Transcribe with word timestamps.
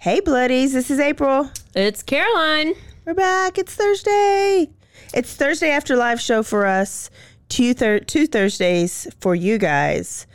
Hey 0.00 0.20
Bloodies, 0.20 0.72
this 0.72 0.90
is 0.90 0.98
April. 0.98 1.50
It's 1.74 2.02
Caroline. 2.02 2.72
We're 3.04 3.12
back. 3.14 3.58
It's 3.58 3.74
Thursday. 3.74 4.70
It's 5.12 5.34
Thursday 5.34 5.70
after 5.70 5.94
live 5.94 6.20
show 6.20 6.42
for 6.42 6.64
us. 6.64 7.10
Two, 7.50 7.74
thir- 7.74 7.98
two 8.00 8.26
Thursdays 8.26 9.06
for 9.20 9.34
you 9.34 9.58
guys. 9.58 10.26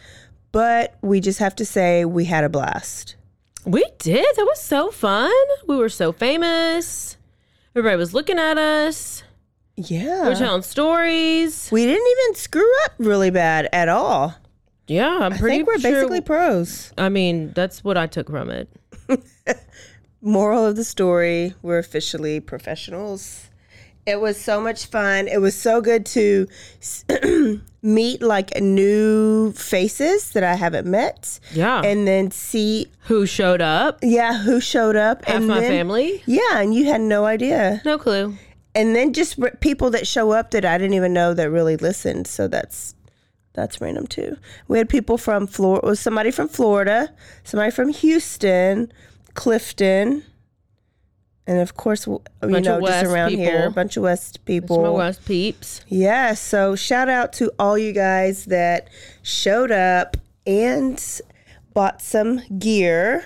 But 0.52 0.96
we 1.02 1.20
just 1.20 1.40
have 1.40 1.56
to 1.56 1.66
say 1.66 2.06
we 2.06 2.26
had 2.26 2.44
a 2.44 2.50
blast. 2.50 3.16
We 3.66 3.84
did. 3.98 4.24
That 4.36 4.46
was 4.46 4.62
so 4.62 4.92
fun. 4.92 5.34
We 5.68 5.78
were 5.78 5.90
so 5.90 6.12
famous. 6.12 7.18
Everybody 7.76 7.98
was 7.98 8.14
looking 8.14 8.38
at 8.38 8.60
us. 8.60 9.24
Yeah. 9.78 10.24
We 10.24 10.30
were 10.30 10.36
telling 10.36 10.62
stories. 10.62 11.70
We 11.72 11.86
didn't 11.86 12.08
even 12.08 12.36
screw 12.36 12.72
up 12.86 12.94
really 13.00 13.32
bad 13.32 13.68
at 13.74 13.90
all. 13.90 14.36
Yeah, 14.88 15.18
I'm 15.22 15.32
pretty 15.32 15.32
sure. 15.32 15.34
I 15.34 15.40
pretty 15.40 15.58
think 15.58 15.68
we're 15.68 15.80
sure- 15.80 15.92
basically 15.92 16.22
pros. 16.22 16.94
I 17.00 17.10
mean, 17.10 17.52
that's 17.54 17.84
what 17.84 17.98
I 17.98 18.06
took 18.06 18.30
from 18.30 18.52
it. 18.52 18.70
Moral 20.22 20.66
of 20.66 20.76
the 20.76 20.84
story, 20.84 21.54
we're 21.62 21.78
officially 21.78 22.40
professionals. 22.40 23.50
It 24.08 24.20
was 24.22 24.40
so 24.40 24.60
much 24.62 24.86
fun. 24.88 25.28
It 25.28 25.40
was 25.42 25.56
so 25.56 25.82
good 25.82 26.06
to 26.08 26.48
meet 27.82 28.22
like 28.22 28.60
new 28.62 29.52
faces 29.54 30.32
that 30.32 30.44
I 30.44 30.56
haven't 30.56 30.88
met. 30.88 31.40
Yeah. 31.52 31.82
And 31.84 32.08
then 32.08 32.32
see, 32.32 32.88
Who 33.02 33.26
showed 33.28 33.62
up? 33.62 34.00
yeah, 34.02 34.40
who 34.40 34.60
showed 34.60 34.96
up. 34.96 35.26
Half 35.26 35.36
and 35.38 35.48
my 35.48 35.60
then- 35.60 35.70
family. 35.72 36.24
Yeah, 36.26 36.60
and 36.60 36.74
you 36.74 36.86
had 36.86 37.02
no 37.02 37.26
idea. 37.26 37.82
No 37.86 37.98
clue. 37.98 38.36
And 38.74 38.96
then 38.96 39.14
just 39.14 39.40
r- 39.42 39.52
people 39.62 39.90
that 39.92 40.06
show 40.08 40.32
up 40.32 40.52
that 40.52 40.66
I 40.66 40.78
didn't 40.78 40.96
even 40.96 41.14
know 41.14 41.34
that 41.36 41.50
really 41.52 41.78
listened. 41.78 42.26
So 42.28 42.48
that's 42.48 42.95
that's 43.56 43.82
random 43.82 44.06
too. 44.06 44.38
We 44.68 44.78
had 44.78 44.90
people 44.90 45.18
from 45.18 45.48
Florida, 45.48 45.88
was 45.88 46.00
somebody 46.00 46.30
from 46.30 46.48
Florida, 46.48 47.12
somebody 47.44 47.72
from 47.72 47.90
Houston, 47.90 48.92
Clifton, 49.34 50.24
and 51.48 51.60
of 51.60 51.76
course, 51.76 52.08
you 52.08 52.22
Bunch 52.40 52.66
know, 52.66 52.82
just 52.82 53.06
around 53.06 53.30
people. 53.30 53.46
here, 53.46 53.68
a 53.68 53.72
bunch 53.72 53.98
of 53.98 54.04
West 54.04 54.44
people. 54.46 54.96
West 54.96 55.26
peeps. 55.26 55.82
Yeah, 55.88 56.34
so 56.34 56.76
shout 56.76 57.08
out 57.08 57.34
to 57.34 57.52
all 57.60 57.78
you 57.78 57.94
guys 57.94 58.46
that 58.46 58.90
showed 59.22 59.72
up 59.72 60.18
and 60.48 61.22
bought 61.74 62.02
some 62.02 62.42
gear. 62.58 63.26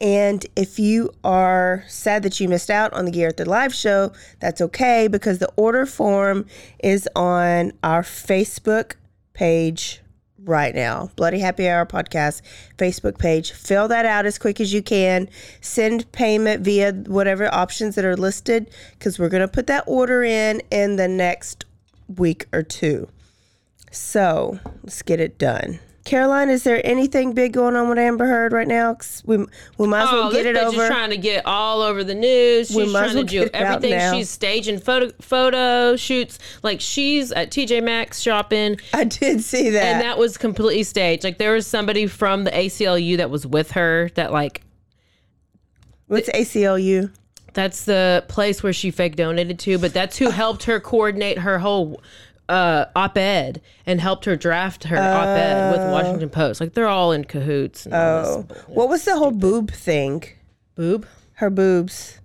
And 0.00 0.46
if 0.56 0.78
you 0.78 1.10
are 1.24 1.84
sad 1.88 2.22
that 2.22 2.38
you 2.40 2.48
missed 2.48 2.70
out 2.70 2.92
on 2.92 3.04
the 3.04 3.10
gear 3.10 3.28
at 3.28 3.36
the 3.36 3.48
live 3.48 3.74
show, 3.74 4.12
that's 4.40 4.60
okay 4.60 5.08
because 5.08 5.38
the 5.38 5.50
order 5.56 5.84
form 5.84 6.46
is 6.82 7.08
on 7.14 7.72
our 7.82 8.02
Facebook 8.02 8.94
page 9.38 10.00
right 10.42 10.74
now. 10.74 11.10
Bloody 11.14 11.38
Happy 11.38 11.68
Hour 11.68 11.86
Podcast 11.86 12.42
Facebook 12.76 13.18
page. 13.18 13.52
Fill 13.52 13.86
that 13.86 14.04
out 14.04 14.26
as 14.26 14.36
quick 14.36 14.60
as 14.60 14.72
you 14.72 14.82
can. 14.82 15.28
Send 15.60 16.10
payment 16.10 16.64
via 16.64 16.92
whatever 16.92 17.52
options 17.54 17.94
that 17.94 18.04
are 18.04 18.16
listed 18.16 18.68
because 18.98 19.16
we're 19.16 19.28
going 19.28 19.42
to 19.42 19.48
put 19.48 19.68
that 19.68 19.84
order 19.86 20.24
in 20.24 20.60
in 20.72 20.96
the 20.96 21.06
next 21.06 21.66
week 22.16 22.46
or 22.52 22.64
two. 22.64 23.08
So 23.92 24.58
let's 24.82 25.02
get 25.02 25.20
it 25.20 25.38
done. 25.38 25.78
Caroline, 26.04 26.48
is 26.48 26.62
there 26.64 26.80
anything 26.86 27.34
big 27.34 27.52
going 27.52 27.76
on 27.76 27.88
with 27.90 27.98
Amber 27.98 28.24
Heard 28.26 28.52
right 28.52 28.66
now? 28.66 28.94
'Cause 28.94 29.22
we 29.26 29.36
we 29.76 29.86
might 29.86 30.04
as 30.04 30.12
well 30.12 30.28
oh, 30.28 30.32
get 30.32 30.46
it 30.46 30.56
over. 30.56 30.82
is 30.84 30.88
trying 30.88 31.10
to 31.10 31.18
get 31.18 31.44
all 31.44 31.82
over 31.82 32.02
the 32.02 32.14
news. 32.14 32.70
We 32.70 32.84
She's 32.84 32.92
might 32.92 33.04
as 33.06 33.12
trying 33.12 33.26
to 33.26 33.30
do 33.30 33.38
get 33.40 33.48
it 33.48 33.54
out 33.54 33.84
everything. 33.84 34.14
She's 34.14 34.30
staging 34.30 34.78
photo 34.80 35.10
photo 35.20 35.96
shoots. 35.96 36.38
Like 36.62 36.80
she's 36.80 37.30
at 37.32 37.50
TJ 37.50 37.82
Maxx 37.82 38.20
shopping, 38.20 38.80
I 38.94 39.04
did 39.04 39.42
see 39.42 39.68
that. 39.70 39.84
and 39.84 40.00
that 40.00 40.16
was 40.16 40.38
completely 40.38 40.82
staged. 40.84 41.24
Like 41.24 41.36
there 41.36 41.52
was 41.52 41.66
somebody 41.66 42.06
from 42.06 42.44
the 42.44 42.52
ACLU 42.52 43.18
that 43.18 43.28
was 43.28 43.46
with 43.46 43.72
her. 43.72 44.10
That 44.14 44.32
like 44.32 44.62
What's 46.06 46.30
ACLU? 46.30 47.10
that's 47.54 47.84
the 47.86 48.24
place 48.28 48.62
where 48.62 48.72
she 48.72 48.90
fake 48.90 49.16
donated 49.16 49.58
to, 49.58 49.78
but 49.78 49.92
that's 49.92 50.16
who 50.16 50.30
helped 50.30 50.62
her 50.64 50.78
coordinate 50.78 51.38
her 51.38 51.58
whole 51.58 52.00
uh, 52.48 52.86
op-ed 52.96 53.60
and 53.86 54.00
helped 54.00 54.24
her 54.24 54.36
draft 54.36 54.84
her 54.84 54.96
op-ed 54.96 55.72
with 55.72 55.92
Washington 55.92 56.30
Post. 56.30 56.60
Like 56.60 56.74
they're 56.74 56.88
all 56.88 57.12
in 57.12 57.24
cahoots. 57.24 57.84
And 57.86 57.94
all 57.94 58.00
Oh, 58.24 58.42
this 58.42 58.62
what 58.68 58.88
was 58.88 59.04
the 59.04 59.16
whole 59.16 59.30
boob 59.32 59.70
thing? 59.70 60.24
boob. 60.74 61.06
Her 61.34 61.50
boobs. 61.50 62.20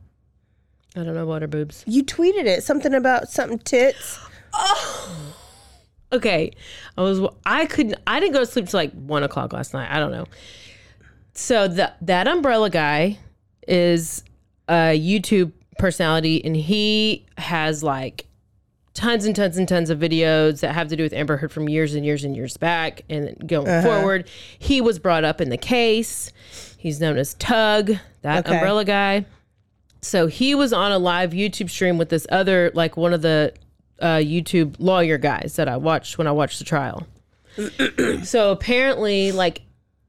I 0.95 1.03
don't 1.03 1.13
know 1.15 1.23
about 1.23 1.41
her 1.41 1.47
boobs. 1.47 1.83
You 1.87 2.03
tweeted 2.03 2.45
it. 2.45 2.63
Something 2.63 2.93
about 2.93 3.27
something 3.29 3.59
tits. 3.59 4.19
oh. 4.53 5.35
okay 6.11 6.51
i 6.95 7.01
was 7.01 7.19
i 7.43 7.65
couldn't 7.65 7.95
i 8.05 8.19
didn't 8.19 8.33
go 8.33 8.39
to 8.39 8.45
sleep 8.45 8.67
till 8.69 8.79
like 8.79 8.91
one 8.91 9.23
o'clock 9.23 9.51
last 9.51 9.73
night 9.73 9.89
i 9.91 9.97
don't 9.97 10.11
know 10.11 10.25
so 11.33 11.67
that 11.67 11.97
that 12.01 12.27
umbrella 12.27 12.69
guy 12.69 13.17
is 13.67 14.23
a 14.69 14.95
youtube 14.95 15.51
personality 15.79 16.45
and 16.45 16.55
he 16.55 17.25
has 17.39 17.81
like 17.81 18.27
tons 18.93 19.25
and 19.25 19.35
tons 19.35 19.57
and 19.57 19.67
tons 19.67 19.89
of 19.89 19.97
videos 19.99 20.59
that 20.59 20.73
have 20.73 20.87
to 20.87 20.95
do 20.95 21.03
with 21.03 21.13
amber 21.13 21.37
heard 21.37 21.51
from 21.51 21.67
years 21.67 21.95
and 21.95 22.05
years 22.05 22.23
and 22.23 22.35
years 22.35 22.57
back 22.57 23.01
and 23.09 23.35
going 23.47 23.65
forward 23.83 24.27
he 24.59 24.81
was 24.81 24.99
brought 24.99 25.23
up 25.23 25.41
in 25.41 25.49
the 25.49 25.57
case 25.57 26.31
he's 26.77 26.99
known 27.01 27.17
as 27.17 27.33
tug 27.35 27.91
that 28.21 28.45
Okay. 28.45 28.55
umbrella 28.55 28.85
guy 28.85 29.25
so 30.01 30.27
he 30.27 30.53
was 30.53 30.73
on 30.73 30.91
a 30.91 30.97
live 30.97 31.31
YouTube 31.31 31.69
stream 31.69 31.97
with 31.97 32.09
this 32.09 32.27
other, 32.29 32.71
like 32.73 32.97
one 32.97 33.13
of 33.13 33.21
the 33.21 33.53
uh, 34.01 34.17
YouTube 34.17 34.75
lawyer 34.77 35.17
guys 35.17 35.55
that 35.55 35.69
I 35.69 35.77
watched 35.77 36.17
when 36.17 36.27
I 36.27 36.31
watched 36.33 36.59
the 36.59 36.65
trial. 36.65 37.07
so 38.23 38.51
apparently, 38.51 39.31
like 39.31 39.61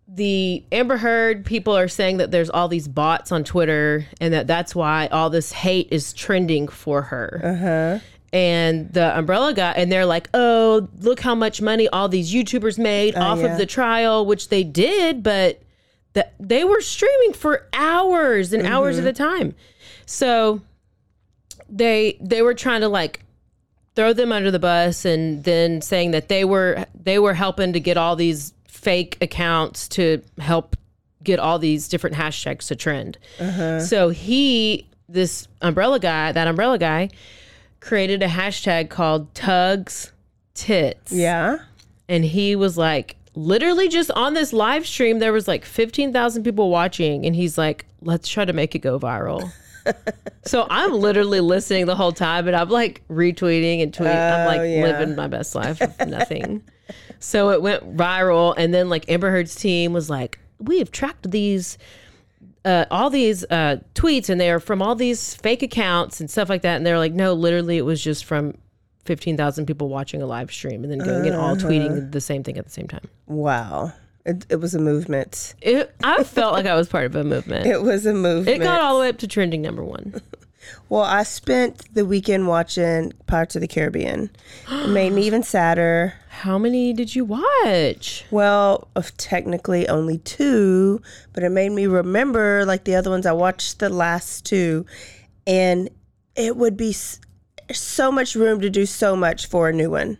the 0.08 0.64
Amber 0.72 0.96
Heard 0.96 1.46
people 1.46 1.76
are 1.76 1.86
saying 1.86 2.16
that 2.16 2.32
there's 2.32 2.50
all 2.50 2.66
these 2.66 2.88
bots 2.88 3.30
on 3.30 3.44
Twitter 3.44 4.04
and 4.20 4.34
that 4.34 4.48
that's 4.48 4.74
why 4.74 5.06
all 5.12 5.30
this 5.30 5.52
hate 5.52 5.86
is 5.92 6.12
trending 6.12 6.66
for 6.66 7.02
her. 7.02 7.40
Uh-huh. 7.44 7.98
And 8.34 8.92
the 8.92 9.16
umbrella 9.16 9.54
guy, 9.54 9.70
and 9.76 9.92
they're 9.92 10.04
like, 10.04 10.28
oh, 10.34 10.88
look 10.98 11.20
how 11.20 11.36
much 11.36 11.62
money 11.62 11.86
all 11.86 12.08
these 12.08 12.34
YouTubers 12.34 12.80
made 12.80 13.14
oh, 13.14 13.20
off 13.20 13.38
yeah. 13.38 13.52
of 13.52 13.58
the 13.58 13.64
trial, 13.64 14.26
which 14.26 14.48
they 14.48 14.64
did, 14.64 15.22
but 15.22 15.62
that 16.14 16.34
they 16.40 16.64
were 16.64 16.80
streaming 16.80 17.32
for 17.32 17.68
hours 17.72 18.52
and 18.52 18.66
hours 18.66 18.98
at 18.98 19.02
mm-hmm. 19.02 19.10
a 19.10 19.12
time. 19.12 19.54
So 20.06 20.62
they 21.68 22.18
they 22.20 22.42
were 22.42 22.54
trying 22.54 22.80
to 22.80 22.88
like 22.88 23.20
throw 23.94 24.12
them 24.12 24.32
under 24.32 24.50
the 24.50 24.58
bus 24.58 25.04
and 25.04 25.44
then 25.44 25.80
saying 25.80 26.10
that 26.10 26.28
they 26.28 26.44
were 26.44 26.86
they 27.00 27.20
were 27.20 27.34
helping 27.34 27.72
to 27.72 27.78
get 27.78 27.96
all 27.96 28.16
these 28.16 28.52
fake 28.66 29.16
accounts 29.20 29.86
to 29.90 30.20
help 30.38 30.76
get 31.22 31.38
all 31.38 31.60
these 31.60 31.86
different 31.86 32.16
hashtags 32.16 32.66
to 32.66 32.74
trend. 32.74 33.16
Uh-huh. 33.38 33.78
So 33.78 34.08
he 34.08 34.88
this 35.08 35.46
umbrella 35.62 36.00
guy, 36.00 36.32
that 36.32 36.48
umbrella 36.48 36.78
guy 36.78 37.10
created 37.84 38.22
a 38.22 38.26
hashtag 38.28 38.88
called 38.88 39.32
tugs 39.34 40.12
tits 40.54 41.12
Yeah. 41.12 41.58
and 42.08 42.24
he 42.24 42.56
was 42.56 42.78
like 42.78 43.16
literally 43.34 43.88
just 43.88 44.10
on 44.12 44.32
this 44.32 44.52
live 44.54 44.86
stream 44.86 45.18
there 45.18 45.32
was 45.34 45.46
like 45.46 45.64
15,000 45.66 46.42
people 46.44 46.70
watching 46.70 47.26
and 47.26 47.36
he's 47.36 47.58
like 47.58 47.84
let's 48.00 48.28
try 48.28 48.44
to 48.44 48.52
make 48.54 48.74
it 48.74 48.78
go 48.78 48.98
viral 48.98 49.50
so 50.46 50.66
I'm 50.70 50.92
literally 50.92 51.40
listening 51.40 51.84
the 51.84 51.94
whole 51.94 52.12
time, 52.12 52.46
and 52.46 52.56
I'm 52.56 52.70
like 52.70 53.02
retweeting 53.10 53.82
and 53.82 53.92
tweeting. 53.92 54.16
I'm 54.32 54.46
oh, 54.46 54.46
like 54.46 54.60
Oh, 54.60 54.64
yeah. 54.64 54.82
living 54.82 55.14
my 55.14 55.26
best 55.28 55.54
life 55.54 55.78
of 55.82 56.08
nothing. 56.08 56.62
so 57.18 57.50
it 57.50 57.60
went 57.60 57.94
viral, 57.94 58.54
and 58.56 58.72
then 58.72 58.88
like 58.88 59.10
Amber 59.10 59.30
Heard's 59.30 59.54
team 59.54 59.92
was 59.92 60.08
like, 60.08 60.38
"We 60.58 60.78
have 60.78 60.90
tracked 60.90 61.30
these." 61.30 61.76
Uh, 62.64 62.86
all 62.90 63.10
these 63.10 63.44
uh, 63.50 63.76
tweets 63.94 64.30
and 64.30 64.40
they're 64.40 64.60
from 64.60 64.80
all 64.80 64.94
these 64.94 65.34
fake 65.34 65.62
accounts 65.62 66.20
and 66.20 66.30
stuff 66.30 66.48
like 66.48 66.62
that. 66.62 66.76
And 66.76 66.86
they're 66.86 66.98
like, 66.98 67.12
no, 67.12 67.34
literally, 67.34 67.76
it 67.76 67.84
was 67.84 68.02
just 68.02 68.24
from 68.24 68.56
15,000 69.04 69.66
people 69.66 69.88
watching 69.88 70.22
a 70.22 70.26
live 70.26 70.50
stream 70.50 70.82
and 70.82 70.90
then 70.90 70.98
going 70.98 71.26
and 71.26 71.36
all 71.36 71.56
tweeting 71.56 72.10
the 72.12 72.20
same 72.20 72.42
thing 72.42 72.56
at 72.56 72.64
the 72.64 72.70
same 72.70 72.88
time. 72.88 73.06
Wow. 73.26 73.92
It, 74.24 74.46
it 74.48 74.56
was 74.56 74.74
a 74.74 74.78
movement. 74.78 75.54
It, 75.60 75.94
I 76.02 76.24
felt 76.24 76.54
like 76.54 76.64
I 76.64 76.74
was 76.74 76.88
part 76.88 77.04
of 77.04 77.14
a 77.14 77.24
movement. 77.24 77.66
It 77.74 77.82
was 77.82 78.06
a 78.06 78.14
movement. 78.14 78.62
It 78.62 78.64
got 78.64 78.80
all 78.80 78.94
the 78.94 79.00
way 79.00 79.08
up 79.10 79.18
to 79.18 79.28
trending 79.28 79.62
number 79.62 79.84
one. 79.84 80.20
Well, 80.88 81.02
I 81.02 81.24
spent 81.24 81.92
the 81.94 82.06
weekend 82.06 82.48
watching 82.48 83.12
Pirates 83.26 83.54
of 83.54 83.60
the 83.60 83.68
Caribbean. 83.68 84.30
It 84.70 84.88
made 84.88 85.12
me 85.12 85.26
even 85.26 85.42
sadder. 85.42 86.14
How 86.34 86.58
many 86.58 86.92
did 86.92 87.14
you 87.14 87.24
watch? 87.24 88.24
Well, 88.30 88.88
of 88.96 89.16
technically 89.16 89.88
only 89.88 90.18
two, 90.18 91.00
but 91.32 91.42
it 91.42 91.50
made 91.50 91.70
me 91.70 91.86
remember 91.86 92.64
like 92.66 92.84
the 92.84 92.96
other 92.96 93.10
ones. 93.10 93.24
I 93.24 93.32
watched 93.32 93.78
the 93.78 93.88
last 93.88 94.44
two, 94.44 94.84
and 95.46 95.88
it 96.34 96.56
would 96.56 96.76
be 96.76 96.94
so 97.72 98.12
much 98.12 98.34
room 98.34 98.60
to 98.60 98.68
do 98.68 98.84
so 98.84 99.14
much 99.14 99.46
for 99.46 99.68
a 99.68 99.72
new 99.72 99.90
one, 99.90 100.18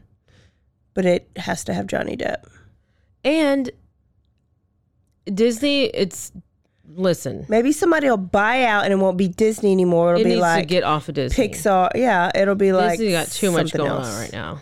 but 0.94 1.04
it 1.04 1.28
has 1.36 1.64
to 1.64 1.74
have 1.74 1.88
Johnny 1.88 2.16
Depp. 2.16 2.44
And 3.24 3.70
Disney, 5.26 5.86
it's 5.86 6.32
listen. 6.88 7.44
Maybe 7.48 7.72
somebody 7.72 8.08
will 8.08 8.16
buy 8.16 8.62
out 8.64 8.84
and 8.84 8.92
it 8.92 8.96
won't 8.96 9.18
be 9.18 9.28
Disney 9.28 9.72
anymore. 9.72 10.14
It'll 10.14 10.26
It 10.26 10.30
be 10.30 10.36
like 10.36 10.68
get 10.68 10.84
off 10.84 11.08
of 11.08 11.16
Disney. 11.16 11.48
Pixar. 11.48 11.90
Yeah, 11.96 12.30
it'll 12.34 12.54
be 12.54 12.72
like 12.72 12.98
Disney 12.98 13.12
got 13.12 13.28
too 13.28 13.50
much 13.50 13.72
going 13.72 13.90
else. 13.90 14.08
on 14.08 14.20
right 14.20 14.32
now. 14.32 14.60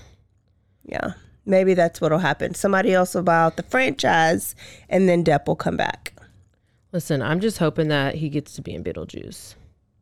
Yeah, 0.85 1.13
maybe 1.45 1.75
that's 1.75 2.01
what'll 2.01 2.19
happen. 2.19 2.55
Somebody 2.55 2.93
else 2.93 3.15
will 3.15 3.23
buy 3.23 3.43
out 3.43 3.57
the 3.57 3.63
franchise, 3.65 4.55
and 4.89 5.09
then 5.09 5.25
Depp 5.25 5.47
will 5.47 5.57
come 5.57 5.77
back. 5.77 6.15
Listen, 6.93 7.23
I'm 7.23 7.41
just 7.41 7.59
hoping 7.59 7.89
that 7.89 8.17
he 8.17 8.29
gets 8.29 8.53
to 8.55 8.63
be 8.63 8.75
in 8.75 8.85
Beetlejuice. 8.85 9.55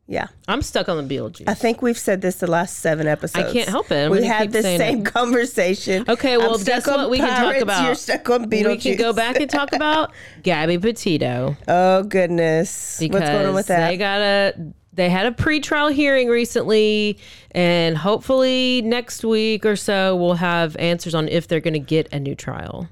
Yeah. 0.07 0.27
I'm 0.45 0.61
stuck 0.61 0.89
on 0.89 1.07
the 1.07 1.15
Beetlejuice. 1.15 1.47
I 1.47 1.53
think 1.53 1.81
we've 1.81 1.97
said 1.97 2.21
this 2.21 2.35
the 2.35 2.47
last 2.47 2.79
seven 2.79 3.07
episodes. 3.07 3.47
I 3.47 3.53
can't 3.53 3.69
help 3.69 3.89
it. 3.91 4.07
I'm 4.07 4.11
we 4.11 4.25
had 4.25 4.51
the 4.51 4.61
same 4.61 4.99
it. 4.99 5.05
conversation. 5.13 6.03
Okay, 6.09 6.35
well, 6.35 6.55
I'm 6.55 6.63
guess 6.65 6.85
what 6.85 7.09
we 7.09 7.19
can 7.19 7.29
talk 7.29 7.61
about? 7.61 7.85
You're 7.85 7.95
stuck 7.95 8.29
on 8.29 8.49
Beetlejuice. 8.49 8.67
we 8.67 8.77
can 8.77 8.97
go 8.97 9.13
back 9.13 9.39
and 9.39 9.49
talk 9.49 9.71
about 9.71 10.11
Gabby 10.43 10.77
Petito. 10.79 11.55
Oh 11.65 12.03
goodness, 12.03 12.97
because 12.99 13.21
what's 13.21 13.31
going 13.31 13.47
on 13.47 13.55
with 13.55 13.67
that? 13.67 13.87
They 13.87 13.97
got 13.97 14.19
a 14.19 14.73
they 14.93 15.09
had 15.09 15.25
a 15.25 15.31
pretrial 15.31 15.91
hearing 15.93 16.27
recently, 16.27 17.17
and 17.51 17.97
hopefully 17.97 18.81
next 18.83 19.23
week 19.23 19.65
or 19.65 19.75
so 19.75 20.15
we'll 20.15 20.33
have 20.35 20.75
answers 20.77 21.15
on 21.15 21.27
if 21.29 21.47
they're 21.47 21.59
going 21.61 21.73
to 21.73 21.79
get 21.79 22.11
a 22.11 22.19
new 22.19 22.35
trial. 22.35 22.89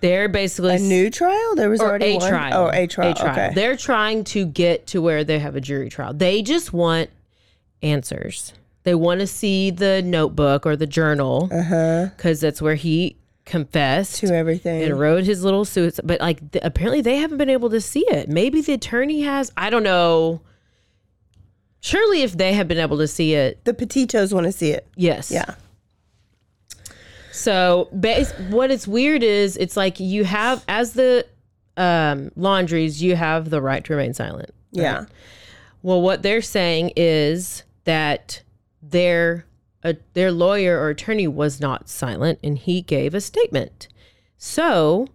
They're 0.00 0.28
basically 0.28 0.76
a 0.76 0.78
new 0.78 1.10
trial? 1.10 1.54
There 1.56 1.70
was 1.70 1.80
already 1.80 2.12
a 2.12 2.16
one? 2.18 2.28
trial. 2.30 2.64
Oh, 2.66 2.70
a 2.72 2.86
trial. 2.86 3.14
Okay. 3.18 3.50
They're 3.54 3.76
trying 3.76 4.24
to 4.24 4.44
get 4.46 4.86
to 4.88 5.00
where 5.00 5.24
they 5.24 5.38
have 5.38 5.56
a 5.56 5.60
jury 5.60 5.88
trial. 5.88 6.12
They 6.12 6.42
just 6.42 6.72
want 6.72 7.08
answers. 7.82 8.52
They 8.84 8.94
want 8.94 9.20
to 9.20 9.26
see 9.26 9.70
the 9.70 10.02
notebook 10.02 10.64
or 10.66 10.76
the 10.76 10.86
journal 10.86 11.48
because 11.48 12.40
that's 12.40 12.62
where 12.62 12.74
he 12.76 13.16
confessed 13.46 14.22
Uh-huh. 14.22 14.32
to 14.32 14.36
everything. 14.38 14.82
and 14.82 14.98
wrote 15.00 15.24
his 15.24 15.42
little 15.42 15.64
suits. 15.64 15.98
But 16.04 16.20
like, 16.20 16.52
th- 16.52 16.64
apparently 16.64 17.00
they 17.00 17.16
haven't 17.16 17.38
been 17.38 17.50
able 17.50 17.70
to 17.70 17.80
see 17.80 18.04
it. 18.08 18.28
Maybe 18.28 18.60
the 18.60 18.74
attorney 18.74 19.22
has. 19.22 19.50
I 19.56 19.70
don't 19.70 19.82
know. 19.82 20.40
Surely, 21.86 22.22
if 22.22 22.36
they 22.36 22.52
have 22.52 22.66
been 22.66 22.78
able 22.78 22.98
to 22.98 23.06
see 23.06 23.34
it, 23.34 23.64
the 23.64 23.72
Petitos 23.72 24.32
want 24.32 24.44
to 24.44 24.50
see 24.50 24.70
it. 24.72 24.88
yes. 24.96 25.30
Yeah. 25.30 25.54
So, 27.30 27.88
bas- 27.92 28.32
what 28.48 28.72
is 28.72 28.88
weird 28.88 29.22
is 29.22 29.56
it's 29.56 29.76
like 29.76 30.00
you 30.00 30.24
have, 30.24 30.64
as 30.66 30.94
the 30.94 31.24
um, 31.76 32.32
Laundries, 32.34 33.00
you 33.00 33.14
have 33.14 33.50
the 33.50 33.62
right 33.62 33.84
to 33.84 33.92
remain 33.92 34.14
silent. 34.14 34.50
Yeah. 34.72 35.04
Well, 35.82 36.02
what 36.02 36.22
they're 36.22 36.42
saying 36.42 36.92
is 36.96 37.62
that 37.84 38.42
their 38.82 39.46
uh, 39.84 39.92
their 40.14 40.32
lawyer 40.32 40.80
or 40.80 40.88
attorney 40.88 41.28
was 41.28 41.60
not 41.60 41.88
silent, 41.88 42.40
and 42.42 42.58
he 42.58 42.82
gave 42.82 43.14
a 43.14 43.20
statement. 43.20 43.86
So, 44.38 45.06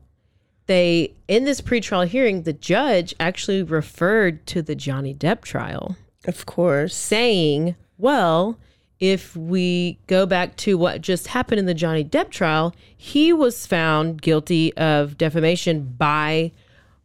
they 0.68 1.13
in 1.27 1.44
this 1.44 1.59
pretrial 1.59 2.07
hearing, 2.07 2.44
the 2.44 2.53
judge 2.53 3.13
actually 3.19 3.62
referred 3.62 4.45
to 4.47 4.62
the 4.62 4.75
Johnny 4.75 5.13
Depp 5.13 5.41
trial, 5.41 5.97
Of 6.25 6.45
course. 6.45 6.95
saying, 6.95 7.75
"Well." 7.97 8.57
If 9.00 9.35
we 9.35 9.97
go 10.06 10.27
back 10.27 10.56
to 10.57 10.77
what 10.77 11.01
just 11.01 11.29
happened 11.29 11.57
in 11.57 11.65
the 11.65 11.73
Johnny 11.73 12.03
Depp 12.06 12.29
trial, 12.29 12.75
he 12.95 13.33
was 13.33 13.65
found 13.65 14.21
guilty 14.21 14.77
of 14.77 15.18
defamation 15.18 15.95
by 15.97 16.51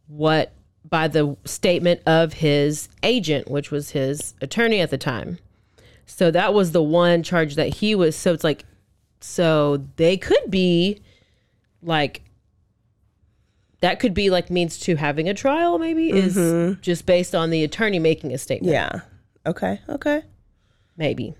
what 0.05 0.53
by 0.87 1.07
the 1.07 1.35
statement 1.45 2.01
of 2.05 2.33
his 2.33 2.87
agent, 3.01 3.49
which 3.49 3.71
was 3.71 3.89
his 3.91 4.35
attorney 4.41 4.79
at 4.79 4.91
the 4.91 4.97
time. 4.99 5.39
So 6.05 6.29
that 6.31 6.53
was 6.53 6.71
the 6.71 6.83
one 6.83 7.23
charge 7.23 7.55
that 7.55 7.77
he 7.77 7.95
was. 7.95 8.15
So 8.15 8.31
it's 8.31 8.43
like, 8.43 8.63
so 9.19 9.83
they 9.95 10.17
could 10.17 10.51
be 10.51 11.01
like, 11.81 12.21
that 13.81 13.99
could 13.99 14.13
be 14.13 14.29
like 14.29 14.49
means 14.49 14.79
to 14.79 14.95
having 14.95 15.29
a 15.29 15.33
trial, 15.33 15.77
maybe 15.77 16.09
is 16.09 16.35
just 16.81 17.05
based 17.05 17.35
on 17.35 17.49
the 17.49 17.63
attorney 17.63 17.99
making 17.99 18.33
a 18.33 18.37
statement, 18.37 18.73
Yeah. 18.73 19.01
Okay. 19.45 19.79
Okay. 19.87 20.23
maybe. 20.97 21.35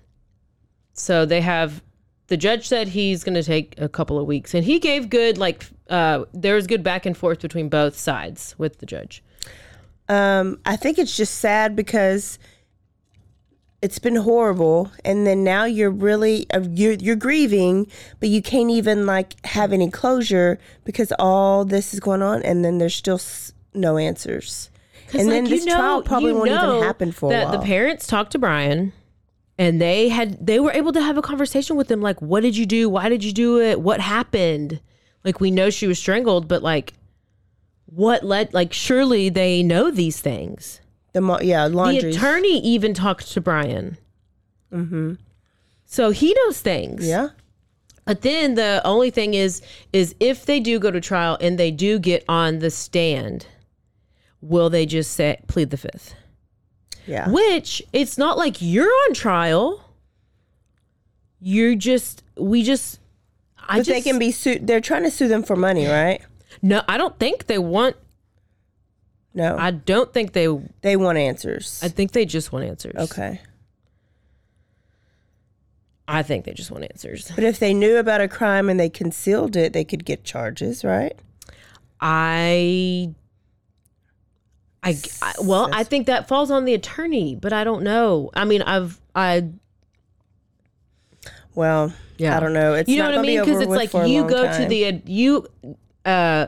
So 0.93 1.25
they 1.25 1.41
have 1.41 1.83
the 2.27 2.37
judge 2.37 2.67
said 2.67 2.89
he's 2.89 3.23
going 3.23 3.35
to 3.35 3.43
take 3.43 3.79
a 3.79 3.87
couple 3.89 4.19
of 4.19 4.25
weeks, 4.27 4.53
and 4.53 4.63
he 4.63 4.79
gave 4.79 5.09
good 5.09 5.37
like 5.37 5.65
uh, 5.89 6.25
there 6.33 6.55
was 6.55 6.67
good 6.67 6.83
back 6.83 7.05
and 7.05 7.15
forth 7.17 7.39
between 7.41 7.69
both 7.69 7.97
sides 7.97 8.55
with 8.57 8.79
the 8.79 8.85
judge. 8.85 9.23
Um, 10.09 10.59
I 10.65 10.75
think 10.75 10.97
it's 10.99 11.15
just 11.17 11.35
sad 11.39 11.75
because 11.75 12.39
it's 13.81 13.99
been 13.99 14.15
horrible, 14.15 14.91
and 15.05 15.27
then 15.27 15.43
now 15.43 15.65
you're 15.65 15.91
really 15.91 16.45
uh, 16.51 16.61
you're 16.71 16.93
you're 16.93 17.15
grieving, 17.15 17.87
but 18.19 18.29
you 18.29 18.41
can't 18.41 18.71
even 18.71 19.05
like 19.05 19.33
have 19.45 19.71
any 19.71 19.89
closure 19.89 20.57
because 20.83 21.13
all 21.19 21.63
this 21.65 21.93
is 21.93 21.99
going 21.99 22.21
on, 22.21 22.41
and 22.43 22.65
then 22.65 22.77
there's 22.79 22.95
still 22.95 23.15
s- 23.15 23.53
no 23.73 23.97
answers. 23.97 24.69
And 25.13 25.29
then 25.31 25.43
this 25.45 25.61
you 25.63 25.67
know- 25.71 25.77
trial 25.77 26.01
probably 26.01 26.33
won't 26.33 26.49
even 26.49 26.81
happen 26.83 27.11
for 27.11 27.31
a 27.31 27.35
that 27.35 27.43
while. 27.49 27.59
the 27.59 27.65
parents 27.65 28.07
talked 28.07 28.31
to 28.33 28.39
Brian 28.39 28.91
and 29.57 29.79
they 29.81 30.09
had 30.09 30.45
they 30.45 30.59
were 30.59 30.71
able 30.71 30.91
to 30.91 31.01
have 31.01 31.17
a 31.17 31.21
conversation 31.21 31.77
with 31.77 31.89
him 31.89 32.01
like 32.01 32.21
what 32.21 32.41
did 32.41 32.57
you 32.57 32.65
do? 32.65 32.89
Why 32.89 33.07
did 33.09 33.23
you 33.23 33.31
do 33.31 33.59
it? 33.61 33.79
What 33.79 34.01
happened? 34.01 34.81
Like 35.23 35.39
we 35.39 35.49
know 35.49 35.69
she 35.69 35.87
was 35.87 35.97
strangled 35.97 36.47
but 36.49 36.61
like 36.61 36.93
what 37.85 38.23
led 38.23 38.53
like 38.53 38.73
surely 38.73 39.29
they 39.29 39.63
know 39.63 39.89
these 39.89 40.19
things 40.19 40.81
the 41.13 41.21
mo- 41.21 41.39
yeah, 41.41 41.67
the 41.67 42.09
attorney 42.09 42.59
even 42.59 42.93
talked 42.93 43.31
to 43.31 43.41
Brian 43.41 43.97
mm-hmm. 44.71 45.13
so 45.85 46.11
he 46.11 46.33
knows 46.33 46.59
things 46.61 47.07
Yeah. 47.07 47.29
but 48.05 48.21
then 48.21 48.55
the 48.55 48.81
only 48.85 49.09
thing 49.09 49.33
is 49.33 49.61
is 49.93 50.13
if 50.19 50.45
they 50.45 50.59
do 50.59 50.79
go 50.79 50.91
to 50.91 51.01
trial 51.01 51.37
and 51.41 51.57
they 51.57 51.71
do 51.71 51.97
get 51.99 52.23
on 52.29 52.59
the 52.59 52.69
stand 52.69 53.47
will 54.41 54.69
they 54.69 54.85
just 54.85 55.11
say 55.13 55.39
plead 55.47 55.69
the 55.71 55.77
fifth 55.77 56.13
Yeah. 57.07 57.29
which 57.29 57.81
it's 57.93 58.17
not 58.17 58.37
like 58.37 58.57
you're 58.61 58.91
on 59.07 59.13
trial. 59.13 59.83
You're 61.39 61.75
just 61.75 62.23
we 62.35 62.63
just 62.63 62.99
I 63.57 63.77
But 63.77 63.85
just 63.85 63.89
they 63.89 64.01
can 64.01 64.17
be 64.19 64.31
sued. 64.31 64.65
They're 64.65 64.81
trying 64.81 65.03
to 65.03 65.11
sue 65.11 65.27
them 65.27 65.43
for 65.43 65.55
money, 65.55 65.85
right? 65.87 66.21
no. 66.61 66.81
I 66.87 66.97
don't 66.97 67.17
think 67.19 67.45
they 67.47 67.57
want. 67.59 67.95
No, 69.37 69.55
I 69.55 69.69
don't 69.69 70.11
think 70.11 70.33
they. 70.33 70.47
they 70.81 70.95
want 70.97 71.19
answers. 71.19 71.79
I 71.83 71.89
think 71.89 72.11
they 72.11 72.25
just 72.25 72.51
want 72.51 72.65
answers. 72.65 72.95
okay. 72.95 73.39
I 76.07 76.23
think 76.23 76.45
they 76.45 76.53
just 76.53 76.71
want 76.71 76.85
answers. 76.85 77.31
But 77.35 77.43
if 77.43 77.59
they 77.59 77.71
knew 77.71 77.97
about 77.97 78.19
a 78.19 78.27
crime 78.27 78.67
and 78.67 78.79
they 78.79 78.89
concealed 78.89 79.55
it, 79.55 79.73
they 79.73 79.83
could 79.83 80.05
get 80.05 80.23
charges, 80.23 80.83
right? 80.83 81.13
I. 82.01 83.13
I, 84.81 84.95
I 85.21 85.33
well, 85.39 85.69
I 85.71 85.83
think 85.83 86.07
that 86.07 86.27
falls 86.27 86.49
on 86.49 86.65
the 86.65 86.73
attorney, 86.73 87.35
but 87.35 87.53
I 87.53 87.63
don't 87.63 87.83
know. 87.83 88.31
I 88.33 88.43
mean, 88.45 88.63
I've 88.63 88.99
I 89.13 89.49
Well, 91.53 91.93
Yeah. 92.17 92.37
I 92.37 92.39
don't 92.39 92.53
know. 92.53 92.73
It's 92.73 92.89
you 92.89 92.97
know 92.97 93.03
not 93.03 93.09
what 93.09 93.13
I 93.13 93.15
gonna 93.17 93.27
be 93.27 93.35
mean? 93.35 93.39
Because 93.41 93.55
over 93.55 93.61
it's 93.63 93.69
with 93.69 93.77
like 93.77 93.89
for 93.91 94.01
a 94.03 94.07
you 94.07 94.21
long 94.21 94.29
go 94.29 94.41
to 94.43 94.57
time. 94.57 94.69
the 94.69 95.01
you 95.05 95.45
uh 96.05 96.47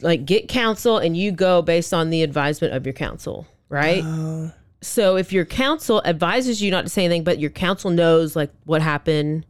like 0.00 0.24
get 0.24 0.48
counsel 0.48 0.98
and 0.98 1.16
you 1.16 1.32
go 1.32 1.62
based 1.62 1.92
on 1.92 2.10
the 2.10 2.22
advisement 2.22 2.74
of 2.74 2.86
your 2.86 2.92
counsel, 2.92 3.46
right? 3.68 4.02
Oh. 4.04 4.52
So 4.80 5.16
if 5.16 5.32
your 5.32 5.44
counsel 5.44 6.02
advises 6.04 6.62
you 6.62 6.70
not 6.70 6.84
to 6.84 6.88
say 6.88 7.04
anything, 7.04 7.24
but 7.24 7.38
your 7.38 7.50
counsel 7.50 7.90
knows 7.90 8.36
like 8.36 8.50
what 8.64 8.82
happened, 8.82 9.44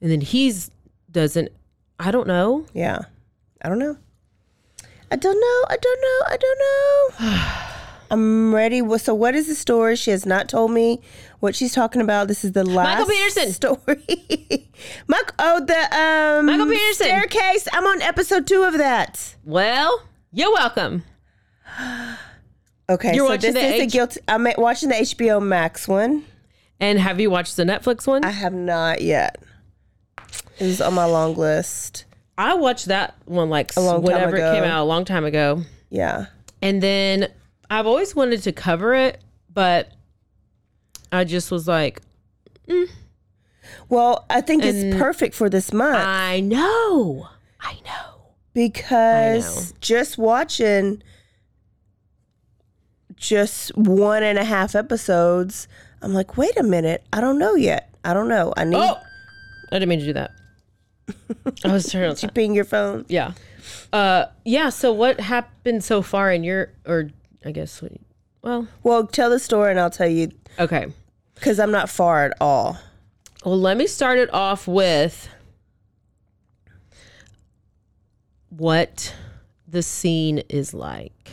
and 0.00 0.10
then 0.10 0.20
he's 0.20 0.70
doesn't, 1.10 1.50
I 1.98 2.10
don't 2.10 2.26
know. 2.26 2.66
Yeah, 2.74 3.00
I 3.62 3.68
don't 3.68 3.78
know. 3.78 3.96
I 5.10 5.16
don't 5.16 5.40
know. 5.40 5.64
I 5.68 5.76
don't 5.76 6.00
know. 6.00 6.26
I 6.28 6.36
don't 6.36 6.58
know. 6.58 7.56
I'm 8.10 8.54
ready. 8.54 8.82
Well, 8.82 8.98
So, 8.98 9.14
what 9.14 9.34
is 9.34 9.46
the 9.46 9.54
story? 9.54 9.96
She 9.96 10.10
has 10.10 10.26
not 10.26 10.48
told 10.48 10.70
me 10.72 11.00
what 11.40 11.54
she's 11.54 11.72
talking 11.72 12.00
about. 12.02 12.28
This 12.28 12.44
is 12.44 12.52
the 12.52 12.64
last 12.64 12.98
Michael 12.98 13.06
Peterson. 13.06 13.52
story. 13.52 14.68
Mike, 15.06 15.32
oh, 15.38 15.64
the 15.64 15.96
um, 15.96 16.46
Michael 16.46 16.66
Peterson. 16.66 17.06
staircase. 17.06 17.68
I'm 17.72 17.84
on 17.86 18.02
episode 18.02 18.46
two 18.46 18.62
of 18.64 18.78
that. 18.78 19.34
Well, 19.44 20.02
you're 20.32 20.52
welcome. 20.52 21.04
Okay, 22.88 23.14
You're 23.14 23.26
so 23.26 23.32
watching 23.34 23.54
this 23.54 23.62
the 23.62 23.74
is 23.74 23.80
a 23.80 23.84
H- 23.84 23.92
guilty. 23.92 24.20
I'm 24.26 24.46
watching 24.58 24.88
the 24.88 24.96
HBO 24.96 25.40
Max 25.40 25.86
one. 25.86 26.24
And 26.80 26.98
have 26.98 27.20
you 27.20 27.30
watched 27.30 27.56
the 27.56 27.62
Netflix 27.64 28.06
one? 28.06 28.24
I 28.24 28.30
have 28.30 28.52
not 28.54 29.00
yet. 29.02 29.40
It 30.58 30.64
was 30.66 30.80
on 30.80 30.94
my 30.94 31.04
long 31.04 31.34
list. 31.36 32.04
I 32.36 32.54
watched 32.54 32.86
that 32.86 33.14
one 33.26 33.50
like 33.50 33.76
long 33.76 33.96
time 33.96 34.02
whenever 34.02 34.36
it 34.36 34.40
came 34.54 34.64
out 34.64 34.80
a 34.82 34.84
long 34.84 35.04
time 35.04 35.24
ago. 35.24 35.62
Yeah. 35.90 36.26
And 36.62 36.82
then 36.82 37.28
I've 37.70 37.86
always 37.86 38.14
wanted 38.16 38.42
to 38.42 38.52
cover 38.52 38.94
it, 38.94 39.20
but 39.52 39.92
I 41.12 41.24
just 41.24 41.50
was 41.50 41.68
like, 41.68 42.02
Well, 43.88 44.26
I 44.28 44.40
think 44.40 44.64
And- 44.64 44.76
it's 44.76 44.96
perfect 44.96 45.34
for 45.34 45.48
this 45.48 45.72
month 45.72 45.96
I 46.04 46.40
know. 46.40 47.28
I 47.60 47.74
know. 47.84 48.32
because 48.54 49.72
just 49.80 50.18
watching 50.18 51.02
just 53.16 53.76
one 53.76 54.22
and 54.22 54.38
a 54.38 54.44
half 54.44 54.74
episodes, 54.74 55.68
I'm 56.02 56.14
like, 56.14 56.36
wait 56.36 56.56
a 56.56 56.62
minute, 56.62 57.04
I 57.12 57.20
don't 57.20 57.38
know 57.38 57.54
yet. 57.54 57.94
I 58.04 58.14
don't 58.14 58.28
know. 58.28 58.52
I 58.56 58.64
need 58.64 58.76
Oh, 58.76 58.96
I 59.70 59.78
didn't 59.78 59.90
mean 59.90 59.98
to 60.00 60.06
do 60.06 60.12
that. 60.14 60.30
I 61.64 61.72
was 61.72 61.86
turning 61.90 62.10
on 62.10 62.16
to 62.16 62.28
ping 62.32 62.54
your 62.54 62.64
phone. 62.64 63.04
Yeah. 63.08 63.32
Uh, 63.92 64.26
yeah. 64.44 64.70
So 64.70 64.90
what 64.92 65.20
happened 65.20 65.84
so 65.84 66.00
far 66.02 66.32
in 66.32 66.42
your, 66.44 66.72
or 66.86 67.10
I 67.44 67.52
guess, 67.52 67.80
what- 67.82 67.92
well, 68.42 68.68
Well, 68.82 69.06
tell 69.06 69.30
the 69.30 69.38
story 69.38 69.70
and 69.70 69.80
I'll 69.80 69.90
tell 69.90 70.08
you 70.08 70.30
okay. 70.58 70.86
because 71.34 71.58
I'm 71.60 71.70
not 71.70 71.88
far 71.90 72.24
at 72.24 72.36
all. 72.40 72.78
Well, 73.44 73.58
let 73.58 73.76
me 73.76 73.86
start 73.86 74.18
it 74.18 74.32
off 74.34 74.66
with 74.68 75.28
what 78.50 79.14
the 79.68 79.82
scene 79.82 80.38
is 80.48 80.74
like. 80.74 81.30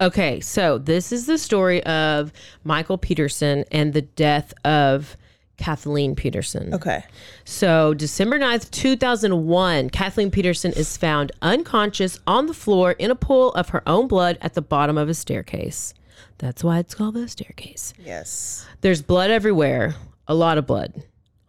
Okay, 0.00 0.40
so 0.40 0.76
this 0.78 1.10
is 1.10 1.26
the 1.26 1.38
story 1.38 1.82
of 1.84 2.32
Michael 2.64 2.98
Peterson 2.98 3.64
and 3.72 3.94
the 3.94 4.02
death 4.02 4.52
of 4.64 5.16
Kathleen 5.56 6.14
Peterson. 6.14 6.74
Okay. 6.74 7.04
So, 7.44 7.94
December 7.94 8.38
9th, 8.38 8.70
2001, 8.70 9.90
Kathleen 9.90 10.30
Peterson 10.30 10.72
is 10.72 10.96
found 10.96 11.32
unconscious 11.42 12.18
on 12.26 12.46
the 12.46 12.54
floor 12.54 12.92
in 12.92 13.10
a 13.10 13.14
pool 13.14 13.52
of 13.54 13.70
her 13.70 13.82
own 13.86 14.06
blood 14.08 14.38
at 14.40 14.54
the 14.54 14.62
bottom 14.62 14.98
of 14.98 15.08
a 15.08 15.14
staircase. 15.14 15.94
That's 16.38 16.62
why 16.62 16.78
it's 16.78 16.94
called 16.94 17.14
the 17.14 17.28
staircase. 17.28 17.94
Yes. 17.98 18.66
There's 18.82 19.02
blood 19.02 19.30
everywhere, 19.30 19.94
a 20.28 20.34
lot 20.34 20.58
of 20.58 20.66
blood. 20.66 20.92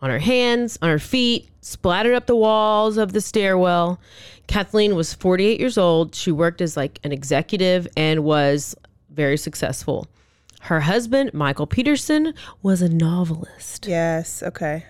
On 0.02 0.10
her 0.10 0.20
hands, 0.20 0.78
on 0.82 0.90
her 0.90 1.00
feet, 1.00 1.50
splattered 1.62 2.14
up 2.14 2.28
the 2.28 2.36
walls 2.36 2.98
of 2.98 3.14
the 3.14 3.22
stairwell. 3.22 4.00
Kathleen 4.48 4.96
was 4.96 5.14
48 5.14 5.60
years 5.60 5.78
old. 5.78 6.16
She 6.16 6.32
worked 6.32 6.62
as 6.62 6.78
like 6.78 7.00
an 7.04 7.12
executive 7.12 7.88
and 7.98 8.24
was 8.24 8.76
very 9.10 9.38
successful. 9.38 10.08
Her 10.62 10.82
husband, 10.82 11.34
Michael 11.34 11.68
Peterson, 11.68 12.34
was 12.62 12.82
a 12.82 12.90
novelist. 12.90 13.88
Yes. 13.88 14.44
Okay. 14.44 14.84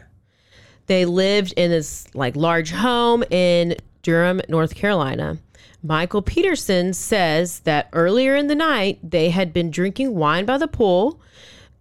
They 0.88 1.06
lived 1.06 1.54
in 1.58 1.70
this 1.70 2.08
like 2.16 2.36
large 2.36 2.72
home 2.72 3.24
in 3.30 3.76
Durham, 4.02 4.42
North 4.48 4.74
Carolina. 4.74 5.38
Michael 5.84 6.22
Peterson 6.22 6.94
says 6.94 7.60
that 7.60 7.90
earlier 7.94 8.36
in 8.36 8.48
the 8.48 8.56
night 8.56 9.00
they 9.04 9.30
had 9.30 9.54
been 9.54 9.70
drinking 9.70 10.16
wine 10.16 10.46
by 10.46 10.58
the 10.58 10.68
pool 10.68 11.22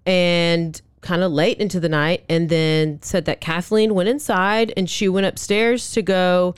and 0.05 0.81
kind 1.01 1.23
of 1.23 1.33
late 1.33 1.59
into 1.59 1.81
the 1.81 1.89
night 1.89 2.25
and 2.29 2.49
then 2.49 3.01
said 3.01 3.25
that 3.27 3.41
Kathleen 3.41 3.95
went 3.95 4.09
inside 4.09 4.73
and 4.77 4.91
she 4.91 5.09
went 5.09 5.27
upstairs 5.27 5.93
to 5.93 6.03
go 6.03 6.55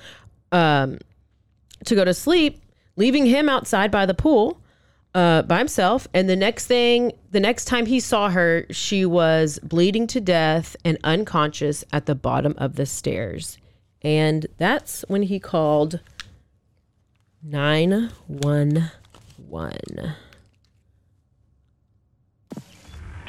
um 0.52 0.98
to 1.84 1.94
go 1.94 2.04
to 2.04 2.14
sleep, 2.14 2.60
leaving 2.96 3.26
him 3.26 3.48
outside 3.48 3.90
by 3.90 4.04
the 4.04 4.14
pool 4.14 4.60
uh, 5.14 5.42
by 5.42 5.58
himself. 5.58 6.08
And 6.14 6.28
the 6.28 6.36
next 6.36 6.66
thing, 6.66 7.12
the 7.30 7.40
next 7.40 7.66
time 7.66 7.86
he 7.86 8.00
saw 8.00 8.30
her, 8.30 8.66
she 8.70 9.06
was 9.06 9.58
bleeding 9.62 10.06
to 10.08 10.20
death 10.20 10.76
and 10.84 10.98
unconscious 11.04 11.84
at 11.92 12.06
the 12.06 12.14
bottom 12.14 12.54
of 12.58 12.76
the 12.76 12.86
stairs. 12.86 13.58
And 14.02 14.46
that's 14.58 15.04
when 15.08 15.24
he 15.24 15.40
called 15.40 16.00
911. 17.42 20.12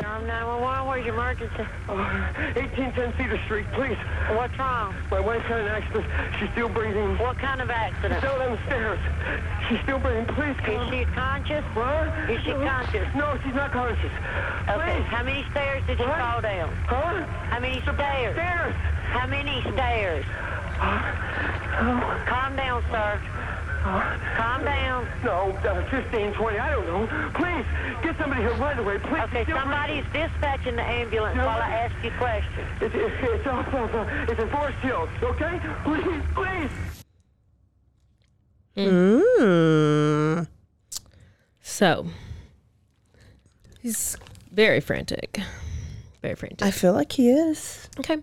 Durham 0.09 0.25
911, 0.25 0.87
where's 0.87 1.05
your 1.05 1.13
emergency? 1.13 1.63
1810 1.85 3.13
Cedar 3.13 3.37
Street, 3.45 3.67
please. 3.73 3.97
What's 4.33 4.57
wrong? 4.57 4.95
My 5.11 5.19
wife 5.19 5.43
had 5.43 5.59
an 5.61 5.67
accident. 5.67 6.05
She's 6.39 6.49
still 6.49 6.67
breathing. 6.67 7.15
What 7.19 7.37
kind 7.37 7.61
of 7.61 7.69
accident? 7.69 8.19
Fell 8.19 8.39
Down 8.39 8.57
the 8.57 8.65
stairs. 8.65 8.97
She's 9.69 9.77
still 9.81 9.99
breathing. 9.99 10.25
Please 10.33 10.57
Is 10.57 10.65
come. 10.65 10.89
she 10.89 11.05
conscious? 11.13 11.63
What? 11.77 12.09
Is 12.27 12.41
she 12.41 12.53
conscious? 12.53 13.05
No, 13.13 13.37
she's 13.45 13.53
not 13.53 13.71
conscious. 13.71 14.09
Okay, 14.67 14.97
Please. 14.97 15.05
how 15.13 15.21
many 15.21 15.45
stairs 15.51 15.83
did 15.85 15.99
What? 15.99 16.17
fall 16.17 16.41
down? 16.41 16.73
Huh? 16.89 17.21
How 17.53 17.59
many 17.59 17.79
stairs? 17.81 18.33
Stairs. 18.33 18.75
How 19.13 19.27
many 19.27 19.61
stairs? 19.61 20.25
Calm 22.25 22.55
down, 22.55 22.81
sir. 22.89 23.21
Calm 23.83 24.65
down. 24.65 25.07
No, 25.23 25.51
uh, 25.63 25.89
15, 25.89 26.33
20, 26.33 26.59
I 26.59 26.71
don't 26.71 26.87
know. 26.87 27.07
Please, 27.33 27.65
get 28.03 28.17
somebody 28.19 28.41
here 28.41 28.53
right 28.55 28.77
away. 28.77 28.97
Please. 28.99 29.21
Okay, 29.23 29.43
Still 29.43 29.57
somebody's 29.57 30.03
dispatching 30.13 30.75
the 30.75 30.81
ambulance 30.81 31.35
No. 31.37 31.45
while 31.45 31.61
I 31.61 31.69
ask 31.69 31.95
you 32.03 32.11
questions. 32.17 32.67
breathing. 32.79 33.01
It's, 33.01 33.13
it's, 33.23 33.33
it's 33.39 33.47
off 33.47 33.67
of, 33.73 33.95
uh, 33.95 34.25
it's 34.31 34.41
in 34.41 34.49
Forest 34.49 34.77
Hills, 34.79 35.09
okay? 35.23 35.59
Please, 35.83 36.23
please. 36.35 36.71
Mm. 38.77 40.47
So 41.61 42.07
he's 43.81 44.17
very 44.51 44.79
frantic. 44.79 45.39
Very 46.21 46.35
frantic. 46.35 46.61
I 46.65 46.71
feel 46.71 46.93
like 46.93 47.11
he 47.13 47.29
is. 47.29 47.89
Okay. 47.99 48.17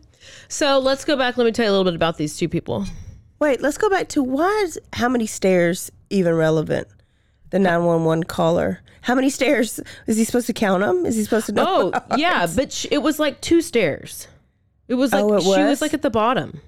So 0.49 0.79
let's 0.79 1.05
go 1.05 1.17
back. 1.17 1.37
Let 1.37 1.45
me 1.45 1.53
tell 1.53 1.65
you 1.65 1.71
a 1.71 1.73
little 1.73 1.85
bit 1.85 1.95
about 1.95 2.17
these 2.19 2.37
two 2.37 2.49
people. 2.49 2.85
Wait, 3.39 3.61
let's 3.61 3.79
go 3.79 3.91
back 3.91 4.09
to 4.09 4.23
why 4.23 4.63
is 4.65 4.79
how 4.95 5.09
many 5.09 5.27
stairs 5.27 5.91
even 6.11 6.35
relevant? 6.35 6.89
The 7.51 7.59
uh, 7.59 7.61
911 7.61 8.25
caller. 8.25 8.81
How 9.03 9.15
many 9.15 9.31
stairs 9.31 9.79
is 10.07 10.17
he 10.17 10.25
supposed 10.25 10.47
to 10.49 10.53
count 10.53 10.83
them? 10.83 11.07
Is 11.07 11.17
he 11.17 11.23
supposed 11.23 11.47
to 11.47 11.53
know? 11.53 11.93
Oh, 11.95 12.01
yeah, 12.17 12.47
but 12.55 12.73
sh- 12.73 12.87
it 12.91 12.99
was 12.99 13.19
like 13.19 13.41
two 13.41 13.61
stairs. 13.61 14.27
It 14.89 14.95
was 14.95 15.13
oh, 15.13 15.27
like 15.27 15.33
Oh, 15.33 15.37
it 15.37 15.43
she 15.43 15.49
was? 15.49 15.71
was 15.71 15.83
like 15.83 15.95
at 15.95 16.03
the 16.03 16.11
bottom. 16.11 16.61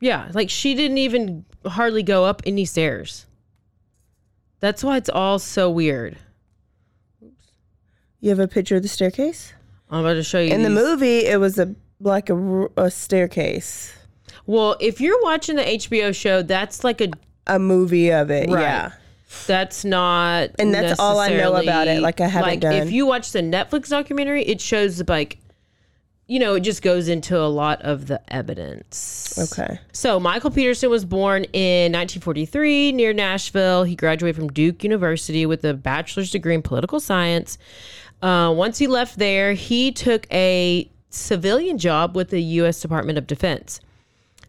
Yeah, 0.00 0.30
like 0.32 0.48
she 0.50 0.74
didn't 0.74 0.98
even 0.98 1.44
hardly 1.66 2.02
go 2.02 2.24
up 2.24 2.42
any 2.46 2.64
stairs. 2.64 3.26
That's 4.60 4.82
why 4.82 4.96
it's 4.96 5.08
all 5.08 5.38
so 5.38 5.70
weird. 5.70 6.16
Oops. 7.22 7.46
You 8.20 8.30
have 8.30 8.38
a 8.38 8.48
picture 8.48 8.76
of 8.76 8.82
the 8.82 8.88
staircase? 8.88 9.52
I'm 9.90 10.00
about 10.00 10.14
to 10.14 10.22
show 10.22 10.40
you. 10.40 10.52
In 10.52 10.62
the 10.62 10.70
movie, 10.70 11.26
it 11.26 11.38
was 11.38 11.58
a 11.58 11.74
like 12.00 12.30
a 12.30 12.90
staircase, 12.90 13.94
Well, 14.50 14.76
if 14.80 15.00
you're 15.00 15.22
watching 15.22 15.54
the 15.54 15.62
HBO 15.62 16.12
show, 16.12 16.42
that's 16.42 16.82
like 16.82 17.00
a 17.00 17.10
a 17.46 17.60
movie 17.60 18.10
of 18.10 18.32
it. 18.32 18.50
Right. 18.50 18.62
Yeah. 18.62 18.92
that's 19.46 19.84
not 19.84 20.50
And 20.58 20.74
that's 20.74 20.98
all 20.98 21.20
I 21.20 21.28
know 21.28 21.54
about 21.54 21.86
it, 21.86 22.02
like, 22.02 22.20
I 22.20 22.26
haven't 22.26 22.50
like, 22.50 22.60
done. 22.60 22.74
If 22.74 22.90
you 22.90 23.06
watch 23.06 23.30
the 23.30 23.42
Netflix 23.42 23.90
documentary, 23.90 24.42
it 24.42 24.60
shows 24.60 25.06
like 25.08 25.38
you 26.26 26.40
know, 26.40 26.54
it 26.54 26.60
just 26.60 26.82
goes 26.82 27.08
into 27.08 27.36
a 27.38 27.46
lot 27.46 27.82
of 27.82 28.08
the 28.08 28.20
evidence. 28.32 29.36
Okay. 29.36 29.78
So, 29.92 30.18
Michael 30.18 30.50
Peterson 30.50 30.90
was 30.90 31.04
born 31.04 31.44
in 31.52 31.92
1943 31.92 32.92
near 32.92 33.12
Nashville. 33.12 33.82
He 33.82 33.96
graduated 33.96 34.36
from 34.36 34.48
Duke 34.48 34.84
University 34.84 35.44
with 35.46 35.64
a 35.64 35.74
bachelor's 35.74 36.30
degree 36.30 36.54
in 36.54 36.62
political 36.62 37.00
science. 37.00 37.58
Uh, 38.22 38.52
once 38.56 38.78
he 38.78 38.86
left 38.86 39.18
there, 39.18 39.54
he 39.54 39.90
took 39.90 40.26
a 40.32 40.88
civilian 41.10 41.78
job 41.78 42.16
with 42.16 42.30
the 42.30 42.40
U.S. 42.40 42.80
Department 42.80 43.18
of 43.18 43.26
Defense. 43.26 43.80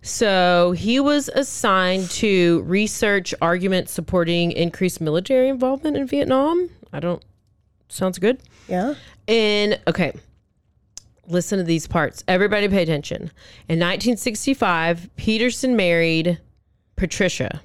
So, 0.03 0.72
he 0.72 1.00
was 1.00 1.29
assigned 1.29 2.10
to 2.12 2.62
research 2.63 3.34
arguments 3.41 3.91
supporting 3.91 4.51
increased 4.51 5.00
military 5.00 5.48
involvement 5.48 5.96
in 5.96 6.08
Vietnam. 6.08 6.70
I 6.91 7.00
don't, 7.00 7.24
sounds 7.88 8.17
good. 8.17 8.41
Yeah. 8.67 8.96
In 9.27 9.77
okay, 9.88 10.13
listen 11.27 11.60
to 11.60 11.63
these 11.63 11.88
parts. 11.88 12.24
Everybody 12.27 12.67
pay 12.67 12.81
attention. 12.81 13.31
In 13.70 13.79
1965, 13.79 15.10
Peterson 15.15 15.75
married 15.75 16.39
Patricia, 16.96 17.62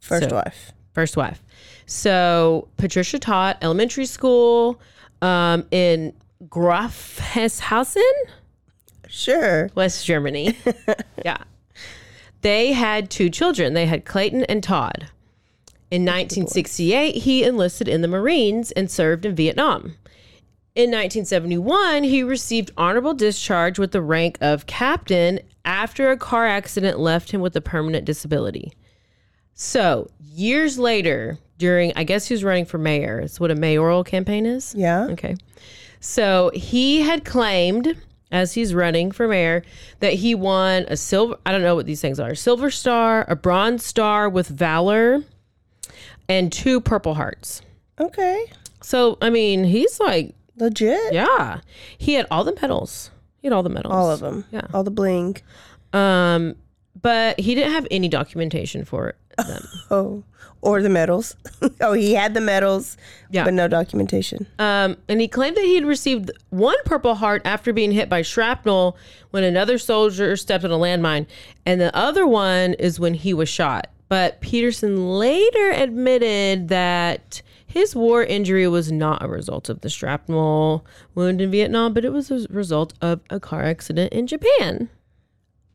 First 0.00 0.30
So- 0.30 0.36
wife. 0.36 0.72
first 0.94 1.16
wife. 1.16 1.42
So 1.86 2.68
Patricia 2.76 3.18
taught 3.18 3.58
elementary 3.62 4.06
school 4.06 4.80
um, 5.22 5.66
in 5.70 6.12
Grafhausen, 6.46 8.00
Sure. 9.08 9.70
West 9.74 10.04
Germany. 10.06 10.56
yeah. 11.24 11.38
They 12.42 12.72
had 12.72 13.10
two 13.10 13.30
children. 13.30 13.74
They 13.74 13.86
had 13.86 14.04
Clayton 14.04 14.44
and 14.44 14.62
Todd. 14.62 15.08
In 15.90 16.02
1968, 16.02 17.16
he 17.16 17.42
enlisted 17.42 17.88
in 17.88 18.02
the 18.02 18.08
Marines 18.08 18.70
and 18.72 18.90
served 18.90 19.24
in 19.24 19.34
Vietnam. 19.34 19.96
In 20.74 20.90
1971, 20.90 22.04
he 22.04 22.22
received 22.22 22.70
honorable 22.76 23.14
discharge 23.14 23.78
with 23.78 23.90
the 23.92 24.02
rank 24.02 24.38
of 24.40 24.66
captain 24.66 25.40
after 25.64 26.10
a 26.10 26.16
car 26.16 26.46
accident 26.46 27.00
left 27.00 27.30
him 27.32 27.40
with 27.40 27.56
a 27.56 27.60
permanent 27.60 28.04
disability. 28.04 28.72
So, 29.54 30.08
years 30.20 30.78
later, 30.78 31.38
during, 31.58 31.92
I 31.96 32.04
guess 32.04 32.26
he 32.26 32.34
was 32.34 32.44
running 32.44 32.64
for 32.64 32.78
mayor. 32.78 33.18
It's 33.18 33.40
what 33.40 33.50
a 33.50 33.56
mayoral 33.56 34.04
campaign 34.04 34.46
is. 34.46 34.74
Yeah. 34.76 35.08
Okay. 35.10 35.34
So 36.00 36.52
he 36.54 37.00
had 37.00 37.24
claimed, 37.24 37.96
as 38.30 38.54
he's 38.54 38.74
running 38.74 39.10
for 39.10 39.26
mayor, 39.28 39.62
that 40.00 40.14
he 40.14 40.34
won 40.34 40.84
a 40.88 40.96
silver, 40.96 41.36
I 41.46 41.52
don't 41.52 41.62
know 41.62 41.74
what 41.74 41.86
these 41.86 42.00
things 42.00 42.20
are, 42.20 42.34
silver 42.34 42.70
star, 42.70 43.24
a 43.28 43.36
bronze 43.36 43.84
star 43.84 44.28
with 44.28 44.48
valor, 44.48 45.24
and 46.28 46.52
two 46.52 46.80
purple 46.80 47.14
hearts. 47.14 47.62
Okay. 48.00 48.44
So, 48.82 49.18
I 49.20 49.30
mean, 49.30 49.64
he's 49.64 49.98
like, 49.98 50.34
Legit. 50.56 51.12
yeah, 51.12 51.60
he 51.96 52.14
had 52.14 52.26
all 52.30 52.44
the 52.44 52.56
medals. 52.60 53.10
He 53.40 53.46
had 53.46 53.52
all 53.52 53.62
the 53.62 53.70
medals. 53.70 53.94
All 53.94 54.10
of 54.10 54.20
them. 54.20 54.44
Yeah. 54.50 54.66
All 54.74 54.84
the 54.84 54.90
bling. 54.90 55.36
Um, 55.92 56.56
but 57.00 57.38
he 57.40 57.54
didn't 57.54 57.72
have 57.72 57.86
any 57.90 58.08
documentation 58.08 58.84
for 58.84 59.14
them. 59.46 59.66
Oh. 59.90 60.22
Or 60.60 60.82
the 60.82 60.88
medals. 60.88 61.36
oh, 61.80 61.92
he 61.92 62.14
had 62.14 62.34
the 62.34 62.40
medals, 62.40 62.96
Yeah. 63.30 63.44
but 63.44 63.54
no 63.54 63.68
documentation. 63.68 64.44
Um, 64.58 64.96
and 65.08 65.20
he 65.20 65.28
claimed 65.28 65.56
that 65.56 65.64
he 65.64 65.76
had 65.76 65.86
received 65.86 66.32
one 66.50 66.74
Purple 66.84 67.14
Heart 67.14 67.42
after 67.44 67.72
being 67.72 67.92
hit 67.92 68.08
by 68.08 68.22
shrapnel 68.22 68.96
when 69.30 69.44
another 69.44 69.78
soldier 69.78 70.36
stepped 70.36 70.64
on 70.64 70.72
a 70.72 70.76
landmine, 70.76 71.26
and 71.64 71.80
the 71.80 71.94
other 71.96 72.26
one 72.26 72.74
is 72.74 72.98
when 72.98 73.14
he 73.14 73.32
was 73.32 73.48
shot. 73.48 73.86
But 74.08 74.40
Peterson 74.40 75.08
later 75.18 75.70
admitted 75.70 76.68
that 76.68 77.40
his 77.64 77.94
war 77.94 78.24
injury 78.24 78.66
was 78.66 78.90
not 78.90 79.22
a 79.22 79.28
result 79.28 79.68
of 79.68 79.82
the 79.82 79.88
shrapnel 79.90 80.84
wound 81.14 81.40
in 81.40 81.52
Vietnam, 81.52 81.92
but 81.94 82.04
it 82.04 82.12
was 82.12 82.30
a 82.32 82.46
result 82.50 82.94
of 83.00 83.20
a 83.30 83.38
car 83.38 83.62
accident 83.62 84.12
in 84.12 84.26
Japan. 84.26 84.88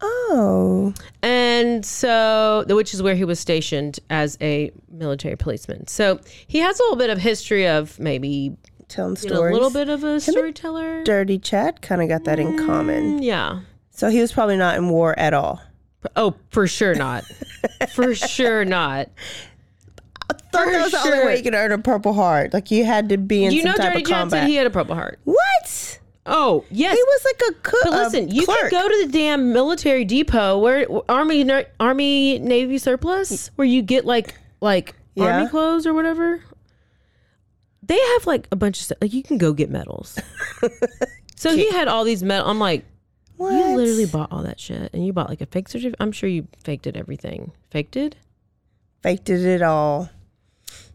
Oh. 0.01 0.93
And 1.21 1.85
so, 1.85 2.65
which 2.67 2.93
is 2.93 3.01
where 3.01 3.15
he 3.15 3.23
was 3.23 3.39
stationed 3.39 3.99
as 4.09 4.37
a 4.41 4.71
military 4.91 5.37
policeman. 5.37 5.87
So 5.87 6.19
he 6.47 6.59
has 6.59 6.79
a 6.79 6.83
little 6.83 6.97
bit 6.97 7.09
of 7.09 7.19
history 7.19 7.67
of 7.67 7.99
maybe 7.99 8.57
Telling 8.93 9.15
being 9.15 9.33
a 9.33 9.39
little 9.39 9.71
bit 9.71 9.89
of 9.89 10.03
a 10.03 10.19
storyteller. 10.19 11.03
Dirty 11.03 11.39
Chad 11.39 11.81
kind 11.81 12.01
of 12.01 12.09
got 12.09 12.25
that 12.25 12.39
in 12.39 12.57
mm, 12.57 12.65
common. 12.67 13.23
Yeah. 13.23 13.61
So 13.89 14.09
he 14.09 14.21
was 14.21 14.31
probably 14.31 14.57
not 14.57 14.77
in 14.77 14.89
war 14.89 15.17
at 15.17 15.33
all. 15.33 15.61
Oh, 16.15 16.35
for 16.51 16.67
sure 16.67 16.93
not. 16.93 17.23
for 17.93 18.13
sure 18.13 18.65
not. 18.65 19.09
I 20.29 20.33
thought 20.33 20.65
that 20.65 20.83
was 20.83 20.91
the 20.91 20.99
only 20.99 21.25
way 21.25 21.37
you 21.37 21.43
could 21.43 21.55
earn 21.55 21.71
a 21.71 21.79
Purple 21.79 22.13
Heart. 22.13 22.53
Like 22.53 22.69
you 22.69 22.85
had 22.85 23.09
to 23.09 23.17
be 23.17 23.45
in 23.45 23.51
You 23.51 23.61
some 23.61 23.71
know, 23.71 23.77
type 23.77 23.93
Dirty 23.93 24.03
of 24.03 24.09
Chad 24.09 24.29
said 24.29 24.47
he 24.47 24.55
had 24.55 24.67
a 24.67 24.69
Purple 24.69 24.95
Heart. 24.95 25.19
what? 25.23 25.99
Oh, 26.25 26.63
yes. 26.71 26.95
He 26.95 27.03
was 27.03 27.25
like 27.25 27.41
a 27.49 27.53
cook. 27.61 27.79
but 27.83 27.91
listen, 27.91 28.29
you 28.29 28.45
could 28.45 28.71
go 28.71 28.87
to 28.87 29.05
the 29.05 29.11
damn 29.11 29.51
military 29.51 30.05
depot 30.05 30.57
where 30.57 30.87
Army 31.09 31.45
Army 31.79 32.39
Navy 32.39 32.77
surplus 32.77 33.51
where 33.55 33.67
you 33.67 33.81
get 33.81 34.05
like 34.05 34.33
like 34.61 34.95
Yeah. 35.15 35.35
army 35.37 35.49
clothes 35.49 35.85
or 35.85 35.93
whatever. 35.93 36.41
They 37.85 37.99
have 37.99 38.25
like 38.25 38.47
a 38.51 38.55
bunch 38.55 38.79
of 38.79 38.85
stuff. 38.85 38.97
Like 39.01 39.11
you 39.13 39.21
can 39.23 39.37
go 39.37 39.51
get 39.51 39.69
medals. 39.69 40.17
so 41.35 41.53
he 41.55 41.69
had 41.71 41.89
all 41.89 42.05
these 42.05 42.23
medals. 42.23 42.49
I'm 42.49 42.59
like, 42.59 42.85
What? 43.35 43.51
you 43.51 43.75
literally 43.75 44.05
bought 44.05 44.31
all 44.31 44.43
that 44.43 44.59
shit, 44.61 44.93
and 44.93 45.05
you 45.05 45.11
bought 45.11 45.29
like 45.29 45.41
a 45.41 45.45
fake 45.45 45.67
certificate. 45.67 45.97
I'm 45.99 46.13
sure 46.13 46.29
you 46.29 46.47
faked 46.63 46.87
it 46.87 46.95
everything. 46.95 47.51
Faked 47.71 47.97
it. 47.97 48.15
faked 49.01 49.29
it 49.29 49.43
at 49.45 49.61
all. 49.61 50.09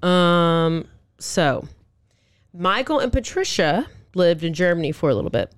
Um. 0.02 0.87
So, 1.18 1.66
Michael 2.54 3.00
and 3.00 3.12
Patricia 3.12 3.87
lived 4.18 4.44
in 4.44 4.52
Germany 4.52 4.92
for 4.92 5.08
a 5.08 5.14
little 5.14 5.30
bit. 5.30 5.52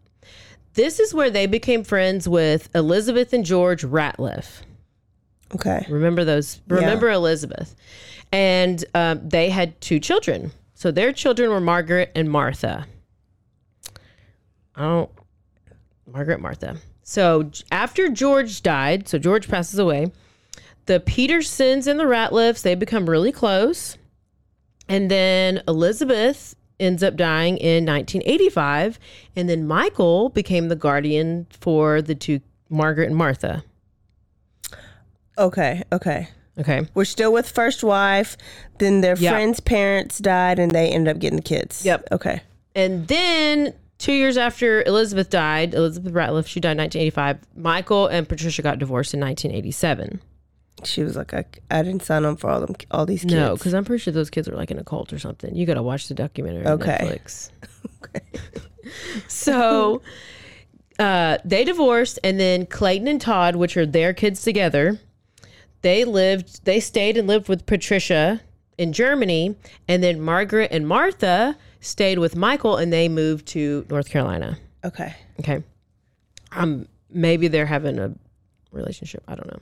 This 0.74 1.00
is 1.00 1.12
where 1.12 1.30
they 1.30 1.46
became 1.46 1.82
friends 1.82 2.28
with 2.28 2.68
Elizabeth 2.74 3.32
and 3.32 3.44
George 3.44 3.82
Ratliff. 3.82 4.62
Okay. 5.54 5.84
Remember 5.88 6.24
those? 6.24 6.60
Remember 6.68 7.10
Elizabeth? 7.10 7.74
And 8.30 8.84
um, 8.94 9.28
they 9.28 9.50
had 9.50 9.80
two 9.80 9.98
children. 9.98 10.52
So 10.74 10.90
their 10.92 11.12
children 11.12 11.50
were 11.50 11.60
Margaret 11.60 12.12
and 12.14 12.30
Martha. 12.30 12.86
Oh, 14.76 15.10
Margaret 16.06 16.40
Martha. 16.40 16.76
So 17.02 17.50
after 17.72 18.08
George 18.08 18.62
died, 18.62 19.08
so 19.08 19.18
George 19.18 19.48
passes 19.48 19.78
away, 19.78 20.12
the 20.86 21.00
Petersons 21.00 21.86
and 21.86 21.98
the 21.98 22.04
Ratliffs, 22.04 22.62
they 22.62 22.74
become 22.76 23.10
really 23.10 23.32
close. 23.32 23.98
And 24.88 25.10
then 25.10 25.62
Elizabeth 25.66 26.54
ends 26.80 27.02
up 27.02 27.16
dying 27.16 27.56
in 27.58 27.84
1985. 27.86 28.98
And 29.36 29.48
then 29.48 29.66
Michael 29.66 30.30
became 30.30 30.68
the 30.68 30.76
guardian 30.76 31.46
for 31.50 32.02
the 32.02 32.14
two, 32.14 32.40
Margaret 32.68 33.06
and 33.08 33.16
Martha. 33.16 33.62
Okay. 35.38 35.82
Okay. 35.92 36.28
Okay. 36.58 36.86
We're 36.94 37.04
still 37.04 37.32
with 37.32 37.48
first 37.48 37.82
wife. 37.84 38.36
Then 38.78 39.00
their 39.00 39.16
Yeah. 39.16 39.30
friend's 39.30 39.60
parents 39.60 40.18
died, 40.18 40.58
and 40.58 40.72
they 40.72 40.88
ended 40.90 41.14
up 41.14 41.20
getting 41.20 41.36
the 41.36 41.42
kids. 41.42 41.84
Yep. 41.84 42.08
Okay. 42.12 42.42
And 42.74 43.08
then 43.08 43.72
two 43.98 44.12
years 44.12 44.36
after 44.36 44.82
Elizabeth 44.82 45.30
died, 45.30 45.74
Elizabeth 45.74 46.12
Ratliff, 46.12 46.46
she 46.46 46.60
died 46.60 46.72
in 46.72 46.78
1985. 46.78 47.38
Michael 47.56 48.06
and 48.08 48.28
Patricia 48.28 48.62
got 48.62 48.78
divorced 48.78 49.14
in 49.14 49.20
1987. 49.20 50.20
She 50.84 51.02
was 51.02 51.14
like, 51.16 51.34
I, 51.34 51.44
I 51.70 51.82
didn't 51.82 52.02
sign 52.02 52.24
on 52.24 52.36
for 52.36 52.48
all 52.48 52.60
them, 52.60 52.74
all 52.90 53.04
these 53.04 53.20
kids. 53.22 53.34
No, 53.34 53.54
because 53.54 53.74
I'm 53.74 53.84
pretty 53.84 54.00
sure 54.02 54.12
those 54.14 54.30
kids 54.30 54.48
are 54.48 54.56
like 54.56 54.70
in 54.70 54.78
a 54.78 54.84
cult 54.84 55.12
or 55.12 55.18
something. 55.18 55.54
You 55.54 55.66
got 55.66 55.74
to 55.74 55.82
watch 55.82 56.08
the 56.08 56.14
documentary 56.14 56.66
Okay. 56.66 56.96
on 57.00 57.06
Netflix. 57.08 57.50
so 59.28 60.00
uh, 60.98 61.38
they 61.44 61.64
divorced, 61.64 62.18
and 62.24 62.40
then 62.40 62.66
Clayton 62.66 63.08
and 63.08 63.20
Todd, 63.20 63.56
which 63.56 63.76
are 63.76 63.86
their 63.86 64.12
kids 64.14 64.42
together, 64.42 64.98
they 65.82 66.04
lived, 66.04 66.64
they 66.64 66.80
stayed 66.80 67.16
and 67.16 67.26
lived 67.28 67.48
with 67.48 67.66
Patricia 67.66 68.40
in 68.78 68.92
Germany, 68.92 69.56
and 69.88 70.02
then 70.02 70.20
Margaret 70.20 70.70
and 70.72 70.86
Martha 70.88 71.56
stayed 71.80 72.18
with 72.18 72.36
Michael, 72.36 72.76
and 72.76 72.92
they 72.92 73.08
moved 73.08 73.46
to 73.48 73.86
North 73.90 74.08
Carolina. 74.10 74.58
Okay. 74.84 75.14
Okay. 75.40 75.62
Um, 76.52 76.86
maybe 77.10 77.48
they're 77.48 77.66
having 77.66 77.98
a 77.98 78.12
relationship. 78.72 79.22
I 79.28 79.34
don't 79.34 79.46
know. 79.46 79.60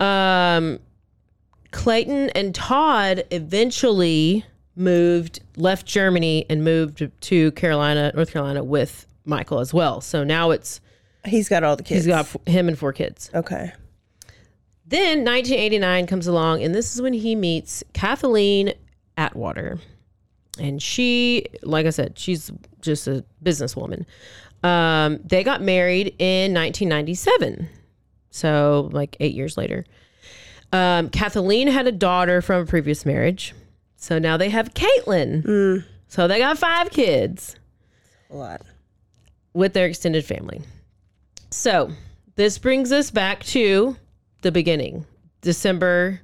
Um, 0.00 0.78
Clayton 1.70 2.30
and 2.30 2.54
Todd 2.54 3.24
eventually 3.30 4.44
moved, 4.74 5.40
left 5.56 5.86
Germany 5.86 6.46
and 6.48 6.62
moved 6.64 7.08
to 7.22 7.50
Carolina, 7.52 8.12
North 8.14 8.32
Carolina 8.32 8.62
with 8.62 9.06
Michael 9.24 9.60
as 9.60 9.72
well. 9.74 10.00
So 10.00 10.24
now 10.24 10.50
it's 10.50 10.80
He's 11.24 11.48
got 11.48 11.64
all 11.64 11.76
the 11.76 11.82
kids. 11.82 12.04
he's 12.04 12.06
got 12.06 12.20
f- 12.20 12.36
him 12.46 12.68
and 12.68 12.78
four 12.78 12.92
kids. 12.92 13.30
Okay. 13.34 13.72
Then 14.86 15.24
1989 15.24 16.06
comes 16.06 16.28
along, 16.28 16.62
and 16.62 16.72
this 16.74 16.94
is 16.94 17.02
when 17.02 17.12
he 17.12 17.34
meets 17.34 17.82
Kathleen 17.92 18.72
Atwater. 19.16 19.80
And 20.60 20.80
she, 20.80 21.46
like 21.62 21.86
I 21.86 21.90
said, 21.90 22.16
she's 22.18 22.52
just 22.80 23.08
a 23.08 23.24
businesswoman. 23.42 24.04
Um, 24.62 25.18
they 25.24 25.42
got 25.42 25.60
married 25.60 26.14
in 26.20 26.54
1997. 26.54 27.68
So, 28.36 28.90
like 28.92 29.16
eight 29.20 29.34
years 29.34 29.56
later. 29.56 29.84
Um, 30.72 31.08
Kathleen 31.08 31.68
had 31.68 31.86
a 31.86 31.92
daughter 31.92 32.42
from 32.42 32.62
a 32.62 32.66
previous 32.66 33.06
marriage. 33.06 33.54
So 33.96 34.18
now 34.18 34.36
they 34.36 34.50
have 34.50 34.74
Caitlin. 34.74 35.84
So 36.08 36.28
they 36.28 36.38
got 36.38 36.58
five 36.58 36.90
kids 36.90 37.56
A 38.30 38.36
lot. 38.36 38.62
with 39.54 39.72
their 39.72 39.86
extended 39.86 40.24
family. 40.24 40.60
So 41.50 41.90
this 42.34 42.58
brings 42.58 42.92
us 42.92 43.10
back 43.10 43.42
to 43.44 43.96
the 44.42 44.52
beginning, 44.52 45.06
December 45.40 46.20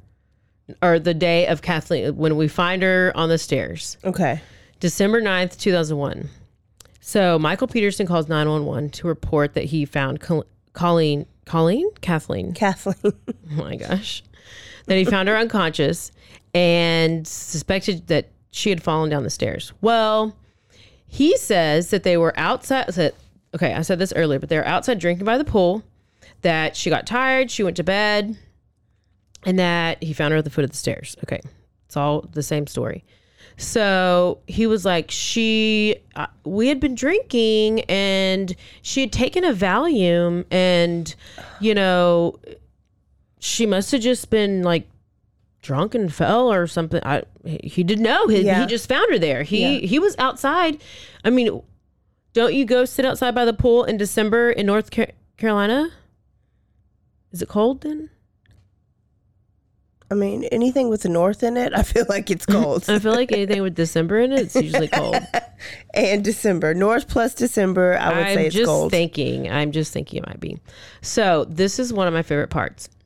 or 0.83 0.98
the 0.98 1.14
day 1.14 1.46
of 1.46 1.62
Kathleen 1.62 2.16
when 2.16 2.37
we 2.37 2.46
find 2.46 2.83
her 2.83 3.11
on 3.14 3.29
the 3.31 3.38
stairs, 3.38 3.96
Okay. 4.05 4.40
December 4.81 5.20
9th, 5.22 5.59
2001. 5.59 6.29
So 7.01 7.38
Michael 7.38 7.68
Peterson 7.68 8.07
calls 8.07 8.29
911 8.29 8.90
to 8.90 9.07
report 9.09 9.55
that 9.55 9.64
he 9.64 9.85
found 9.87 10.20
Col- 10.20 10.44
Colleen, 10.72 11.27
Colleen, 11.44 11.90
Kathleen, 12.00 12.52
Kathleen. 12.55 12.96
oh 13.05 13.14
my 13.50 13.76
gosh, 13.76 14.22
that 14.87 14.96
he 14.96 15.05
found 15.05 15.28
her 15.28 15.37
unconscious 15.37 16.12
and 16.55 17.26
suspected 17.26 18.07
that 18.09 18.31
she 18.50 18.70
had 18.70 18.83
fallen 18.83 19.11
down 19.11 19.22
the 19.22 19.31
stairs. 19.31 19.72
Well, 19.81 20.37
he 21.07 21.37
says 21.37 21.90
that 21.90 22.05
they 22.05 22.16
were 22.16 22.33
outside. 22.38 22.88
That, 22.88 23.14
okay, 23.55 23.74
I 23.74 23.83
said 23.83 23.98
this 23.98 24.12
earlier, 24.14 24.38
but 24.38 24.48
they 24.48 24.57
were 24.57 24.66
outside 24.66 24.98
drinking 24.98 25.24
by 25.24 25.38
the 25.38 25.44
pool. 25.44 25.83
That 26.42 26.76
she 26.76 26.90
got 26.90 27.07
tired, 27.07 27.50
she 27.50 27.62
went 27.62 27.76
to 27.76 27.85
bed, 27.85 28.37
and 29.44 29.59
that 29.59 30.02
he 30.02 30.12
found 30.12 30.33
her 30.33 30.38
at 30.38 30.44
the 30.44 30.50
foot 30.50 30.64
of 30.64 30.70
the 30.70 30.76
stairs. 30.76 31.16
Okay, 31.24 31.40
it's 31.87 31.96
all 31.96 32.22
the 32.22 32.42
same 32.42 32.66
story. 32.66 33.05
So 33.62 34.38
he 34.46 34.66
was 34.66 34.85
like, 34.85 35.11
she, 35.11 35.96
uh, 36.16 36.27
we 36.44 36.68
had 36.68 36.81
been 36.81 36.94
drinking 36.94 37.83
and 37.83 38.55
she 38.83 39.03
had 39.03 39.12
taken 39.12 39.44
a 39.44 39.53
Valium 39.53 40.44
and, 40.51 41.14
you 41.61 41.75
know, 41.75 42.38
she 43.38 43.64
must 43.66 43.92
have 43.92 44.01
just 44.01 44.31
been 44.31 44.62
like 44.62 44.88
drunk 45.62 45.94
and 45.94 46.12
fell 46.12 46.53
or 46.53 46.66
something. 46.66 47.01
I 47.05 47.22
he 47.44 47.83
didn't 47.85 48.05
know. 48.05 48.27
He, 48.29 48.42
Yeah. 48.42 48.61
he 48.61 48.66
just 48.66 48.88
found 48.88 49.11
her 49.12 49.18
there. 49.18 49.42
He 49.44 49.79
Yeah. 49.81 49.87
he 49.87 49.98
was 49.98 50.16
outside. 50.18 50.83
I 51.25 51.31
mean, 51.31 51.62
don't 52.33 52.55
you 52.55 52.64
go 52.64 52.85
sit 52.85 53.05
outside 53.05 53.35
by 53.35 53.44
the 53.44 53.53
pool 53.53 53.85
in 53.85 53.96
December 53.96 54.51
in 54.51 54.66
North 54.66 54.90
Car- 54.90 55.12
Carolina? 55.37 55.90
Is 57.31 57.42
it 57.42 57.48
cold 57.48 57.83
then? 57.83 58.11
I 60.12 60.14
mean, 60.14 60.44
anything 60.44 60.90
with 60.90 61.03
the 61.03 61.09
north 61.09 61.42
in 61.42 61.57
it, 61.57 61.72
I 61.75 61.83
feel 61.83 62.05
like 62.07 62.31
it's 62.31 62.44
cold. 62.57 62.85
I 62.88 62.98
feel 62.98 63.14
like 63.14 63.33
anything 63.33 63.62
with 63.62 63.75
December 63.75 64.20
in 64.20 64.31
it, 64.33 64.40
it's 64.40 64.55
usually 64.55 64.88
cold. 64.88 65.16
and 65.94 66.22
December, 66.22 66.75
north 66.75 67.09
plus 67.09 67.35
December, 67.35 67.96
I 67.98 68.09
would 68.09 68.27
I'm 68.27 68.35
say 68.35 68.46
it's 68.46 68.55
just 68.55 68.66
cold. 68.66 68.90
thinking. 68.90 69.51
I'm 69.51 69.72
just 69.72 69.90
thinking 69.90 70.18
it 70.18 70.27
might 70.27 70.38
be. 70.38 70.59
So 71.01 71.46
this 71.46 71.79
is 71.79 71.94
one 71.94 72.09
of 72.09 72.12
my 72.12 72.22
favorite 72.22 72.51
parts. 72.51 72.88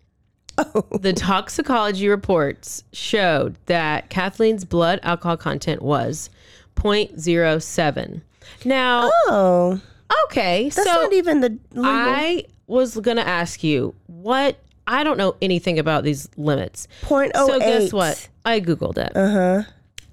Oh. 0.58 0.86
The 0.98 1.12
toxicology 1.12 2.08
reports 2.08 2.82
showed 2.94 3.58
that 3.66 4.08
Kathleen's 4.08 4.64
blood 4.64 5.00
alcohol 5.02 5.36
content 5.36 5.82
was 5.82 6.30
0.07. 6.76 8.22
Now, 8.64 9.10
oh, 9.26 9.78
okay, 10.24 10.70
that's 10.70 10.88
so 10.88 11.02
not 11.02 11.12
even 11.12 11.40
the 11.40 11.58
legal. 11.72 11.84
I 11.84 12.44
was 12.66 12.96
gonna 12.96 13.20
ask 13.20 13.62
you 13.62 13.94
what 14.06 14.58
I 14.86 15.04
don't 15.04 15.18
know 15.18 15.36
anything 15.42 15.78
about 15.78 16.04
these 16.04 16.28
limits. 16.36 16.86
Point 17.02 17.32
oh 17.34 17.46
so 17.48 17.58
guess 17.58 17.92
what? 17.92 18.28
I 18.44 18.60
googled 18.60 18.98
it. 18.98 19.12
Uh 19.16 19.30
huh. 19.30 19.62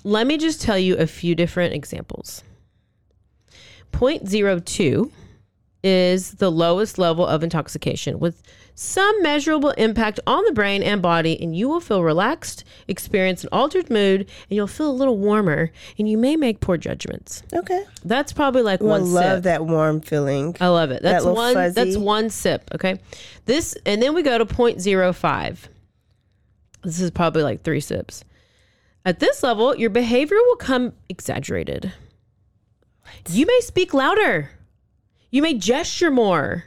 Let 0.03 0.27
me 0.27 0.37
just 0.37 0.61
tell 0.61 0.77
you 0.77 0.97
a 0.97 1.07
few 1.07 1.35
different 1.35 1.73
examples. 1.73 2.43
0.02 3.93 5.11
is 5.83 6.31
the 6.31 6.51
lowest 6.51 6.97
level 6.97 7.25
of 7.25 7.43
intoxication 7.43 8.19
with 8.19 8.41
some 8.75 9.21
measurable 9.21 9.71
impact 9.71 10.19
on 10.25 10.43
the 10.45 10.51
brain 10.51 10.81
and 10.81 11.01
body, 11.01 11.39
and 11.41 11.55
you 11.55 11.69
will 11.69 11.79
feel 11.79 12.03
relaxed, 12.03 12.63
experience 12.87 13.43
an 13.43 13.49
altered 13.51 13.89
mood, 13.89 14.21
and 14.21 14.55
you'll 14.55 14.67
feel 14.67 14.89
a 14.89 14.91
little 14.91 15.17
warmer, 15.17 15.71
and 15.97 16.09
you 16.09 16.17
may 16.17 16.35
make 16.35 16.59
poor 16.59 16.77
judgments. 16.77 17.43
Okay. 17.53 17.83
That's 18.03 18.33
probably 18.33 18.63
like 18.63 18.81
one 18.81 19.01
sip. 19.01 19.11
I 19.11 19.13
one 19.13 19.13
love 19.13 19.37
sip. 19.37 19.43
that 19.43 19.65
warm 19.65 20.01
feeling. 20.01 20.55
I 20.59 20.67
love 20.67 20.91
it. 20.91 21.03
That's 21.03 21.23
little 21.23 21.35
one. 21.35 21.53
fuzzy. 21.53 21.73
That's 21.73 21.97
one 21.97 22.29
sip. 22.29 22.69
Okay, 22.73 22.99
this 23.45 23.75
and 23.85 24.01
then 24.01 24.13
we 24.13 24.23
go 24.23 24.37
to 24.37 24.45
0.05. 24.45 25.57
This 26.83 26.99
is 26.99 27.11
probably 27.11 27.43
like 27.43 27.63
three 27.63 27.79
sips. 27.79 28.23
At 29.05 29.19
this 29.19 29.43
level, 29.43 29.75
your 29.75 29.89
behavior 29.89 30.37
will 30.37 30.55
come 30.55 30.93
exaggerated. 31.09 31.93
You 33.29 33.45
may 33.45 33.59
speak 33.61 33.93
louder. 33.93 34.49
You 35.29 35.41
may 35.41 35.55
gesture 35.55 36.11
more, 36.11 36.65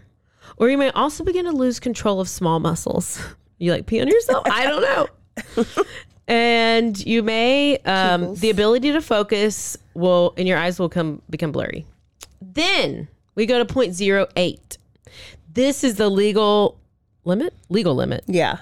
or 0.56 0.68
you 0.70 0.78
may 0.78 0.90
also 0.90 1.24
begin 1.24 1.44
to 1.44 1.52
lose 1.52 1.78
control 1.80 2.20
of 2.20 2.28
small 2.28 2.60
muscles. 2.60 3.20
You 3.58 3.72
like 3.72 3.86
pee 3.86 4.02
on 4.02 4.08
yourself? 4.08 4.46
I 4.50 4.64
don't 4.66 4.82
know. 4.82 5.64
and 6.28 7.06
you 7.06 7.22
may 7.22 7.78
um, 7.78 8.34
the 8.34 8.50
ability 8.50 8.92
to 8.92 9.00
focus 9.00 9.78
will 9.94 10.34
and 10.36 10.46
your 10.46 10.58
eyes 10.58 10.78
will 10.78 10.90
come 10.90 11.22
become 11.30 11.52
blurry. 11.52 11.86
Then 12.42 13.08
we 13.34 13.46
go 13.46 13.56
to 13.58 13.64
point 13.64 13.94
zero 13.94 14.26
eight. 14.36 14.76
This 15.54 15.84
is 15.84 15.94
the 15.94 16.10
legal 16.10 16.78
limit, 17.24 17.54
legal 17.70 17.94
limit, 17.94 18.24
Yeah. 18.26 18.58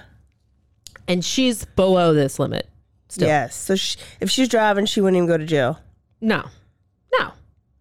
and 1.09 1.25
she's 1.25 1.65
below 1.65 2.13
this 2.13 2.39
limit. 2.39 2.69
Still. 3.09 3.27
Yes. 3.27 3.53
So 3.53 3.75
she, 3.75 3.97
if 4.21 4.29
she's 4.29 4.47
driving, 4.47 4.85
she 4.85 5.01
wouldn't 5.01 5.17
even 5.17 5.27
go 5.27 5.37
to 5.37 5.45
jail. 5.45 5.77
No, 6.21 6.45
no, 7.19 7.31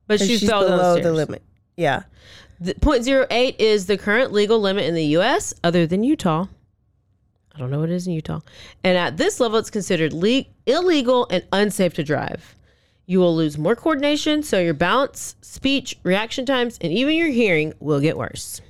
But 0.09 0.19
she's, 0.19 0.41
she's 0.41 0.51
below, 0.51 0.67
below 0.69 0.95
the, 0.97 1.03
the 1.03 1.13
limit. 1.13 1.43
Yeah. 1.77 2.03
The 2.65 2.73
0.08 2.73 3.57
is 3.59 3.85
the 3.85 3.99
current 3.99 4.33
legal 4.33 4.59
limit 4.59 4.85
in 4.85 4.95
the 4.95 5.05
U.S. 5.19 5.53
other 5.63 5.87
than 5.87 6.03
Utah. 6.03 6.47
I 7.55 7.59
don't 7.59 7.71
know 7.71 7.81
what 7.81 7.91
it 7.91 7.95
is 7.95 8.07
in 8.07 8.15
Utah. 8.15 8.41
And 8.83 8.97
at 8.97 9.19
this 9.19 9.39
level, 9.39 9.59
it's 9.59 9.69
considered 9.69 10.15
le- 10.15 10.47
illegal 10.65 11.27
and 11.31 11.45
unsafe 11.53 11.93
to 11.95 12.03
drive. 12.03 12.55
You 13.05 13.19
will 13.21 13.37
lose 13.37 13.59
more 13.59 13.77
coordination, 13.77 14.43
so 14.43 14.59
your 14.59 14.73
balance, 14.73 15.37
speech, 15.43 15.99
reaction 16.05 16.47
times, 16.47 16.79
and 16.81 16.91
even 16.91 17.15
your 17.17 17.29
hearing 17.29 17.75
will 17.81 18.01
get 18.01 18.17
worse. 18.17 18.63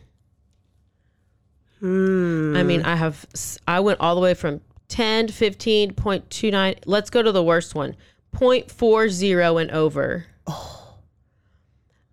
Hmm. 1.79 2.57
I 2.57 2.65
mean, 2.65 2.83
I 2.83 2.97
have, 2.97 3.25
I 3.69 3.79
went 3.79 4.01
all 4.01 4.17
the 4.17 4.21
way 4.21 4.35
from 4.35 4.61
10 4.89 5.29
to 5.29 5.33
15.29. 5.33 6.79
Let's 6.85 7.11
go 7.11 7.23
to 7.23 7.31
the 7.31 7.45
worst 7.45 7.77
one 7.77 7.95
0.40 8.35 9.63
and 9.63 9.71
over. 9.71 10.27
Oh. 10.49 10.97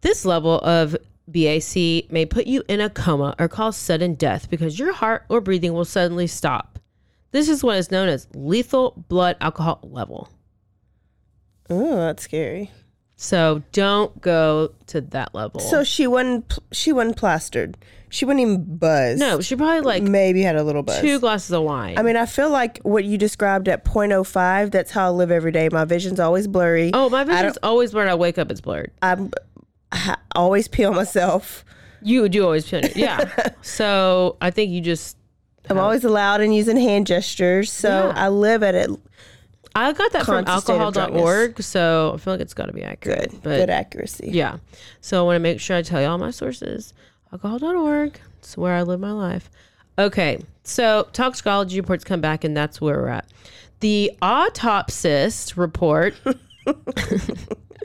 This 0.02 0.26
level 0.26 0.60
of 0.60 0.96
BAC 1.32 2.12
may 2.12 2.26
put 2.26 2.48
you 2.48 2.64
in 2.68 2.82
a 2.82 2.90
coma 2.90 3.36
or 3.40 3.48
cause 3.48 3.78
sudden 3.78 4.16
death 4.16 4.50
because 4.50 4.78
your 4.78 4.94
heart 4.94 5.26
or 5.30 5.42
breathing 5.42 5.74
will 5.74 5.86
suddenly 5.86 6.28
stop. 6.28 6.80
This 7.32 7.48
is 7.48 7.64
what 7.64 7.78
is 7.78 7.92
known 7.92 8.10
as 8.10 8.28
lethal 8.34 9.06
blood 9.08 9.38
alcohol 9.40 9.80
level. 9.84 10.30
Oh, 11.70 11.96
that's 11.96 12.24
scary. 12.24 12.72
So 13.16 13.62
don't 13.72 14.20
go 14.20 14.74
to 14.88 15.00
that 15.02 15.36
level. 15.36 15.60
So 15.60 15.84
she 15.84 16.08
wasn't. 16.08 16.58
She 16.72 16.92
wasn't 16.92 17.18
plastered. 17.18 17.78
She 18.10 18.26
wasn't 18.26 18.42
even 18.42 18.78
buzzed. 18.78 19.20
no, 19.22 19.40
she 19.40 19.56
probably 19.56 19.82
like 19.82 20.04
maybe 20.04 20.42
had 20.42 20.58
a 20.58 20.64
little 20.64 20.84
buzz. 20.84 21.00
two 21.00 21.20
glasses 21.20 21.52
of 21.52 21.64
wine. 21.64 21.98
I 21.98 22.02
mean, 22.02 22.18
I 22.18 22.26
feel 22.26 22.50
like 22.50 22.80
what 22.80 23.06
you 23.06 23.18
described 23.18 23.70
at 23.70 23.86
0.05, 23.86 24.70
that's 24.72 24.92
how 24.92 25.06
I 25.06 25.10
live 25.12 25.32
every 25.32 25.54
day. 25.54 25.70
My 25.72 25.86
vision's 25.86 26.20
always 26.20 26.46
blurry. 26.46 26.92
oh, 26.94 27.10
my 27.10 27.24
vision's 27.24 27.58
always 27.64 27.92
blurred. 27.92 28.10
I 28.10 28.16
wake 28.16 28.38
up, 28.38 28.52
it's 28.52 28.60
blurred. 28.60 28.92
I'm 29.02 29.32
I 29.92 30.18
always 30.36 30.68
pee 30.68 30.84
on 30.86 30.96
myself. 30.96 31.64
You 32.02 32.28
do 32.30 32.44
always 32.44 32.68
put 32.70 32.86
it. 32.86 32.98
Yeah. 32.98 33.50
so 33.62 34.38
I 34.42 34.50
think 34.52 34.72
you 34.72 34.82
just 34.82 35.18
I'm 35.70 35.78
always 35.78 36.04
loud 36.04 36.42
and 36.42 36.54
using 36.56 36.78
hand 36.78 37.08
gestures. 37.08 37.72
So 37.72 37.90
Yeah. 37.90 38.14
I 38.16 38.30
live 38.30 38.64
at 38.64 38.76
it. 38.76 38.90
I 39.74 39.94
got 39.94 40.12
that 40.12 40.26
from 40.26 40.44
Constant 40.44 40.64
state 40.64 40.82
of 40.82 40.98
alcohol.org, 40.98 41.62
so 41.62 42.12
I 42.14 42.18
feel 42.18 42.34
like 42.34 42.42
it's 42.42 42.54
got 42.54 42.66
to 42.66 42.74
be 42.74 42.84
accurate. 42.84 43.32
Good. 43.32 43.42
But 43.44 43.58
good 43.58 43.70
accuracy. 43.70 44.30
Yeah. 44.32 44.58
So 45.00 45.20
I 45.20 45.26
want 45.26 45.36
to 45.36 45.40
make 45.40 45.62
sure 45.62 45.78
I 45.78 45.82
tell 45.82 46.02
you 46.02 46.08
all 46.08 46.18
my 46.18 46.32
sources. 46.32 46.94
Alcohol.org. 47.32 48.20
It's 48.40 48.58
where 48.58 48.74
I 48.76 48.82
live 48.82 49.00
my 49.00 49.14
life. 49.14 49.50
Okay. 49.98 50.42
So 50.64 51.08
toxicology 51.14 51.80
reports 51.80 52.04
come 52.04 52.20
back, 52.20 52.44
and 52.44 52.58
that's 52.58 52.82
where 52.82 52.98
we're 52.98 53.08
at. 53.10 53.28
The 53.80 54.12
autopsist 54.22 55.56
report. 55.56 56.16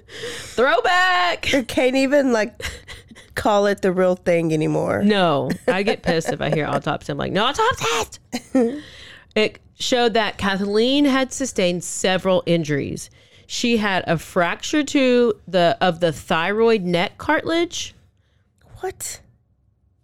Throwback. 0.39 1.53
You 1.53 1.63
can't 1.65 1.97
even 1.97 2.33
like 2.33 2.63
call 3.35 3.67
it 3.67 3.83
the 3.83 3.93
real 3.93 4.17
thing 4.17 4.53
anymore. 4.53 5.03
No, 5.03 5.51
I 5.69 5.83
get 5.83 6.03
pissed 6.03 6.33
if 6.33 6.41
I 6.41 6.51
hear 6.51 6.67
autopsy. 6.67 7.13
I'm 7.13 7.19
like, 7.19 7.33
no 7.33 7.45
autopsist. 7.45 8.19
it 9.35 9.59
showed 9.79 10.15
that 10.15 10.39
Kathleen 10.39 11.05
had 11.05 11.33
sustained 11.33 11.85
several 11.85 12.43
injuries. 12.47 13.11
She 13.47 13.77
had 13.77 14.03
a 14.07 14.19
fracture 14.19 14.83
to 14.83 15.35
the 15.47 15.79
of 15.81 16.01
the 16.01 16.13
thyroid 16.13 16.83
neck 16.83 17.19
cartilage. 17.19 17.95
What? 18.81 19.21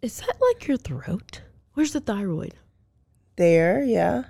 Is 0.00 0.20
that 0.20 0.36
like 0.40 0.68
your 0.68 0.76
throat? 0.76 1.40
Where's 1.74 1.92
the 1.92 2.00
thyroid? 2.00 2.54
There, 3.36 3.82
yeah. 3.82 4.24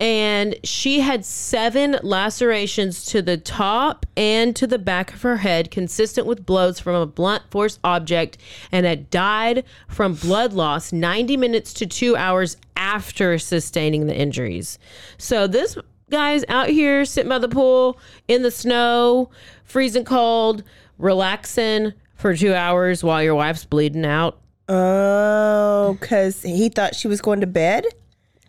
And 0.00 0.56
she 0.64 1.00
had 1.00 1.26
seven 1.26 1.98
lacerations 2.02 3.04
to 3.06 3.20
the 3.20 3.36
top 3.36 4.06
and 4.16 4.56
to 4.56 4.66
the 4.66 4.78
back 4.78 5.12
of 5.12 5.20
her 5.22 5.36
head, 5.36 5.70
consistent 5.70 6.26
with 6.26 6.46
blows 6.46 6.80
from 6.80 6.94
a 6.94 7.06
blunt 7.06 7.42
force 7.50 7.78
object, 7.84 8.38
and 8.72 8.86
had 8.86 9.10
died 9.10 9.62
from 9.88 10.14
blood 10.14 10.54
loss 10.54 10.90
90 10.90 11.36
minutes 11.36 11.74
to 11.74 11.86
two 11.86 12.16
hours 12.16 12.56
after 12.76 13.38
sustaining 13.38 14.06
the 14.06 14.16
injuries. 14.16 14.78
So 15.18 15.46
this 15.46 15.76
guy's 16.10 16.46
out 16.48 16.68
here 16.68 17.04
sitting 17.04 17.28
by 17.28 17.38
the 17.38 17.48
pool 17.48 17.98
in 18.26 18.42
the 18.42 18.50
snow, 18.50 19.30
freezing 19.64 20.06
cold, 20.06 20.64
relaxing 20.98 21.92
for 22.14 22.34
two 22.34 22.54
hours 22.54 23.04
while 23.04 23.22
your 23.22 23.34
wife's 23.34 23.64
bleeding 23.64 24.06
out. 24.06 24.38
Oh, 24.68 25.96
because 26.00 26.42
he 26.42 26.68
thought 26.68 26.94
she 26.94 27.08
was 27.08 27.20
going 27.20 27.40
to 27.40 27.46
bed. 27.46 27.84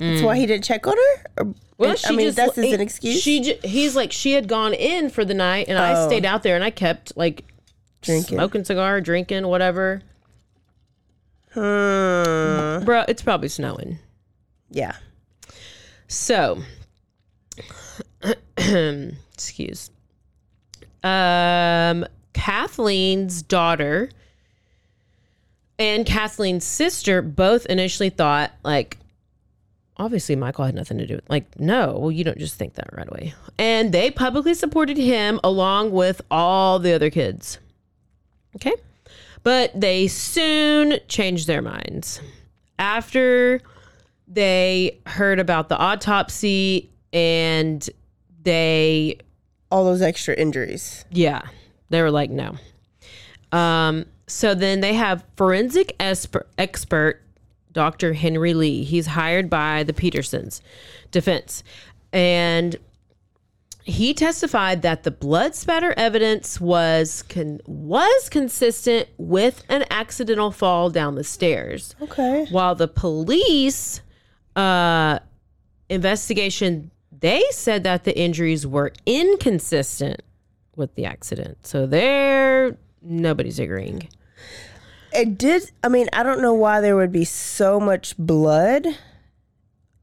That's 0.01 0.21
why 0.23 0.35
he 0.37 0.45
didn't 0.45 0.63
check 0.63 0.87
on 0.87 0.95
her. 0.97 1.23
Or, 1.45 1.53
Well, 1.77 1.91
I 1.91 1.95
she 1.95 2.15
mean, 2.15 2.27
just, 2.27 2.37
that's 2.37 2.55
he- 2.55 2.73
an 2.73 2.81
excuse. 2.81 3.21
She, 3.21 3.53
he's 3.63 3.95
like, 3.95 4.11
she 4.11 4.33
had 4.33 4.47
gone 4.47 4.73
in 4.73 5.09
for 5.09 5.23
the 5.23 5.33
night, 5.33 5.67
and 5.69 5.77
I 5.77 5.93
Oh. 5.93 6.07
stayed 6.07 6.25
out 6.25 6.43
there, 6.43 6.55
and 6.55 6.63
I 6.63 6.71
kept 6.71 7.15
like 7.15 7.43
Drinking. 8.01 8.37
smoking 8.37 8.65
cigar, 8.65 8.99
drinking, 9.01 9.45
whatever. 9.47 10.01
Hmm. 11.53 12.83
Bro, 12.85 13.05
it's 13.07 13.21
probably 13.21 13.49
snowing. 13.49 13.99
Yeah. 14.69 14.95
So, 16.07 16.61
excuse. 18.57 19.91
Um, 21.03 22.05
Kathleen's 22.33 23.41
daughter 23.41 24.09
and 25.79 26.05
Kathleen's 26.05 26.63
sister 26.63 27.21
both 27.21 27.65
initially 27.65 28.09
thought 28.09 28.51
like 28.63 28.97
obviously 29.97 30.35
Michael 30.35 30.65
had 30.65 30.75
nothing 30.75 30.97
to 30.97 31.05
do 31.07 31.15
with 31.15 31.29
like 31.29 31.59
no, 31.59 31.97
well 31.99 32.11
you 32.11 32.23
don't 32.23 32.37
just 32.37 32.55
think 32.55 32.73
that 32.75 32.89
right 32.93 33.07
away. 33.07 33.33
And 33.57 33.91
they 33.93 34.09
publicly 34.11 34.53
supported 34.53 34.97
him 34.97 35.39
along 35.43 35.91
with 35.91 36.21
all 36.31 36.79
the 36.79 36.93
other 36.93 37.09
kids. 37.09 37.59
Okay? 38.55 38.73
But 39.43 39.79
they 39.79 40.07
soon 40.07 40.99
changed 41.07 41.47
their 41.47 41.61
minds. 41.61 42.19
After 42.79 43.61
they 44.27 44.99
heard 45.05 45.39
about 45.39 45.69
the 45.69 45.77
autopsy 45.77 46.89
and 47.13 47.87
they 48.43 49.17
All 49.69 49.83
those 49.85 50.01
extra 50.01 50.33
injuries. 50.35 51.05
yeah, 51.11 51.41
they 51.89 52.01
were 52.01 52.11
like, 52.11 52.29
no. 52.31 52.55
Um, 53.51 54.05
so 54.27 54.55
then 54.55 54.79
they 54.79 54.93
have 54.93 55.23
forensic 55.35 55.95
esper- 55.99 56.47
expert 56.57 57.21
Dr. 57.71 58.13
Henry 58.13 58.53
Lee. 58.53 58.83
He's 58.83 59.07
hired 59.07 59.49
by 59.49 59.83
the 59.83 59.93
Petersons 59.93 60.61
defense. 61.11 61.63
And 62.13 62.77
he 63.83 64.13
testified 64.13 64.83
that 64.83 65.03
the 65.03 65.11
blood 65.11 65.55
spatter 65.55 65.93
evidence 65.97 66.61
was 66.61 67.23
con- 67.23 67.61
was 67.65 68.29
consistent 68.29 69.07
with 69.17 69.63
an 69.69 69.85
accidental 69.89 70.51
fall 70.51 70.89
down 70.89 71.15
the 71.15 71.23
stairs. 71.23 71.95
Okay. 72.01 72.45
While 72.51 72.75
the 72.75 72.87
police 72.87 74.01
uh, 74.55 75.19
investigation, 75.89 76.91
they 77.17 77.43
said 77.51 77.83
that 77.83 78.03
the 78.03 78.17
injuries 78.17 78.67
were 78.67 78.93
inconsistent 79.05 80.21
with 80.75 80.93
the 80.95 81.05
accident. 81.05 81.65
So 81.65 81.85
there, 81.85 82.77
nobody's 83.01 83.59
agreeing. 83.59 84.07
It 85.13 85.37
did. 85.37 85.71
I 85.83 85.89
mean, 85.89 86.07
I 86.13 86.23
don't 86.23 86.41
know 86.41 86.53
why 86.53 86.81
there 86.81 86.95
would 86.95 87.11
be 87.11 87.25
so 87.25 87.79
much 87.79 88.17
blood. 88.17 88.85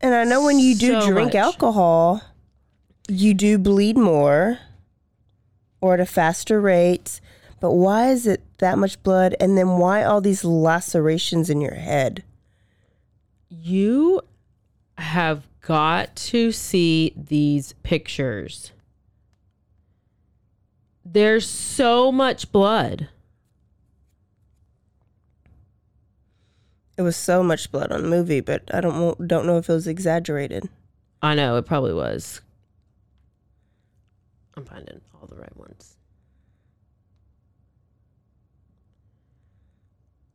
And 0.01 0.14
I 0.14 0.25
know 0.25 0.44
when 0.44 0.59
you 0.59 0.75
do 0.75 1.01
So 1.01 1.07
drink 1.09 1.35
much. 1.35 1.42
alcohol, 1.42 2.23
you 3.09 3.35
do 3.35 3.59
bleed 3.59 3.97
more 3.97 4.59
or 5.81 5.94
at 5.94 6.01
a 6.01 6.07
faster 6.07 6.61
rate. 6.61 7.21
But 7.61 7.73
why 7.73 8.11
is 8.11 8.27
it 8.27 8.42
that 8.59 8.79
much 8.79 9.03
blood? 9.03 9.35
And 9.40 9.59
then 9.59 9.79
why 9.79 10.05
all 10.05 10.21
these 10.21 10.44
lacerations 10.44 11.51
in 11.51 11.61
your 11.61 11.75
head? 11.75 12.23
You 13.49 14.21
have 14.99 15.47
got 15.61 16.14
to 16.16 16.53
see 16.53 17.12
these 17.16 17.75
pictures. 17.83 18.73
There's 21.05 21.49
so 21.49 22.12
much 22.12 22.53
blood. 22.53 23.09
It 26.98 27.02
was 27.02 27.16
so 27.16 27.44
much 27.44 27.70
blood 27.70 27.92
on 27.92 28.02
the 28.02 28.08
movie, 28.08 28.40
but 28.40 28.64
I 28.74 28.80
don't 28.80 29.28
don't 29.28 29.46
know 29.46 29.56
if 29.56 29.70
it 29.70 29.72
was 29.72 29.87
exaggerated. 29.87 30.68
I 31.22 31.37
know 31.37 31.56
it 31.56 31.64
probably 31.64 31.94
was. 31.94 32.40
I'm 34.56 34.64
finding 34.64 35.00
all 35.14 35.28
the 35.28 35.37
right 35.37 35.56
ones. 35.56 35.96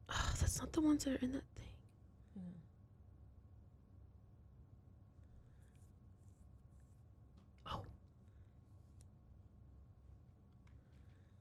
Oh, 0.09 0.31
that's 0.39 0.61
not 0.61 0.71
the 0.71 0.79
ones 0.79 1.03
that 1.03 1.15
are 1.15 1.19
in 1.21 1.33
that 1.33 1.43
thing. 1.53 1.65
Oh. 7.69 7.81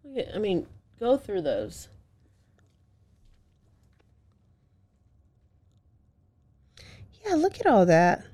Look 0.03 0.27
I 0.35 0.39
mean, 0.39 0.67
go 0.99 1.17
through 1.17 1.43
those. 1.43 1.87
Yeah, 7.27 7.35
look 7.35 7.61
at 7.61 7.67
all 7.67 7.87
that. 7.87 8.25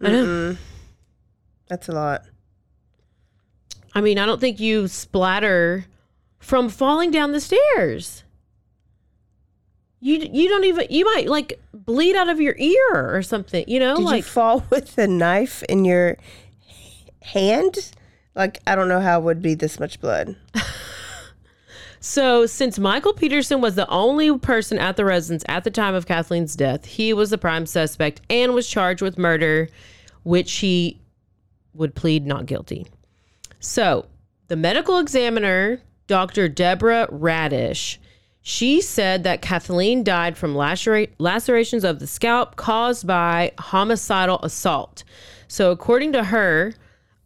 I 0.00 0.10
know. 0.10 0.24
Mm-mm. 0.24 0.56
That's 1.68 1.88
a 1.88 1.92
lot. 1.92 2.22
I 3.94 4.00
mean, 4.00 4.18
I 4.18 4.26
don't 4.26 4.40
think 4.40 4.60
you 4.60 4.88
splatter 4.88 5.86
from 6.38 6.68
falling 6.68 7.10
down 7.10 7.32
the 7.32 7.40
stairs. 7.40 8.24
You 10.00 10.16
you 10.32 10.48
don't 10.48 10.64
even 10.64 10.86
you 10.88 11.04
might 11.04 11.28
like 11.28 11.60
bleed 11.74 12.16
out 12.16 12.28
of 12.28 12.40
your 12.40 12.54
ear 12.56 13.14
or 13.14 13.22
something. 13.22 13.64
You 13.68 13.78
know, 13.80 13.96
Did 13.96 14.04
like 14.04 14.16
you 14.18 14.22
fall 14.22 14.64
with 14.70 14.96
a 14.96 15.06
knife 15.06 15.62
in 15.64 15.84
your 15.84 16.16
hand? 17.22 17.92
Like 18.34 18.60
I 18.66 18.74
don't 18.74 18.88
know 18.88 19.00
how 19.00 19.20
it 19.20 19.24
would 19.24 19.42
be 19.42 19.54
this 19.54 19.78
much 19.78 20.00
blood. 20.00 20.36
so. 22.00 22.46
Since 22.46 22.78
Michael 22.78 23.12
Peterson 23.12 23.60
was 23.60 23.74
the 23.74 23.88
only 23.88 24.36
person 24.38 24.78
at 24.78 24.96
the 24.96 25.04
residence 25.04 25.44
at 25.48 25.64
the 25.64 25.70
time 25.70 25.94
of 25.94 26.06
Kathleen's 26.06 26.56
death, 26.56 26.84
he 26.84 27.12
was 27.12 27.30
the 27.30 27.38
prime 27.38 27.66
suspect 27.66 28.20
and 28.28 28.54
was 28.54 28.68
charged 28.68 29.02
with 29.02 29.18
murder, 29.18 29.68
which 30.24 30.52
he 30.54 31.00
would 31.74 31.94
plead 31.94 32.26
not 32.26 32.46
guilty. 32.46 32.86
So, 33.60 34.06
the 34.48 34.56
medical 34.56 34.98
examiner, 34.98 35.80
Dr. 36.06 36.48
Deborah 36.48 37.06
Radisch, 37.10 37.98
she 38.42 38.80
said 38.80 39.22
that 39.24 39.42
Kathleen 39.42 40.02
died 40.02 40.36
from 40.36 40.54
lacera- 40.54 41.10
lacerations 41.18 41.84
of 41.84 41.98
the 41.98 42.06
scalp 42.06 42.56
caused 42.56 43.06
by 43.06 43.52
homicidal 43.58 44.40
assault. 44.42 45.04
So, 45.46 45.70
according 45.70 46.12
to 46.12 46.24
her, 46.24 46.74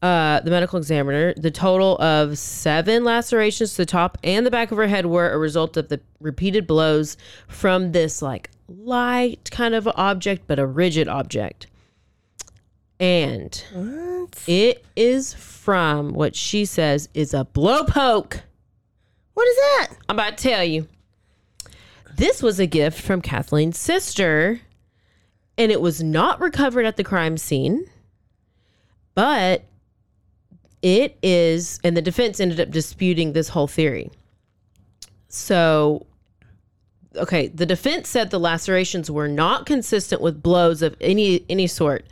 uh, 0.05 0.39
the 0.41 0.51
medical 0.51 0.79
examiner, 0.79 1.33
the 1.33 1.51
total 1.51 1.97
of 1.97 2.37
seven 2.37 3.05
lacerations 3.05 3.71
to 3.71 3.79
the 3.79 3.87
top 3.87 4.19
and 4.23 4.45
the 4.45 4.51
back 4.51 4.71
of 4.71 4.77
her 4.77 4.87
head 4.87 5.07
were 5.07 5.31
a 5.31 5.39
result 5.39 5.79
of 5.79 5.89
the 5.89 5.99
repeated 6.21 6.67
blows 6.67 7.17
from 7.49 7.93
this 7.93 8.21
like 8.21 8.51
light 8.69 9.51
kind 9.51 9.75
of 9.75 9.89
object, 9.95 10.43
but 10.47 10.59
a 10.59 10.67
rigid 10.67 11.09
object. 11.09 11.69
And 13.01 13.65
it 14.47 14.85
is 14.95 15.33
from 15.33 16.13
what 16.13 16.37
she 16.37 16.67
says 16.67 17.09
is 17.15 17.33
a 17.33 17.47
blow 17.47 17.85
poke. 17.85 18.43
What 19.33 19.49
is 19.49 19.57
that? 19.57 19.89
I'm 20.11 20.17
about 20.17 20.37
to 20.37 20.51
tell 20.51 20.65
you. 20.65 20.87
This 22.15 22.43
was 22.43 22.61
a 22.61 22.67
gift 22.67 23.01
from 23.01 23.23
Kathleen's 23.23 23.79
sister, 23.79 24.61
and 25.57 25.73
it 25.73 25.81
was 25.81 26.03
not 26.03 26.41
recovered 26.41 26.85
at 26.85 26.99
the 26.99 27.05
crime 27.05 27.39
scene, 27.39 27.87
but 29.15 29.65
it 30.85 31.17
is, 31.23 31.81
and 31.83 31.97
the 31.97 32.03
defense 32.03 32.39
ended 32.41 32.61
up 32.61 32.71
disputing 32.71 33.33
this 33.33 33.49
whole 33.49 33.67
theory. 33.67 34.11
So, 35.29 36.05
okay, 37.17 37.49
the 37.49 37.65
defense 37.65 38.11
said 38.11 38.31
the 38.31 38.39
lacerations 38.39 39.11
were 39.11 39.27
not 39.27 39.65
consistent 39.65 40.21
with 40.21 40.43
blows 40.43 40.83
of 40.83 40.95
any 41.01 41.43
any 41.49 41.67
sort, 41.67 42.05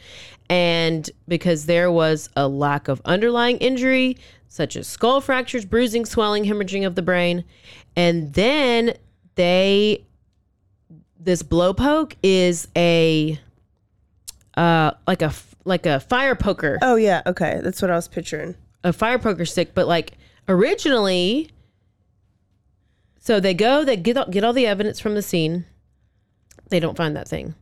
and 0.49 1.09
because 1.29 1.67
there 1.67 1.93
was 1.93 2.31
a 2.35 2.49
lack 2.49 2.89
of 2.89 3.03
underlying 3.05 3.59
injury 3.59 4.17
such 4.49 4.75
as 4.77 4.87
skull 4.87 5.21
fractures, 5.21 5.67
bruising, 5.67 6.07
swelling, 6.07 6.45
hemorrhaging 6.45 6.87
of 6.87 6.95
the 6.95 7.03
brain, 7.03 7.45
and 7.95 8.33
then 8.33 8.95
they 9.35 10.03
this 11.21 11.43
blowpoke 11.43 12.15
is 12.23 12.69
a 12.75 13.39
uh 14.57 14.93
like 15.07 15.21
a 15.21 15.33
like 15.65 15.87
a 15.87 16.01
fire 16.01 16.35
poker 16.35 16.79
Oh 16.83 16.97
yeah, 16.97 17.23
okay. 17.27 17.61
That's 17.63 17.83
what 17.83 17.91
I 17.91 17.95
was 17.97 18.09
picturing. 18.09 18.57
A 18.85 18.93
fire 18.93 19.19
poker 19.19 19.45
stick, 19.45 19.75
but 19.75 19.87
like 19.87 20.13
originally, 20.49 21.51
so 23.21 23.41
they 23.41 23.55
go, 23.55 23.85
they 23.85 23.97
get 23.97 24.17
all, 24.17 24.27
get 24.27 24.45
all 24.45 24.53
the 24.53 24.67
evidence 24.67 25.01
from 25.01 25.15
the 25.15 25.23
scene. 25.23 25.65
They 26.69 26.81
don't 26.81 26.97
find 26.97 27.17
that 27.17 27.29
thing, 27.29 27.55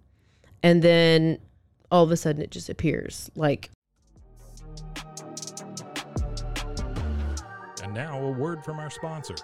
and 0.62 0.82
then 0.82 1.38
all 1.90 2.04
of 2.04 2.10
a 2.10 2.16
sudden 2.16 2.42
it 2.42 2.50
just 2.50 2.68
appears. 2.68 3.30
Like 3.34 3.70
And 7.82 7.94
now 7.94 8.24
a 8.24 8.30
word 8.30 8.64
from 8.64 8.78
our 8.78 8.90
sponsors. 8.90 9.42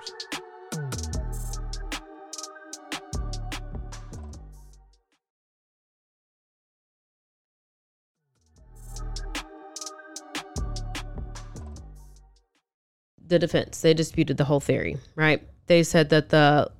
The 13.26 13.38
defense, 13.38 13.80
they 13.80 13.94
disputed 13.94 14.36
the 14.36 14.44
whole 14.44 14.60
theory. 14.60 14.96
Right? 15.14 15.42
They 15.66 15.82
said 15.82 16.10
that 16.10 16.28
the 16.28 16.70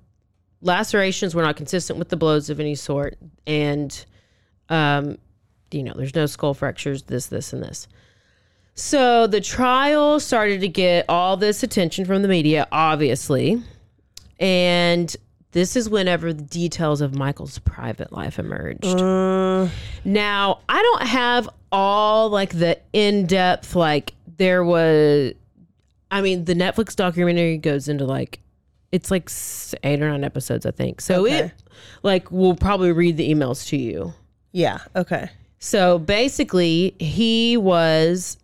lacerations 0.60 1.34
were 1.34 1.42
not 1.42 1.56
consistent 1.56 1.98
with 1.98 2.08
the 2.08 2.16
blows 2.16 2.50
of 2.50 2.60
any 2.60 2.74
sort, 2.74 3.18
and 3.46 4.04
um, 4.68 5.18
you 5.70 5.82
know, 5.82 5.92
there's 5.96 6.14
no 6.14 6.26
skull 6.26 6.54
fractures. 6.54 7.02
This, 7.04 7.26
this, 7.26 7.52
and 7.52 7.62
this. 7.62 7.88
So 8.74 9.26
the 9.26 9.40
trial 9.40 10.20
started 10.20 10.60
to 10.60 10.68
get 10.68 11.06
all 11.08 11.36
this 11.36 11.62
attention 11.62 12.04
from 12.04 12.22
the 12.22 12.28
media, 12.28 12.68
obviously. 12.70 13.62
And 14.38 15.16
this 15.52 15.76
is 15.76 15.88
whenever 15.88 16.34
the 16.34 16.42
details 16.42 17.00
of 17.00 17.14
Michael's 17.14 17.58
private 17.60 18.12
life 18.12 18.38
emerged. 18.38 18.84
Now, 20.04 20.60
I 20.68 20.82
don't 20.82 21.06
have 21.06 21.48
all 21.72 22.28
like 22.28 22.50
the 22.50 22.78
in 22.92 23.24
depth, 23.26 23.74
like, 23.74 24.12
there 24.36 24.62
was, 24.62 25.32
I 26.10 26.20
mean, 26.22 26.44
the 26.44 26.54
Netflix 26.54 26.94
documentary 26.96 27.58
goes 27.58 27.88
into 27.88 28.04
like, 28.04 28.40
it's 28.92 29.10
like 29.10 29.30
eight 29.82 30.00
or 30.00 30.08
nine 30.08 30.24
episodes, 30.24 30.64
I 30.64 30.70
think. 30.70 31.00
So 31.00 31.24
Okay. 31.26 31.38
it, 31.46 31.52
like, 32.02 32.30
we'll 32.30 32.54
probably 32.54 32.92
read 32.92 33.16
the 33.16 33.28
emails 33.32 33.66
to 33.68 33.76
you. 33.76 34.14
Yeah, 34.52 34.78
okay. 34.94 35.28
So 35.58 35.98
basically, 35.98 36.94
he 36.98 37.56
was 37.56 38.38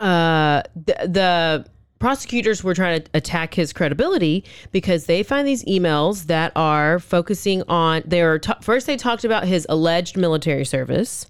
uh 0.00 0.62
the, 0.76 0.94
the 1.08 1.66
prosecutors 1.98 2.62
were 2.62 2.74
trying 2.74 3.02
to 3.02 3.10
attack 3.14 3.54
his 3.54 3.72
credibility 3.72 4.44
because 4.70 5.06
they 5.06 5.24
find 5.24 5.48
these 5.48 5.64
emails 5.64 6.26
that 6.26 6.52
are 6.54 7.00
focusing 7.00 7.64
on 7.66 8.02
they 8.06 8.22
are 8.22 8.38
ta- 8.38 8.58
first 8.60 8.86
they 8.86 8.96
talked 8.96 9.24
about 9.24 9.44
his 9.44 9.66
alleged 9.68 10.16
military 10.16 10.64
service 10.64 11.26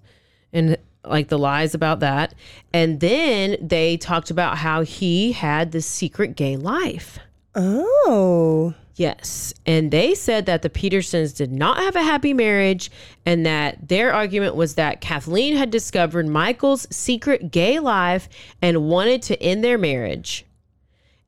and 0.52 0.76
like 1.04 1.28
the 1.28 1.38
lies 1.38 1.74
about 1.74 2.00
that 2.00 2.34
and 2.72 3.00
then 3.00 3.56
they 3.60 3.96
talked 3.96 4.30
about 4.30 4.58
how 4.58 4.82
he 4.82 5.32
had 5.32 5.72
this 5.72 5.86
secret 5.86 6.36
gay 6.36 6.56
life 6.56 7.18
Oh. 7.58 8.74
Yes. 8.94 9.52
And 9.66 9.90
they 9.90 10.14
said 10.14 10.46
that 10.46 10.62
the 10.62 10.70
Petersons 10.70 11.32
did 11.32 11.52
not 11.52 11.78
have 11.78 11.96
a 11.96 12.02
happy 12.02 12.32
marriage 12.32 12.90
and 13.26 13.44
that 13.46 13.88
their 13.88 14.12
argument 14.12 14.54
was 14.54 14.74
that 14.74 15.00
Kathleen 15.00 15.56
had 15.56 15.70
discovered 15.70 16.26
Michael's 16.26 16.86
secret 16.94 17.50
gay 17.50 17.78
life 17.78 18.28
and 18.60 18.88
wanted 18.88 19.22
to 19.22 19.40
end 19.42 19.62
their 19.62 19.78
marriage. 19.78 20.44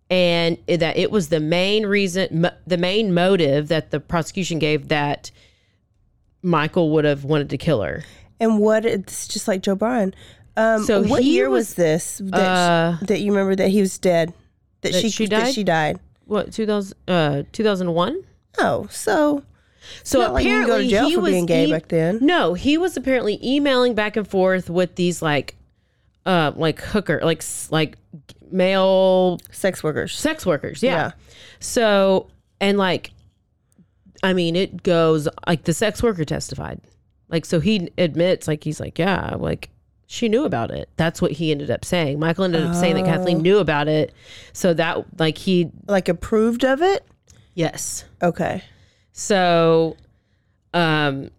And 0.09 0.59
that 0.67 0.97
it 0.97 1.13
was 1.13 1.29
the 1.29 1.39
main 1.39 1.87
reason, 1.87 2.49
the 2.67 2.79
main 2.79 3.15
motive 3.15 3.69
that 3.69 3.93
the 3.93 4.01
prosecution 4.01 4.59
gave 4.59 4.89
that 4.89 5.31
Michael 6.43 6.91
would 6.91 7.05
have 7.05 7.23
wanted 7.25 7.51
to 7.51 7.59
kill 7.59 7.83
her. 7.83 8.03
And 8.41 8.59
what 8.59 8.85
it's 8.87 9.29
just 9.29 9.47
like 9.47 9.63
Joe 9.63 9.75
Bryan. 9.75 10.15
Um, 10.57 10.85
So 10.85 11.03
what 11.03 11.23
year 11.25 11.49
was, 11.51 11.69
was- 11.69 11.75
this 11.75 12.21
that, 12.25 12.41
Uh, 12.41 12.97
sh- 12.99 13.07
that 13.09 13.21
you 13.21 13.31
remember 13.33 13.55
that 13.57 13.69
he 13.69 13.81
was 13.81 13.99
dead? 13.99 14.33
That, 14.81 14.93
That 14.93 15.01
she, 15.03 15.11
she 15.11 15.27
That 15.27 15.45
died? 15.45 15.55
she 15.55 15.63
died. 15.65 16.01
What, 16.25 16.53
2000, 16.53 16.97
uh, 17.07 17.43
2001? 17.53 18.23
Oh, 18.59 18.87
so 18.91 19.43
So 20.03 20.21
not 20.21 20.33
like 20.35 20.45
you 20.45 20.51
can 20.51 20.61
go 20.67 20.67
to 20.67 20.85
apparently 20.87 20.89
jail 20.91 21.09
he 21.09 21.15
for 21.17 21.21
was 21.21 21.33
being 21.33 21.47
gay 21.47 21.67
e- 21.67 21.71
back 21.73 21.89
then. 21.89 22.19
No, 22.23 22.55
he 22.55 22.79
was 22.79 22.97
apparently 22.97 23.39
emailing 23.47 23.95
back 23.95 24.17
and 24.17 24.27
forth 24.27 24.71
with 24.71 24.95
these 24.97 25.21
like, 25.23 25.57
uh, 26.27 26.53
like 26.57 26.81
hooker, 26.81 27.21
like 27.23 27.43
like 27.71 27.97
male 28.51 29.39
sex 29.51 29.83
workers. 29.83 30.15
sex 30.19 30.45
workers. 30.47 30.83
Yeah. 30.83 30.93
Yeah. 30.95 31.11
So 31.61 32.29
and 32.61 32.79
like, 32.79 33.11
I 34.23 34.33
mean, 34.35 34.57
it 34.57 34.83
goes 34.83 35.29
like 35.47 35.65
the 35.65 35.73
sex 35.75 36.03
worker 36.03 36.25
testified, 36.25 36.81
like 37.31 37.45
so 37.45 37.61
he 37.61 37.91
admits 37.99 38.47
like 38.49 38.65
he's 38.65 38.81
like 38.81 38.99
yeah 38.99 39.35
like 39.39 39.71
she 40.07 40.29
knew 40.29 40.45
about 40.45 40.73
it. 40.73 40.89
That's 40.97 41.23
what 41.23 41.31
he 41.31 41.53
ended 41.53 41.71
up 41.71 41.85
saying. 41.85 42.19
Michael 42.19 42.43
ended 42.45 42.65
up 42.65 42.75
saying 42.75 42.97
that 42.97 43.03
Oh. 43.05 43.07
Kathleen 43.07 43.43
knew 43.43 43.59
about 43.59 43.87
it, 43.87 44.13
so 44.53 44.75
that 44.75 45.05
like 45.21 45.39
he 45.39 45.71
Like 45.87 46.09
approved 46.09 46.65
of 46.65 46.83
it? 46.83 47.07
yes. 47.55 48.05
Okay. 48.21 48.63
So, 49.13 49.97
um, 50.75 51.31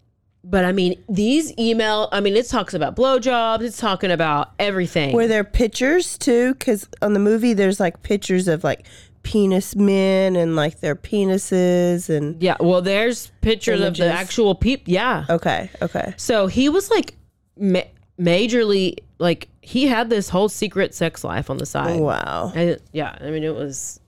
but 0.43 0.65
I 0.65 0.71
mean, 0.71 1.04
these 1.10 1.51
email, 1.60 2.08
I 2.12 2.19
mean, 2.21 2.36
it 2.36 2.47
talks 2.47 2.73
about 2.73 2.95
blowjobs, 2.95 3.62
it's 3.62 3.77
talking 3.77 4.10
about 4.12 4.51
everything. 4.58 5.13
Were 5.15 5.27
there 5.27 5.43
pictures 5.43 6.17
too? 6.17 6.54
Because 6.54 6.88
on 7.01 7.13
the 7.13 7.19
movie, 7.19 7.54
there's 7.54 7.80
like 7.80 8.01
pictures 8.04 8.47
of 8.47 8.63
like 8.63 8.86
penis 9.24 9.76
men 9.76 10.36
and 10.36 10.56
like 10.56 10.80
their 10.80 10.96
penises 10.96 12.10
and. 12.10 12.42
yeah, 12.42 12.56
well, 12.60 12.82
there's 12.82 13.32
pictures 13.42 13.82
of 13.82 13.96
the 13.98 14.12
actual 14.12 14.56
peep. 14.56 14.84
Yeah. 14.86 15.26
Okay. 15.30 15.70
Okay. 15.82 16.14
So 16.18 16.48
he 16.48 16.70
was 16.70 16.90
like 16.90 17.16
ma- 17.58 17.82
majorly, 18.20 18.98
like, 19.20 19.48
he 19.62 19.86
had 19.88 20.10
this 20.10 20.30
whole 20.30 20.50
secret 20.50 20.94
sex 20.96 21.24
life 21.24 21.50
on 21.50 21.58
the 21.58 21.66
side. 21.66 22.00
Wow. 22.00 22.52
And, 22.56 22.80
yeah, 22.92 23.16
I 23.22 23.30
mean, 23.30 23.44
it 23.44 23.54
was, 23.56 24.00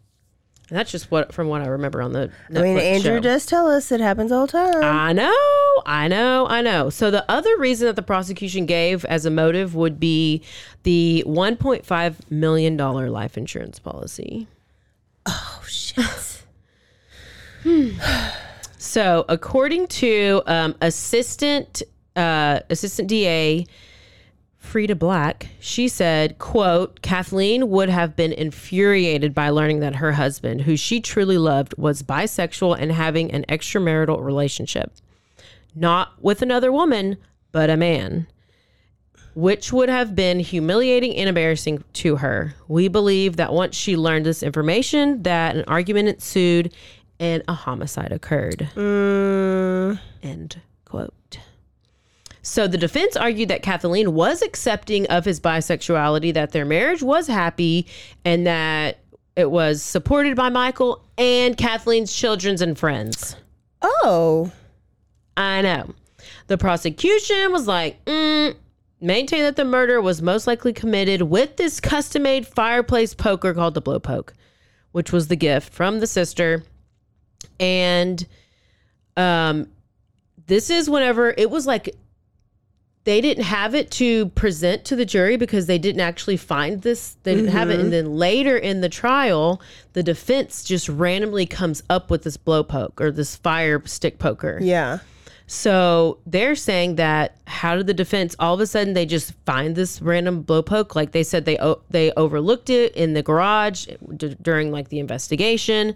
that's 0.69 0.91
just 0.91 1.11
what, 1.11 1.31
from 1.31 1.47
what 1.47 1.61
I 1.61 1.67
remember 1.67 2.01
on 2.01 2.13
the 2.13 2.31
Netflix 2.49 2.57
I 2.59 2.61
mean, 2.63 2.77
Andrew 2.79 3.15
show. 3.17 3.19
does 3.19 3.45
tell 3.45 3.69
us 3.69 3.91
it 3.91 4.01
happens 4.01 4.31
all 4.31 4.47
the 4.47 4.51
time. 4.53 4.83
I 4.83 5.13
know, 5.13 5.83
I 5.85 6.07
know, 6.07 6.47
I 6.47 6.61
know. 6.61 6.89
So 6.89 7.11
the 7.11 7.29
other 7.31 7.55
reason 7.57 7.85
that 7.85 7.95
the 7.95 8.01
prosecution 8.01 8.65
gave 8.65 9.05
as 9.05 9.25
a 9.25 9.29
motive 9.29 9.75
would 9.75 9.99
be 9.99 10.41
the 10.83 11.23
1.5 11.27 12.31
million 12.31 12.75
dollar 12.75 13.09
life 13.11 13.37
insurance 13.37 13.77
policy. 13.77 14.47
Shit. 15.95 16.43
So 18.83 19.23
according 19.29 19.87
to 19.87 20.43
um, 20.45 20.75
assistant 20.81 21.81
uh, 22.17 22.59
assistant 22.69 23.07
DA 23.07 23.65
Freda 24.61 24.99
Black, 24.99 25.47
she 25.59 25.87
said, 25.87 26.37
quote, 26.37 27.01
Kathleen 27.01 27.69
would 27.69 27.89
have 27.89 28.15
been 28.15 28.33
infuriated 28.33 29.33
by 29.33 29.49
learning 29.49 29.79
that 29.79 29.95
her 29.95 30.11
husband, 30.11 30.61
who 30.61 30.75
she 30.75 30.99
truly 30.99 31.37
loved, 31.37 31.75
was 31.77 32.03
bisexual 32.03 32.77
and 32.77 32.91
having 32.91 33.31
an 33.31 33.45
extramarital 33.49 34.23
relationship. 34.23 34.91
Not 35.73 36.13
with 36.21 36.41
another 36.41 36.71
woman, 36.71 37.17
but 37.51 37.69
a 37.69 37.77
man. 37.77 38.27
Which 39.35 39.73
would 39.73 39.89
have 39.89 40.15
been 40.15 40.39
humiliating 40.39 41.15
and 41.15 41.27
embarrassing 41.27 41.83
to 41.93 42.17
her. 42.17 42.53
We 42.67 42.87
believe 42.87 43.37
that 43.37 43.51
once 43.51 43.75
she 43.75 43.97
learned 43.97 44.25
this 44.25 44.43
information, 44.43 45.23
that 45.23 45.55
an 45.55 45.63
argument 45.67 46.09
ensued 46.09 46.73
and 47.19 47.41
a 47.47 47.53
homicide 47.53 48.11
occurred. 48.11 48.69
Mm, 48.75 49.99
End 50.21 50.61
quote. 50.85 51.39
So 52.41 52.67
the 52.67 52.77
defense 52.77 53.15
argued 53.15 53.49
that 53.49 53.63
Kathleen 53.63 54.13
was 54.13 54.41
accepting 54.41 55.07
of 55.07 55.23
his 55.23 55.39
bisexuality, 55.39 56.33
that 56.33 56.51
their 56.51 56.65
marriage 56.65 57.01
was 57.01 57.25
happy, 57.27 57.87
and 58.25 58.45
that 58.45 58.99
it 59.35 59.49
was 59.49 59.81
supported 59.81 60.35
by 60.35 60.49
Michael 60.49 61.01
and 61.17 61.57
Kathleen's 61.57 62.13
children 62.13 62.61
and 62.61 62.77
friends. 62.77 63.35
oh. 63.81 64.51
I 65.35 65.61
know. 65.63 65.95
The 66.47 66.59
prosecution 66.59 67.51
was 67.51 67.65
like, 67.67 68.03
mm, 68.05 68.55
maintain 69.03 69.41
that 69.41 69.55
the 69.55 69.65
murder 69.65 70.01
was 70.01 70.21
most 70.21 70.47
likely 70.47 70.73
committed 70.73 71.23
with 71.23 71.57
this 71.57 71.79
custom 71.79 72.23
made 72.23 72.47
fireplace 72.47 73.13
poker 73.13 73.53
called 73.53 73.73
the 73.73 73.81
blow 73.81 73.99
poke, 73.99 74.33
which 74.93 75.11
was 75.11 75.27
the 75.27 75.35
gift 75.35 75.73
from 75.73 75.99
the 75.99 76.07
sister. 76.07 76.63
And 77.59 78.25
um, 79.17 79.67
this 80.47 80.69
is 80.69 80.89
whenever 80.89 81.33
it 81.37 81.49
was 81.49 81.67
like 81.67 81.95
they 83.03 83.19
didn't 83.19 83.43
have 83.43 83.75
it 83.75 83.91
to 83.91 84.27
present 84.29 84.85
to 84.85 84.95
the 84.95 85.03
jury 85.03 85.35
because 85.35 85.65
they 85.65 85.77
didn't 85.77 85.99
actually 85.99 86.37
find 86.37 86.81
this. 86.81 87.17
They 87.23 87.35
didn't 87.35 87.51
have 87.51 87.69
it. 87.69 87.81
And 87.81 87.91
then 87.91 88.15
later 88.15 88.57
in 88.57 88.79
the 88.79 88.87
trial, 88.87 89.61
the 89.91 90.03
defense 90.03 90.63
just 90.63 90.87
randomly 90.87 91.45
comes 91.45 91.83
up 91.89 92.09
with 92.09 92.23
this 92.23 92.37
blow 92.37 92.63
poke 92.63 93.01
or 93.01 93.11
this 93.11 93.35
fire 93.35 93.81
stick 93.85 94.19
poker. 94.19 94.57
Yeah. 94.61 94.99
So 95.45 96.19
they're 96.25 96.55
saying 96.55 96.95
that 96.95 97.37
how 97.45 97.75
did 97.75 97.87
the 97.87 97.93
defense 97.93 98.35
all 98.39 98.53
of 98.53 98.59
a 98.59 98.65
sudden 98.67 98.93
they 98.93 99.05
just 99.05 99.33
find 99.45 99.75
this 99.75 100.01
random 100.01 100.41
blow 100.41 100.61
poke? 100.63 100.95
Like 100.95 101.11
they 101.11 101.23
said 101.23 101.45
they 101.45 101.57
they 101.89 102.11
overlooked 102.13 102.69
it 102.69 102.95
in 102.95 103.13
the 103.13 103.21
garage 103.21 103.87
d- 104.15 104.35
during 104.41 104.71
like 104.71 104.89
the 104.89 104.99
investigation, 104.99 105.95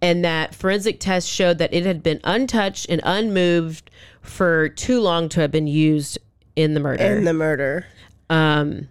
and 0.00 0.24
that 0.24 0.54
forensic 0.54 1.00
tests 1.00 1.30
showed 1.30 1.58
that 1.58 1.72
it 1.72 1.84
had 1.84 2.02
been 2.02 2.20
untouched 2.24 2.86
and 2.88 3.00
unmoved 3.04 3.90
for 4.22 4.68
too 4.70 5.00
long 5.00 5.28
to 5.30 5.40
have 5.40 5.50
been 5.50 5.66
used 5.66 6.18
in 6.56 6.74
the 6.74 6.80
murder. 6.80 7.04
In 7.04 7.24
the 7.24 7.34
murder. 7.34 7.86
um, 8.30 8.88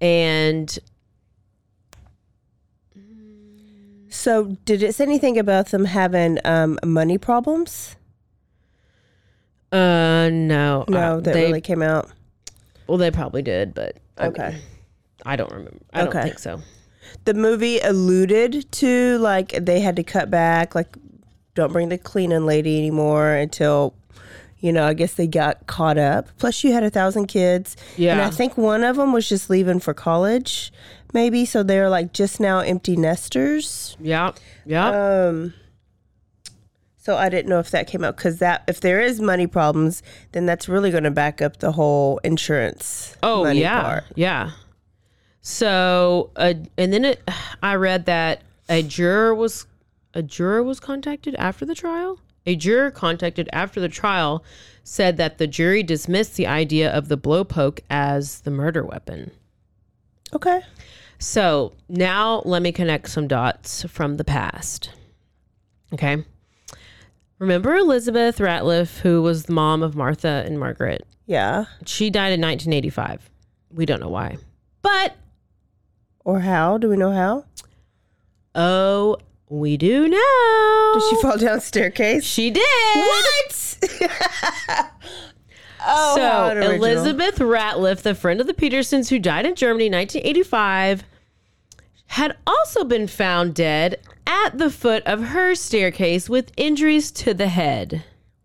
and 0.00 0.78
So, 4.12 4.56
did 4.64 4.82
it 4.82 4.94
say 4.94 5.04
anything 5.04 5.38
about 5.38 5.68
them 5.68 5.84
having 5.84 6.38
um, 6.44 6.78
money 6.84 7.16
problems? 7.16 7.96
Uh, 9.72 10.28
no, 10.32 10.84
No, 10.88 10.98
uh, 10.98 11.20
that 11.20 11.34
they 11.34 11.46
really 11.46 11.60
came 11.60 11.82
out. 11.82 12.10
well 12.86 12.98
they 12.98 13.10
probably 13.10 13.42
did, 13.42 13.74
but 13.74 13.96
I 14.18 14.24
mean, 14.24 14.32
Okay. 14.32 14.58
I 15.24 15.36
don't 15.36 15.50
remember. 15.52 15.78
I 15.92 15.98
don't 16.00 16.08
Okay. 16.08 16.22
think 16.22 16.38
so. 16.38 16.60
the 17.24 17.34
movie 17.34 17.78
alluded 17.80 18.70
to 18.72 19.18
like 19.18 19.52
they 19.64 19.80
had 19.80 19.96
to 19.96 20.02
cut 20.02 20.30
back, 20.30 20.74
like 20.74 20.96
don't 21.54 21.72
bring 21.72 21.88
the 21.88 21.98
cleaning 21.98 22.46
lady 22.46 22.78
anymore 22.78 23.32
until 23.34 23.94
you 24.58 24.72
know. 24.72 24.86
I 24.86 24.94
guess 24.94 25.14
they 25.14 25.26
got 25.26 25.66
caught 25.66 25.98
up. 25.98 26.28
Plus, 26.38 26.62
you 26.64 26.72
had 26.72 26.84
a 26.84 26.90
thousand 26.90 27.26
kids, 27.26 27.76
Yeah. 27.96 28.12
and 28.12 28.20
I 28.22 28.30
think 28.30 28.56
one 28.56 28.84
of 28.84 28.96
them 28.96 29.12
was 29.12 29.28
just 29.28 29.50
leaving 29.50 29.80
for 29.80 29.92
college, 29.94 30.72
maybe. 31.12 31.44
So 31.44 31.62
they're 31.62 31.90
like 31.90 32.12
just 32.12 32.40
now 32.40 32.60
empty 32.60 32.96
nesters. 32.96 33.96
Yeah, 34.00 34.32
yeah. 34.64 34.88
Um. 35.28 35.54
So 37.02 37.16
I 37.16 37.30
didn't 37.30 37.48
know 37.48 37.58
if 37.58 37.70
that 37.70 37.86
came 37.86 38.04
out 38.04 38.16
because 38.18 38.40
that 38.40 38.62
if 38.68 38.82
there 38.82 39.00
is 39.00 39.22
money 39.22 39.46
problems, 39.46 40.02
then 40.32 40.44
that's 40.44 40.68
really 40.68 40.90
going 40.90 41.04
to 41.04 41.10
back 41.10 41.40
up 41.40 41.56
the 41.56 41.72
whole 41.72 42.18
insurance. 42.18 43.16
Oh 43.22 43.44
money 43.44 43.62
yeah, 43.62 43.82
part. 43.82 44.04
yeah. 44.14 44.50
So, 45.40 46.30
uh, 46.36 46.52
and 46.76 46.92
then 46.92 47.06
it, 47.06 47.22
I 47.62 47.76
read 47.76 48.04
that 48.04 48.42
a 48.68 48.82
juror 48.82 49.34
was 49.34 49.66
a 50.12 50.22
juror 50.22 50.62
was 50.62 50.78
contacted 50.78 51.34
after 51.36 51.64
the 51.64 51.74
trial. 51.74 52.20
A 52.44 52.54
juror 52.54 52.90
contacted 52.90 53.48
after 53.50 53.80
the 53.80 53.88
trial 53.88 54.44
said 54.84 55.16
that 55.16 55.38
the 55.38 55.46
jury 55.46 55.82
dismissed 55.82 56.36
the 56.36 56.46
idea 56.46 56.90
of 56.90 57.08
the 57.08 57.16
blow 57.16 57.44
poke 57.44 57.80
as 57.88 58.42
the 58.42 58.50
murder 58.50 58.84
weapon. 58.84 59.30
Okay. 60.34 60.60
So 61.18 61.72
now 61.88 62.42
let 62.44 62.60
me 62.60 62.72
connect 62.72 63.08
some 63.08 63.26
dots 63.26 63.84
from 63.84 64.18
the 64.18 64.24
past. 64.24 64.90
Okay. 65.94 66.24
Remember 67.40 67.74
Elizabeth 67.74 68.38
Ratliff, 68.38 68.98
who 68.98 69.22
was 69.22 69.44
the 69.44 69.54
mom 69.54 69.82
of 69.82 69.96
Martha 69.96 70.44
and 70.44 70.60
Margaret? 70.60 71.06
Yeah. 71.24 71.64
She 71.86 72.10
died 72.10 72.34
in 72.34 72.40
1985. 72.42 73.30
We 73.72 73.86
don't 73.86 73.98
know 73.98 74.10
why. 74.10 74.36
But 74.82 75.16
Or 76.22 76.40
how? 76.40 76.76
Do 76.76 76.90
we 76.90 76.98
know 76.98 77.12
how? 77.12 77.46
Oh, 78.54 79.16
we 79.48 79.78
do 79.78 80.06
now. 80.06 80.92
Did 80.92 81.02
she 81.08 81.22
fall 81.22 81.38
down 81.38 81.58
a 81.58 81.60
staircase? 81.62 82.24
She 82.24 82.50
did. 82.50 82.62
What? 82.94 83.78
oh, 85.86 86.16
so. 86.16 86.60
Elizabeth 86.60 87.38
Ratliff, 87.38 88.02
the 88.02 88.14
friend 88.14 88.42
of 88.42 88.48
the 88.48 88.54
Petersons 88.54 89.08
who 89.08 89.18
died 89.18 89.46
in 89.46 89.54
Germany 89.54 89.86
in 89.86 89.92
1985, 89.92 91.04
had 92.08 92.36
also 92.46 92.84
been 92.84 93.06
found 93.06 93.54
dead 93.54 93.98
at 94.30 94.58
the 94.58 94.70
foot 94.70 95.02
of 95.06 95.20
her 95.20 95.56
staircase 95.56 96.30
with 96.30 96.52
injuries 96.56 97.10
to 97.10 97.34
the 97.34 97.48
head. 97.48 98.04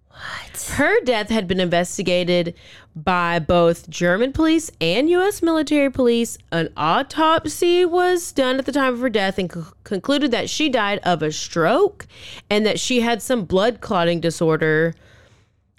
What? 0.09 0.71
Her 0.73 0.99
death 1.01 1.29
had 1.29 1.47
been 1.47 1.59
investigated 1.59 2.55
by 2.95 3.38
both 3.38 3.88
German 3.88 4.33
police 4.33 4.71
and 4.81 5.07
U.S. 5.11 5.43
military 5.43 5.91
police. 5.91 6.39
An 6.51 6.69
autopsy 6.75 7.86
was 7.86 8.31
done 8.31 8.57
at 8.57 8.65
the 8.65 8.71
time 8.71 8.95
of 8.95 8.99
her 8.99 9.09
death 9.09 9.38
and 9.38 9.47
co- 9.47 9.67
concluded 9.83 10.31
that 10.31 10.49
she 10.49 10.69
died 10.69 10.99
of 11.03 11.21
a 11.21 11.31
stroke 11.31 12.07
and 12.49 12.65
that 12.65 12.79
she 12.79 13.01
had 13.01 13.21
some 13.21 13.45
blood 13.45 13.79
clotting 13.79 14.19
disorder 14.19 14.95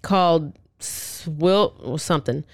called 0.02 0.52
swill 0.78 1.74
or 1.82 1.98
something. 1.98 2.44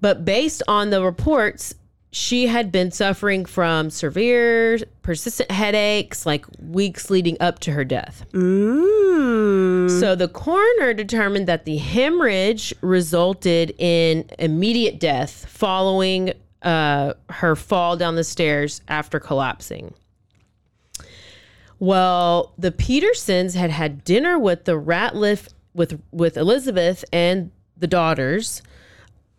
But 0.00 0.24
based 0.24 0.62
on 0.68 0.90
the 0.90 1.02
reports, 1.02 1.74
she 2.14 2.46
had 2.46 2.70
been 2.70 2.92
suffering 2.92 3.44
from 3.44 3.90
severe, 3.90 4.78
persistent 5.02 5.50
headaches 5.50 6.24
like 6.24 6.46
weeks 6.60 7.10
leading 7.10 7.36
up 7.40 7.58
to 7.58 7.72
her 7.72 7.82
death. 7.82 8.24
Mm. 8.30 9.90
So 9.98 10.14
the 10.14 10.28
coroner 10.28 10.94
determined 10.94 11.48
that 11.48 11.64
the 11.64 11.76
hemorrhage 11.76 12.72
resulted 12.82 13.74
in 13.78 14.30
immediate 14.38 15.00
death 15.00 15.46
following 15.46 16.32
uh, 16.62 17.14
her 17.30 17.56
fall 17.56 17.96
down 17.96 18.14
the 18.14 18.22
stairs 18.22 18.80
after 18.86 19.18
collapsing. 19.18 19.92
Well, 21.80 22.52
the 22.56 22.70
Petersons 22.70 23.54
had 23.54 23.72
had 23.72 24.04
dinner 24.04 24.38
with 24.38 24.66
the 24.66 24.78
Ratliff 24.78 25.48
with 25.74 26.00
with 26.12 26.36
Elizabeth 26.36 27.04
and 27.12 27.50
the 27.76 27.88
daughters 27.88 28.62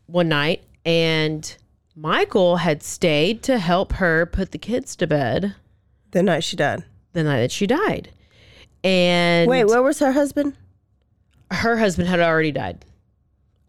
one 0.08 0.28
night, 0.28 0.66
and 0.86 1.56
Michael 1.96 2.58
had 2.58 2.84
stayed 2.84 3.42
to 3.44 3.58
help 3.58 3.94
her 3.94 4.26
put 4.26 4.52
the 4.52 4.58
kids 4.58 4.96
to 4.98 5.08
bed 5.08 5.56
The 6.12 6.22
night 6.24 6.44
she 6.44 6.56
died. 6.58 6.84
the 7.14 7.24
night 7.24 7.40
that 7.40 7.52
she 7.52 7.66
died. 7.68 8.10
And 8.84 9.50
Wait, 9.50 9.66
where 9.66 9.82
was 9.82 10.00
her 10.00 10.12
husband? 10.12 10.56
her 11.52 11.78
husband 11.78 12.10
had 12.10 12.20
already 12.20 12.52
died. 12.52 12.84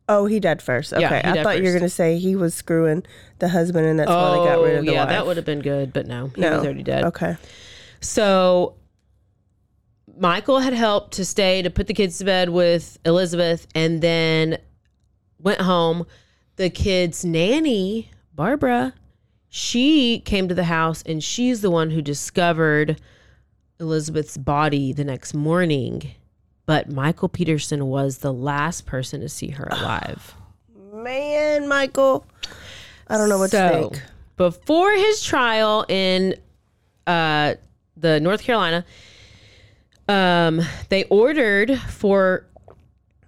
Oh, 0.09 0.27
he 0.27 0.41
died 0.41 0.63
first. 0.63 0.93
Okay. 0.93 1.03
Yeah, 1.03 1.09
he 1.23 1.29
I 1.29 1.35
died 1.35 1.43
thought 1.45 1.57
you 1.59 1.65
were 1.65 1.73
first. 1.79 1.83
to 1.83 1.89
say 1.91 2.19
he 2.19 2.35
was 2.37 2.55
screwing 2.55 3.05
the 3.39 3.49
husband 3.49 3.87
and 3.87 3.99
that's 3.99 4.09
why 4.09 4.31
they 4.31 4.37
got 4.37 4.63
rid 4.63 4.79
of 4.79 4.85
the 4.85 4.91
Oh, 4.91 4.95
yeah, 4.95 5.01
wife. 5.05 5.09
that 5.11 5.27
would 5.27 5.37
have 5.37 5.47
been 5.47 5.61
good, 5.61 5.93
but 5.93 6.07
no, 6.07 6.29
he 6.35 6.41
was 6.43 6.65
already 6.65 6.83
dead. 6.83 7.05
Okay. 7.05 7.37
So 8.01 8.75
Michael 10.19 10.61
had 10.61 10.73
helped 10.73 11.15
to 11.15 11.25
stay 11.25 11.63
to 11.63 11.71
put 11.71 11.87
the 11.87 11.95
kids 11.95 12.19
to 12.19 12.25
bed 12.25 12.49
with 12.51 12.99
Elizabeth 13.05 13.67
and 13.75 14.01
then 14.01 14.59
went 15.39 15.61
home. 15.61 16.07
The 16.57 16.71
kids' 16.71 17.23
nanny, 17.25 18.11
Barbara, 18.37 18.93
she 19.49 20.21
came 20.21 20.47
to 20.49 20.55
the 20.55 20.65
house 20.65 21.03
and 21.07 21.25
she's 21.25 21.63
the 21.63 21.71
one 21.71 21.91
who 21.91 22.03
discovered 22.03 23.01
Elizabeth's 23.81 24.37
body 24.37 24.93
the 24.93 25.05
next 25.05 25.35
morning. 25.35 26.13
But 26.67 26.91
Michael 26.91 27.29
Peterson 27.29 27.87
was 27.87 28.19
the 28.19 28.33
last 28.33 28.87
person 28.87 29.21
to 29.21 29.29
see 29.29 29.49
her 29.49 29.69
alive. 29.71 30.35
Man, 30.93 31.69
Michael. 31.69 32.27
I 33.09 33.17
don't 33.17 33.29
know 33.29 33.39
what 33.39 33.51
to 33.53 33.69
think. 33.69 34.03
Before 34.37 34.93
his 34.93 35.23
trial 35.23 35.87
in 35.89 36.35
uh, 37.07 37.55
the 37.97 38.21
North 38.21 38.43
Carolina, 38.43 38.85
um, 40.09 40.61
they 40.89 41.05
ordered 41.05 41.79
for 41.79 42.47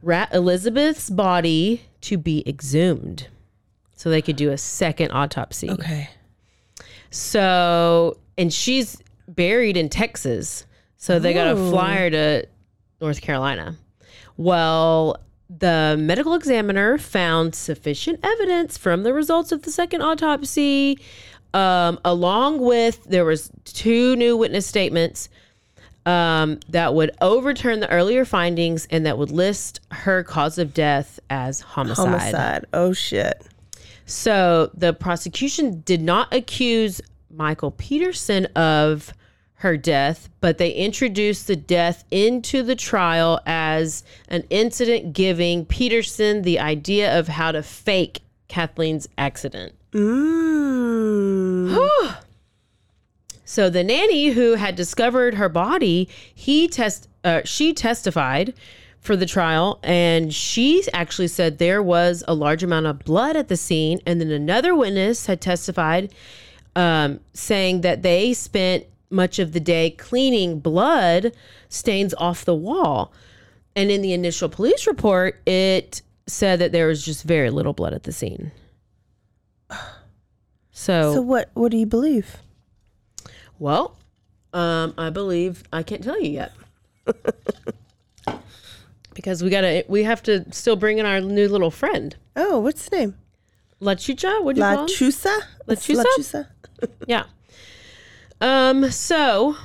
Rat 0.02 0.34
Elizabeth's 0.34 1.11
body 1.11 1.82
to 2.02 2.18
be 2.18 2.42
exhumed, 2.46 3.28
so 3.99 4.11
they 4.11 4.22
could 4.22 4.36
do 4.36 4.53
a 4.53 4.57
second 4.57 5.11
autopsy. 5.11 5.68
Okay. 5.68 6.09
So, 7.11 8.16
and 8.38 8.53
she's 8.55 8.96
buried 9.26 9.76
in 9.76 9.88
Texas, 9.88 10.66
so 10.96 11.18
they 11.18 11.34
got 11.34 11.49
a 11.49 11.57
flyer 11.57 12.09
to 12.09 12.46
North 13.01 13.20
Carolina. 13.20 13.76
Well, 14.36 15.16
the 15.51 15.96
medical 15.99 16.34
examiner 16.34 16.96
found 16.96 17.57
sufficient 17.57 18.20
evidence 18.22 18.78
from 18.78 19.03
the 19.03 19.12
results 19.12 19.51
of 19.51 19.62
the 19.62 19.72
second 19.72 20.03
autopsy, 20.03 21.01
um, 21.53 21.99
along 22.05 22.61
with 22.61 23.03
there 23.03 23.24
was 23.24 23.51
two 23.64 24.14
new 24.14 24.36
witness 24.36 24.64
statements 24.64 25.28
um, 26.07 26.61
that 26.68 26.94
would 26.94 27.11
overturn 27.20 27.80
the 27.80 27.90
earlier 27.90 28.24
findings 28.24 28.86
and 28.92 29.05
that 29.07 29.18
would 29.18 29.32
list 29.32 29.80
her 29.90 30.22
cause 30.22 30.57
of 30.57 30.72
death 30.72 31.18
as 31.30 31.62
homicide. 31.62 32.07
Homicide. 32.07 32.64
Oh, 32.72 32.92
shit. 32.92 33.44
So 34.09 34.70
the 34.72 34.94
prosecution 34.94 35.82
did 35.84 36.00
not 36.00 36.32
accuse 36.32 37.02
Michael 37.30 37.72
Peterson 37.72 38.46
of 38.56 39.12
her 39.56 39.76
death, 39.76 40.30
but 40.40 40.56
they 40.56 40.70
introduced 40.70 41.46
the 41.46 41.56
death 41.56 42.04
into 42.11 42.62
the 42.62 42.74
trial 42.74 43.38
as 43.44 44.04
an 44.28 44.44
incident 44.48 45.12
giving 45.12 45.66
Peterson 45.66 46.40
the 46.40 46.59
idea 46.59 47.18
of 47.18 47.28
how 47.28 47.52
to 47.52 47.62
fake 47.62 48.22
Kathleen's 48.48 49.09
accident. 49.18 49.74
Mm. 49.92 51.88
So 53.44 53.70
the 53.70 53.82
nanny 53.82 54.28
who 54.28 54.56
had 54.56 54.76
discovered 54.76 55.36
her 55.36 55.48
body, 55.48 56.06
he 56.34 56.68
test 56.68 57.09
uh, 57.24 57.40
she 57.46 57.72
testified 57.72 58.52
for 59.01 59.16
the 59.16 59.26
trial 59.26 59.78
and 59.82 60.34
she 60.34 60.84
actually 60.92 61.28
said 61.28 61.59
there 61.59 61.82
was 61.82 62.22
a 62.28 62.34
large 62.34 62.62
amount 62.62 62.86
of 62.86 62.99
blood 63.01 63.36
at 63.36 63.49
the 63.49 63.57
scene 63.57 64.01
and 64.05 64.20
then 64.20 64.30
another 64.30 64.74
witness 64.74 65.26
had 65.26 65.40
testified 65.40 66.12
um, 66.76 67.20
saying 67.32 67.80
that 67.82 68.03
they 68.03 68.32
spent 68.32 68.84
much 69.11 69.38
of 69.38 69.53
the 69.53 69.61
day 69.61 69.90
cleaning 69.90 70.61
blood 70.61 71.32
stains 71.68 72.14
off 72.18 72.44
the 72.44 72.55
wall. 72.55 73.12
And 73.74 73.90
in 73.90 74.03
the 74.03 74.12
initial 74.12 74.49
police 74.49 74.86
report, 74.86 75.40
it 75.46 76.03
said 76.26 76.59
that 76.59 76.72
there 76.72 76.86
was 76.86 77.05
just 77.05 77.24
very 77.24 77.51
little 77.51 77.72
blood 77.72 77.94
at 77.94 78.05
the 78.05 78.12
scene. 78.12 78.53
So, 80.70 81.14
So 81.14 81.22
what? 81.22 81.51
What 81.55 81.72
do 81.72 81.76
you 81.76 81.86
believe? 81.86 82.36
well, 83.59 83.96
um, 84.53 84.94
I 84.96 85.11
believe 85.11 85.64
I 85.72 85.82
can't 85.82 86.05
tell 86.05 86.22
you 86.22 86.30
yet. 86.30 86.53
because 89.18 89.42
we 89.42 89.50
gotta 89.50 89.84
we 89.88 90.04
have 90.04 90.22
to 90.22 90.44
still 90.52 90.76
bring 90.76 90.98
in 90.98 91.04
our 91.04 91.20
new 91.20 91.48
little 91.48 91.72
friend. 91.72 92.14
Oh, 92.36 92.60
what's 92.60 92.88
the 92.88 92.96
name? 92.96 93.16
La 93.80 93.94
Chucha, 93.94 94.44
What 94.44 94.54
do 94.54 94.60
you 94.60 94.64
La 94.64 94.74
call 94.76 94.84
him? 94.84 94.88
Chusa. 94.90 95.36
La 95.66 95.72
It's 95.72 95.84
Chusa? 95.86 96.04
Chusa? 96.16 96.46
Yeah. 97.08 97.24
Um, 98.40 98.88
so 98.92 99.56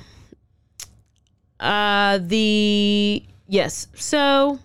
uh 1.59 2.17
the 2.17 3.23
yes, 3.47 3.87
so 3.93 4.57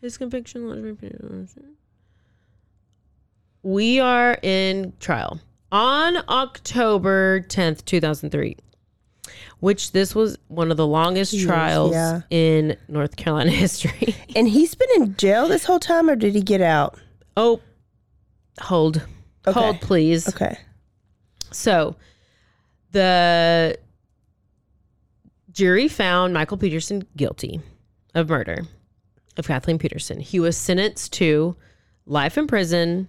his 0.00 0.16
conviction 0.16 0.66
was 0.68 0.78
repeated. 0.80 1.20
we 3.64 3.98
are 3.98 4.38
in 4.44 4.92
trial 5.00 5.40
on 5.72 6.18
October 6.28 7.40
10th, 7.48 7.84
2003. 7.84 8.56
Which 9.60 9.92
this 9.92 10.14
was 10.14 10.38
one 10.48 10.70
of 10.70 10.76
the 10.76 10.86
longest 10.86 11.32
Yes, 11.32 11.44
trials 11.44 11.92
yeah. 11.92 12.22
in 12.30 12.76
North 12.88 13.16
Carolina 13.16 13.50
history. 13.52 14.14
And 14.34 14.48
he's 14.48 14.74
been 14.74 14.88
in 14.96 15.16
jail 15.16 15.48
this 15.48 15.64
whole 15.64 15.78
time, 15.80 16.08
or 16.10 16.16
did 16.16 16.34
he 16.34 16.40
get 16.42 16.60
out? 16.62 16.98
oh, 17.36 17.60
hold. 18.60 19.02
Okay. 19.46 19.58
Hold, 19.58 19.80
please. 19.80 20.28
Okay. 20.28 20.58
So 21.50 21.96
the 22.92 23.78
jury 25.50 25.88
found 25.88 26.34
Michael 26.34 26.56
Peterson 26.58 27.06
guilty 27.16 27.60
of 28.14 28.28
murder 28.28 28.64
of 29.36 29.46
Kathleen 29.46 29.78
Peterson. 29.78 30.20
He 30.20 30.40
was 30.40 30.56
sentenced 30.56 31.12
to 31.14 31.56
life 32.06 32.36
in 32.36 32.46
prison 32.46 33.08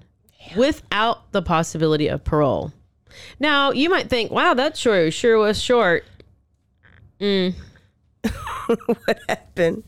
without 0.55 1.31
the 1.33 1.41
possibility 1.41 2.07
of 2.07 2.23
parole. 2.23 2.71
Now, 3.39 3.71
you 3.71 3.89
might 3.89 4.09
think, 4.09 4.31
wow, 4.31 4.53
that 4.53 4.77
sure 4.77 5.11
sure 5.11 5.37
was 5.37 5.61
short. 5.61 6.05
Mm. 7.21 7.53
What 8.85 9.19
happened? 9.29 9.83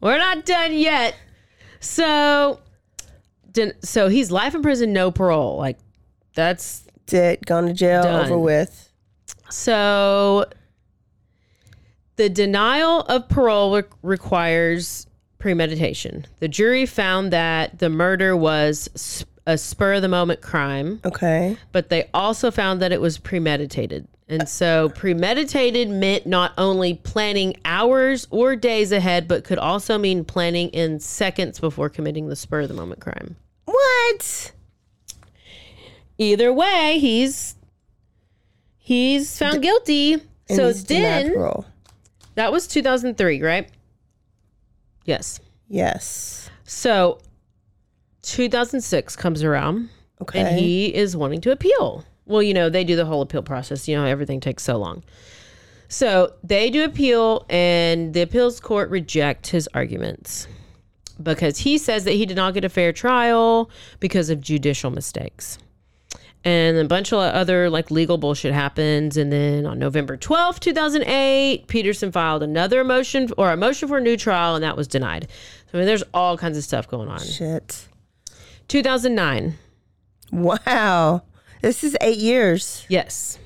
We're 0.00 0.18
not 0.18 0.44
done 0.44 0.72
yet. 0.72 1.14
So 1.80 2.60
so 3.82 4.08
he's 4.08 4.30
life 4.30 4.54
in 4.54 4.62
prison, 4.62 4.92
no 4.92 5.10
parole. 5.10 5.56
Like 5.56 5.78
that's 6.34 6.84
it. 7.10 7.44
gone 7.44 7.66
to 7.66 7.72
jail, 7.72 8.02
Done. 8.02 8.26
over 8.26 8.38
with. 8.38 8.92
So 9.50 10.46
the 12.16 12.28
denial 12.28 13.00
of 13.02 13.28
parole 13.28 13.76
re- 13.76 13.82
requires 14.02 15.06
premeditation. 15.38 16.26
The 16.40 16.48
jury 16.48 16.86
found 16.86 17.32
that 17.32 17.78
the 17.78 17.88
murder 17.88 18.36
was 18.36 19.24
a 19.46 19.56
spur 19.58 19.94
of 19.94 20.02
the 20.02 20.08
moment 20.08 20.40
crime, 20.40 21.00
Okay. 21.04 21.56
but 21.72 21.88
they 21.88 22.08
also 22.12 22.50
found 22.50 22.80
that 22.82 22.92
it 22.92 23.00
was 23.00 23.18
premeditated. 23.18 24.06
And 24.30 24.46
so 24.48 24.90
premeditated 24.90 25.88
meant 25.88 26.26
not 26.26 26.52
only 26.58 26.94
planning 26.94 27.56
hours 27.64 28.26
or 28.30 28.56
days 28.56 28.92
ahead, 28.92 29.26
but 29.26 29.44
could 29.44 29.58
also 29.58 29.96
mean 29.96 30.22
planning 30.24 30.68
in 30.68 31.00
seconds 31.00 31.58
before 31.58 31.88
committing 31.88 32.28
the 32.28 32.36
spur 32.36 32.60
of 32.60 32.68
the 32.68 32.74
moment 32.74 33.00
crime. 33.00 33.36
What? 33.64 34.52
Either 36.18 36.52
way, 36.52 36.98
he's 36.98 37.54
he's 38.76 39.38
found 39.38 39.62
guilty. 39.62 40.14
And 40.14 40.22
so 40.56 40.72
then 40.72 41.34
that 42.34 42.52
was 42.52 42.66
2003, 42.66 43.42
right? 43.42 43.70
Yes. 45.04 45.40
Yes. 45.68 46.50
So 46.64 47.18
2006 48.22 49.16
comes 49.16 49.42
around 49.42 49.88
Okay. 50.20 50.40
and 50.40 50.58
he 50.58 50.94
is 50.94 51.16
wanting 51.16 51.40
to 51.42 51.50
appeal. 51.52 52.04
Well, 52.28 52.42
you 52.42 52.54
know, 52.54 52.68
they 52.68 52.84
do 52.84 52.94
the 52.94 53.06
whole 53.06 53.22
appeal 53.22 53.42
process. 53.42 53.88
You 53.88 53.96
know, 53.96 54.04
everything 54.04 54.38
takes 54.40 54.62
so 54.62 54.76
long. 54.76 55.02
So 55.88 56.34
they 56.44 56.70
do 56.70 56.84
appeal, 56.84 57.46
and 57.48 58.12
the 58.12 58.20
appeals 58.20 58.60
court 58.60 58.90
reject 58.90 59.48
his 59.48 59.68
arguments 59.72 60.46
because 61.22 61.58
he 61.58 61.78
says 61.78 62.04
that 62.04 62.12
he 62.12 62.26
did 62.26 62.36
not 62.36 62.54
get 62.54 62.64
a 62.64 62.68
fair 62.68 62.92
trial 62.92 63.70
because 63.98 64.30
of 64.30 64.40
judicial 64.40 64.90
mistakes. 64.90 65.58
And 66.44 66.78
a 66.78 66.84
bunch 66.84 67.12
of 67.12 67.18
other 67.18 67.68
like 67.68 67.90
legal 67.90 68.16
bullshit 68.16 68.52
happens. 68.52 69.16
And 69.16 69.32
then 69.32 69.66
on 69.66 69.78
November 69.78 70.16
12th, 70.16 70.60
2008, 70.60 71.66
Peterson 71.66 72.12
filed 72.12 72.42
another 72.42 72.84
motion 72.84 73.28
or 73.36 73.50
a 73.50 73.56
motion 73.56 73.88
for 73.88 73.98
a 73.98 74.00
new 74.00 74.16
trial, 74.16 74.54
and 74.54 74.62
that 74.62 74.76
was 74.76 74.86
denied. 74.86 75.26
So, 75.70 75.78
I 75.78 75.80
mean, 75.80 75.86
there's 75.86 76.04
all 76.14 76.38
kinds 76.38 76.56
of 76.56 76.64
stuff 76.64 76.86
going 76.86 77.08
on. 77.08 77.20
Shit. 77.20 77.88
2009. 78.68 79.58
Wow. 80.30 81.22
This 81.60 81.82
is 81.82 81.96
eight 82.00 82.18
years. 82.18 82.86
Yes. 82.88 83.38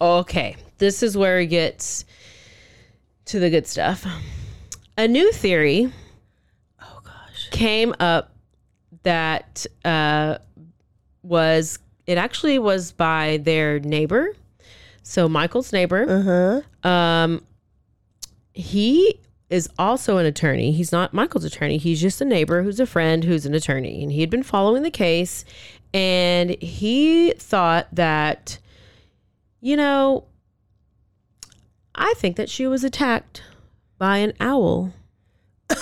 Okay, 0.00 0.56
this 0.78 1.02
is 1.02 1.16
where 1.16 1.40
it 1.40 1.48
gets 1.48 2.04
to 3.26 3.38
the 3.38 3.50
good 3.50 3.66
stuff. 3.66 4.06
A 4.96 5.06
new 5.06 5.30
theory 5.32 5.92
oh 6.80 7.00
gosh 7.04 7.50
came 7.50 7.94
up 8.00 8.34
that 9.02 9.66
uh, 9.84 10.38
was 11.22 11.78
it 12.06 12.18
actually 12.18 12.58
was 12.58 12.92
by 12.92 13.40
their 13.42 13.78
neighbor. 13.80 14.34
So 15.02 15.28
Michael's 15.28 15.72
neighbor. 15.72 16.06
Uh-huh. 16.08 16.88
Um 16.88 17.42
he 18.52 19.20
is 19.50 19.68
also 19.78 20.16
an 20.16 20.26
attorney. 20.26 20.70
He's 20.72 20.92
not 20.92 21.12
Michael's 21.12 21.44
attorney. 21.44 21.76
He's 21.76 22.00
just 22.00 22.20
a 22.20 22.24
neighbor 22.24 22.62
who's 22.62 22.80
a 22.80 22.86
friend 22.86 23.24
who's 23.24 23.44
an 23.44 23.54
attorney. 23.54 24.02
And 24.02 24.12
he 24.12 24.20
had 24.20 24.30
been 24.30 24.44
following 24.44 24.84
the 24.84 24.90
case 24.90 25.44
and 25.92 26.50
he 26.62 27.32
thought 27.32 27.88
that, 27.92 28.58
you 29.60 29.76
know, 29.76 30.24
I 31.94 32.14
think 32.16 32.36
that 32.36 32.48
she 32.48 32.68
was 32.68 32.84
attacked 32.84 33.42
by 33.98 34.18
an 34.18 34.32
owl 34.38 34.92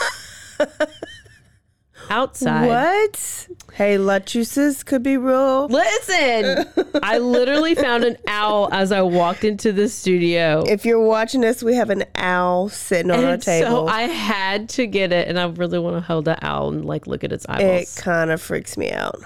outside. 2.11 2.69
What? 2.69 3.49
Hey, 3.75 3.97
Lachuses 3.97 4.85
could 4.85 5.03
be 5.03 5.16
real. 5.16 5.66
Listen, 5.69 6.66
I 7.03 7.19
literally 7.19 7.75
found 7.75 8.03
an 8.05 8.16
owl 8.27 8.69
as 8.73 8.91
I 8.91 9.03
walked 9.03 9.45
into 9.45 9.73
the 9.73 9.89
studio. 9.89 10.64
If 10.66 10.85
you're 10.85 11.01
watching 11.01 11.41
this, 11.43 11.62
we 11.62 11.75
have 11.77 11.91
an 11.91 12.05
owl 12.16 12.69
sitting 12.71 13.11
on 13.11 13.25
our 13.25 13.37
table. 13.37 13.69
so 13.71 13.87
I 13.87 14.03
had 14.03 14.69
to 14.71 14.87
get 14.87 15.12
it, 15.12 15.29
and 15.29 15.39
I 15.39 15.47
really 15.47 15.79
want 15.79 15.97
to 15.97 16.01
hold 16.01 16.25
the 16.25 16.45
owl 16.45 16.69
and 16.73 16.85
like 16.85 17.07
look 17.07 17.23
at 17.23 17.31
its 17.33 17.47
eyeballs. 17.49 17.99
it 17.99 18.03
kind 18.03 18.31
of 18.31 18.41
freaks 18.43 18.77
me 18.77 18.91
out. 18.91 19.16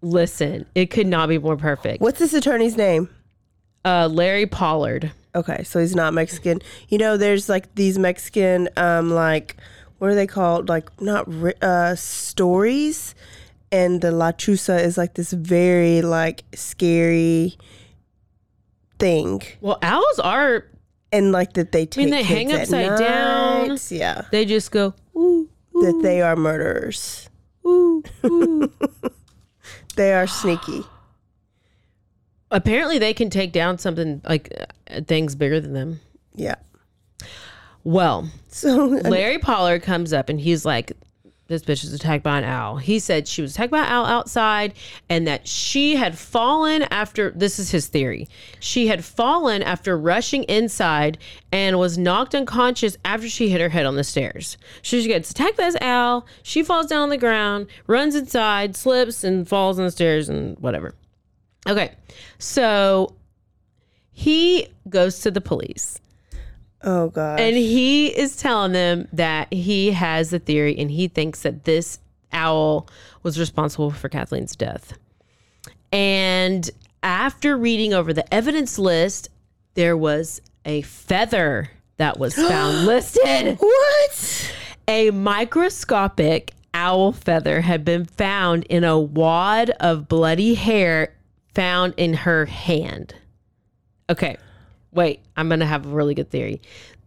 Listen, 0.00 0.64
it 0.74 0.86
could 0.86 1.06
not 1.06 1.28
be 1.28 1.38
more 1.38 1.56
perfect. 1.56 2.00
What's 2.00 2.18
this 2.18 2.34
attorney's 2.34 2.76
name? 2.76 3.08
Uh, 3.84 4.08
Larry 4.10 4.46
Pollard. 4.46 5.12
Okay, 5.34 5.62
so 5.62 5.78
he's 5.80 5.94
not 5.94 6.14
Mexican. 6.14 6.60
You 6.88 6.98
know, 6.98 7.16
there's 7.16 7.48
like 7.48 7.72
these 7.74 7.98
Mexican, 7.98 8.68
um, 8.76 9.10
like 9.10 9.56
what 9.98 10.10
are 10.10 10.14
they 10.14 10.26
called? 10.26 10.68
Like 10.68 11.00
not 11.00 11.32
ri- 11.32 11.54
uh 11.60 11.94
stories, 11.96 13.14
and 13.72 14.00
the 14.00 14.10
La 14.12 14.32
Chusa 14.32 14.82
is 14.82 14.96
like 14.98 15.14
this 15.14 15.32
very 15.32 16.02
like 16.02 16.44
scary 16.54 17.56
thing, 18.98 19.42
Well, 19.60 19.78
owls 19.82 20.18
are. 20.18 20.64
and 21.12 21.32
like 21.32 21.54
that 21.54 21.72
they 21.72 21.86
take. 21.86 22.02
I 22.02 22.04
mean, 22.04 22.10
they 22.10 22.22
hang 22.22 22.52
upside 22.52 22.98
down. 22.98 23.78
Yeah, 23.90 24.22
They 24.30 24.44
just 24.44 24.70
go. 24.70 24.94
Ooh, 25.16 25.48
that 25.74 26.00
they 26.02 26.20
are 26.22 26.36
murderers. 26.36 27.28
ooh, 27.66 28.02
ooh. 28.24 28.72
They 29.96 30.12
are 30.14 30.26
sneaky. 30.28 30.82
Apparently, 32.50 32.98
they 32.98 33.12
can 33.12 33.30
take 33.30 33.52
down 33.52 33.78
something 33.78 34.20
like 34.28 34.52
uh, 34.90 35.00
things 35.06 35.34
bigger 35.34 35.60
than 35.60 35.72
them. 35.74 36.00
Yeah. 36.34 36.54
Well, 37.84 38.30
So 38.48 38.86
Larry 39.04 39.38
Pollard 39.38 39.82
comes 39.82 40.12
up 40.12 40.28
and 40.28 40.40
he's 40.40 40.64
like, 40.64 40.92
This 41.48 41.62
bitch 41.62 41.82
is 41.82 41.94
attacked 41.94 42.22
by 42.22 42.38
an 42.38 42.44
owl. 42.44 42.76
He 42.76 42.98
said 42.98 43.26
she 43.26 43.40
was 43.40 43.54
attacked 43.54 43.70
by 43.70 43.78
an 43.78 43.86
owl 43.86 44.04
outside 44.04 44.74
and 45.08 45.26
that 45.26 45.48
she 45.48 45.96
had 45.96 46.18
fallen 46.18 46.82
after 46.82 47.30
this 47.30 47.58
is 47.58 47.70
his 47.70 47.86
theory. 47.86 48.28
She 48.60 48.88
had 48.88 49.02
fallen 49.02 49.62
after 49.62 49.98
rushing 49.98 50.44
inside 50.44 51.16
and 51.50 51.78
was 51.78 51.96
knocked 51.96 52.34
unconscious 52.34 52.98
after 53.02 53.30
she 53.30 53.48
hit 53.48 53.62
her 53.62 53.70
head 53.70 53.86
on 53.86 53.96
the 53.96 54.04
stairs. 54.04 54.58
She 54.82 55.06
gets 55.06 55.30
attacked 55.30 55.56
by 55.56 55.64
this 55.64 55.80
owl. 55.80 56.26
She 56.42 56.62
falls 56.62 56.84
down 56.84 57.04
on 57.04 57.08
the 57.08 57.16
ground, 57.16 57.68
runs 57.86 58.14
inside, 58.14 58.76
slips, 58.76 59.24
and 59.24 59.48
falls 59.48 59.78
on 59.78 59.86
the 59.86 59.90
stairs 59.90 60.28
and 60.28 60.58
whatever. 60.58 60.94
Okay. 61.66 61.92
So 62.38 63.16
he 64.12 64.68
goes 64.90 65.20
to 65.20 65.30
the 65.30 65.40
police. 65.40 65.98
Oh 66.82 67.08
god. 67.08 67.40
And 67.40 67.56
he 67.56 68.08
is 68.08 68.36
telling 68.36 68.72
them 68.72 69.08
that 69.12 69.52
he 69.52 69.92
has 69.92 70.32
a 70.32 70.38
theory 70.38 70.78
and 70.78 70.90
he 70.90 71.08
thinks 71.08 71.42
that 71.42 71.64
this 71.64 71.98
owl 72.32 72.88
was 73.22 73.38
responsible 73.38 73.90
for 73.90 74.08
Kathleen's 74.08 74.56
death. 74.56 74.96
And 75.92 76.68
after 77.02 77.56
reading 77.56 77.94
over 77.94 78.12
the 78.12 78.32
evidence 78.32 78.78
list, 78.78 79.28
there 79.74 79.96
was 79.96 80.40
a 80.64 80.82
feather 80.82 81.70
that 81.96 82.18
was 82.18 82.34
found 82.48 82.86
listed. 82.86 83.56
what? 83.58 84.54
A 84.86 85.10
microscopic 85.10 86.52
owl 86.74 87.12
feather 87.12 87.60
had 87.60 87.84
been 87.84 88.04
found 88.04 88.64
in 88.64 88.84
a 88.84 88.98
wad 88.98 89.70
of 89.80 90.08
bloody 90.08 90.54
hair 90.54 91.14
found 91.54 91.94
in 91.96 92.14
her 92.14 92.46
hand. 92.46 93.14
Okay, 94.10 94.36
wait, 94.98 95.20
I'm 95.36 95.46
going 95.48 95.60
to 95.60 95.66
have 95.66 95.86
a 95.86 95.90
really 95.90 96.14
good 96.14 96.28
theory. 96.28 96.60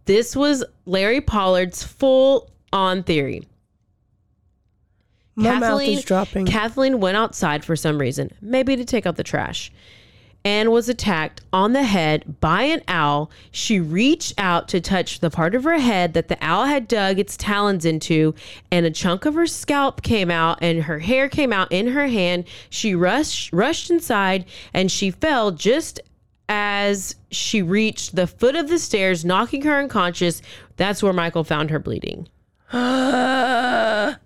This 0.06 0.34
was 0.34 0.64
Larry 0.86 1.20
Pollard's 1.20 1.82
full 1.82 2.50
on 2.72 3.02
theory. 3.02 3.46
My 5.34 5.58
mouth 5.58 5.82
is 5.82 6.02
dropping. 6.02 6.46
Kathleen 6.46 7.00
went 7.00 7.18
outside 7.18 7.66
for 7.66 7.76
some 7.76 7.98
reason, 7.98 8.32
maybe 8.40 8.76
to 8.76 8.84
take 8.86 9.04
out 9.06 9.16
the 9.16 9.22
trash, 9.22 9.70
and 10.42 10.72
was 10.72 10.88
attacked 10.88 11.42
on 11.52 11.74
the 11.74 11.82
head 11.82 12.40
by 12.40 12.62
an 12.62 12.80
owl. 12.88 13.30
She 13.50 13.78
reached 13.78 14.32
out 14.38 14.68
to 14.68 14.80
touch 14.80 15.20
the 15.20 15.30
part 15.30 15.54
of 15.54 15.64
her 15.64 15.78
head 15.78 16.14
that 16.14 16.28
the 16.28 16.38
owl 16.40 16.64
had 16.64 16.88
dug 16.88 17.18
its 17.18 17.36
talons 17.36 17.84
into, 17.84 18.34
and 18.70 18.86
a 18.86 18.90
chunk 18.90 19.26
of 19.26 19.34
her 19.34 19.46
scalp 19.46 20.00
came 20.00 20.30
out, 20.30 20.58
and 20.62 20.84
her 20.84 21.00
hair 21.00 21.28
came 21.28 21.52
out 21.52 21.70
in 21.70 21.88
her 21.88 22.06
hand. 22.06 22.46
She 22.70 22.94
rushed 22.94 23.52
rushed 23.52 23.90
inside, 23.90 24.46
and 24.72 24.90
she 24.90 25.10
fell 25.10 25.50
just 25.50 26.00
as 26.52 27.16
she 27.30 27.62
reached 27.62 28.14
the 28.14 28.26
foot 28.26 28.54
of 28.56 28.68
the 28.68 28.78
stairs, 28.78 29.24
knocking 29.24 29.62
her 29.62 29.78
unconscious. 29.78 30.42
That's 30.76 31.02
where 31.02 31.14
Michael 31.14 31.44
found 31.44 31.70
her 31.70 31.78
bleeding. 31.78 32.28
I'm 32.72 34.18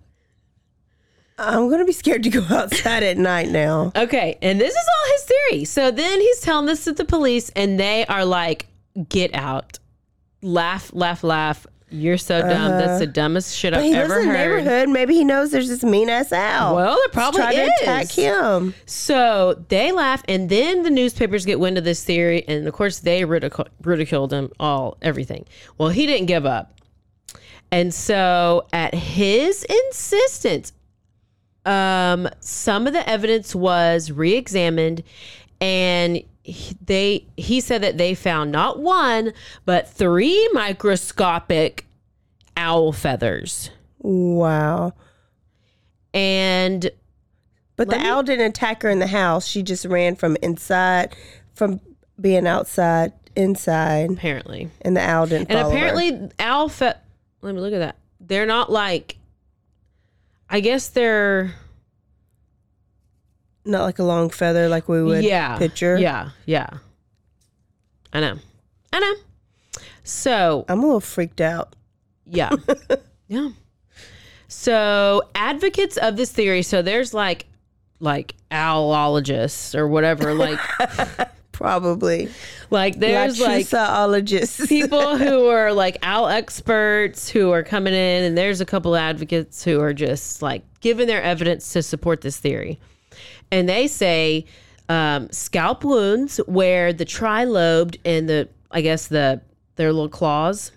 gonna 1.39 1.85
be 1.85 1.93
scared 1.93 2.25
to 2.25 2.31
go 2.31 2.45
outside 2.51 3.05
at 3.05 3.17
night 3.17 3.51
now. 3.51 3.93
Okay, 3.95 4.39
and 4.43 4.61
this 4.61 4.75
is 4.75 4.89
all 4.89 5.13
his 5.13 5.23
theory. 5.23 5.65
So 5.67 5.93
then 5.93 6.21
he's 6.21 6.41
telling 6.41 6.67
this 6.67 6.83
to 6.85 6.93
the 6.93 7.05
police, 7.05 7.51
and 7.51 7.79
they 7.79 8.05
are 8.07 8.25
like, 8.25 8.67
"Get 9.09 9.33
out!" 9.33 9.79
Laugh, 10.43 10.91
laugh, 10.93 11.23
laugh. 11.23 11.65
You're 11.89 12.19
so 12.19 12.41
dumb. 12.41 12.71
That's 12.73 12.99
the 12.99 13.07
dumbest 13.07 13.55
shit 13.57 13.73
But 13.73 13.79
I've 13.79 13.85
he 13.85 13.93
lives 13.93 14.11
ever 14.11 14.21
in 14.21 14.27
the 14.29 14.35
heard. 14.37 14.57
neighborhood. 14.65 14.89
Maybe 14.89 15.15
he 15.15 15.25
knows 15.25 15.53
there's 15.53 15.69
this 15.69 15.85
mean 15.85 16.09
ass 16.09 16.33
owl. 16.33 16.75
Well, 16.75 16.97
there 16.97 17.09
probably 17.11 17.43
Try 17.43 17.55
to 17.55 17.63
is. 17.63 17.71
attack 17.81 18.11
him. 18.11 18.75
So 18.87 19.65
they 19.69 19.93
laugh, 19.93 20.25
and 20.29 20.49
then 20.49 20.83
the 20.83 20.91
newspapers 20.91 21.45
get 21.47 21.61
wind 21.61 21.79
of 21.79 21.85
this 21.85 22.03
theory, 22.03 22.45
and 22.49 22.67
of 22.67 22.75
course 22.75 22.99
they 22.99 23.23
ridicu- 23.23 23.69
ridiculed 23.85 24.33
him 24.33 24.51
all 24.59 24.97
everything. 25.01 25.45
Well, 25.79 25.91
he 25.91 26.07
didn't 26.07 26.27
give 26.27 26.45
up, 26.45 26.75
and 27.71 27.95
so 27.95 28.67
at 28.73 28.93
his 28.93 29.65
insistence, 29.65 30.73
um, 31.65 32.29
some 32.41 32.89
of 32.89 32.95
the 32.95 33.09
evidence 33.09 33.55
was 33.55 34.11
re-examined, 34.11 35.05
and 35.61 36.21
they 36.85 37.27
he 37.37 37.61
said 37.61 37.83
that 37.83 37.99
they 37.99 38.15
found 38.15 38.53
not 38.53 38.79
one 38.81 39.33
but 39.65 39.89
three 39.89 40.49
microscopic 40.53 41.87
owl 42.57 42.93
feathers. 42.93 43.71
Wow. 43.99 44.93
And 46.15 46.91
But 47.77 47.91
the 47.91 47.99
me- 47.99 48.07
owl 48.07 48.23
didn't 48.23 48.47
attack 48.47 48.83
her 48.83 48.91
in 48.91 48.99
the 49.01 49.07
house. 49.07 49.47
She 49.47 49.63
just 49.63 49.85
ran 49.85 50.17
from 50.17 50.37
inside, 50.43 51.15
from 51.55 51.81
being 52.21 52.47
outside, 52.47 53.13
inside, 53.35 54.11
apparently, 54.13 54.71
and 54.83 54.97
the 54.97 55.03
owl 55.03 55.27
didn't 55.27 55.51
and 55.51 55.59
follow 55.59 55.71
her. 55.71 55.77
apparently, 55.77 56.31
owl 56.39 56.69
fe- 56.69 56.95
Let 57.43 57.55
me 57.55 57.61
look 57.61 57.75
at 57.75 57.79
that. 57.81 57.97
They're 58.21 58.47
not 58.47 58.71
like. 58.73 59.19
I 60.49 60.61
guess 60.61 60.89
they're 60.89 61.55
not 63.67 63.83
like 63.83 63.99
a 63.99 64.05
long 64.05 64.31
feather 64.31 64.69
like 64.69 64.89
we 64.89 65.03
would 65.03 65.25
yeah 65.25 65.57
picture. 65.59 65.97
Yeah, 65.99 66.31
yeah. 66.47 66.69
I 68.13 68.21
know, 68.21 68.39
I 68.93 69.01
know. 69.01 69.15
So 70.05 70.65
I'm 70.69 70.81
a 70.81 70.83
little 70.83 71.01
freaked 71.01 71.41
out. 71.41 71.75
Yeah. 72.25 72.51
yeah. 73.29 73.51
So 74.49 75.23
advocates 75.35 75.97
of 75.97 76.17
this 76.17 76.31
theory, 76.31 76.63
so 76.63 76.83
there's 76.83 77.13
like 77.13 77.47
like 78.01 78.35
owlologists 78.51 79.75
or 79.75 79.89
whatever, 79.89 80.35
like 80.35 80.61
Probably. 81.53 82.29
like 82.71 82.99
there's 82.99 83.41
like 83.41 83.67
people 84.69 85.17
who 85.17 85.47
are 85.47 85.73
like 85.73 85.97
owl 86.03 86.29
experts 86.29 87.31
who 87.31 87.51
are 87.51 87.63
coming 87.63 87.95
in 87.95 88.25
and 88.25 88.37
there's 88.37 88.61
a 88.61 88.67
couple 88.67 88.95
advocates 88.95 89.65
who 89.65 89.81
are 89.81 89.95
just 89.95 90.43
like 90.43 90.63
giving 90.81 91.07
their 91.07 91.23
evidence 91.23 91.73
to 91.73 91.83
support 91.83 92.21
this 92.21 92.37
theory. 92.37 92.79
And 93.51 93.69
they 93.69 93.87
say 93.87 94.47
um, 94.89 95.31
scalp 95.31 95.85
wounds 95.85 96.39
where 96.47 96.93
the 96.93 97.05
trilobed 97.05 97.99
and 98.05 98.29
the 98.29 98.49
I 98.71 98.81
guess 98.81 99.09
the 99.09 99.41
their 99.77 99.93
little 99.93 100.09
claws 100.09 100.73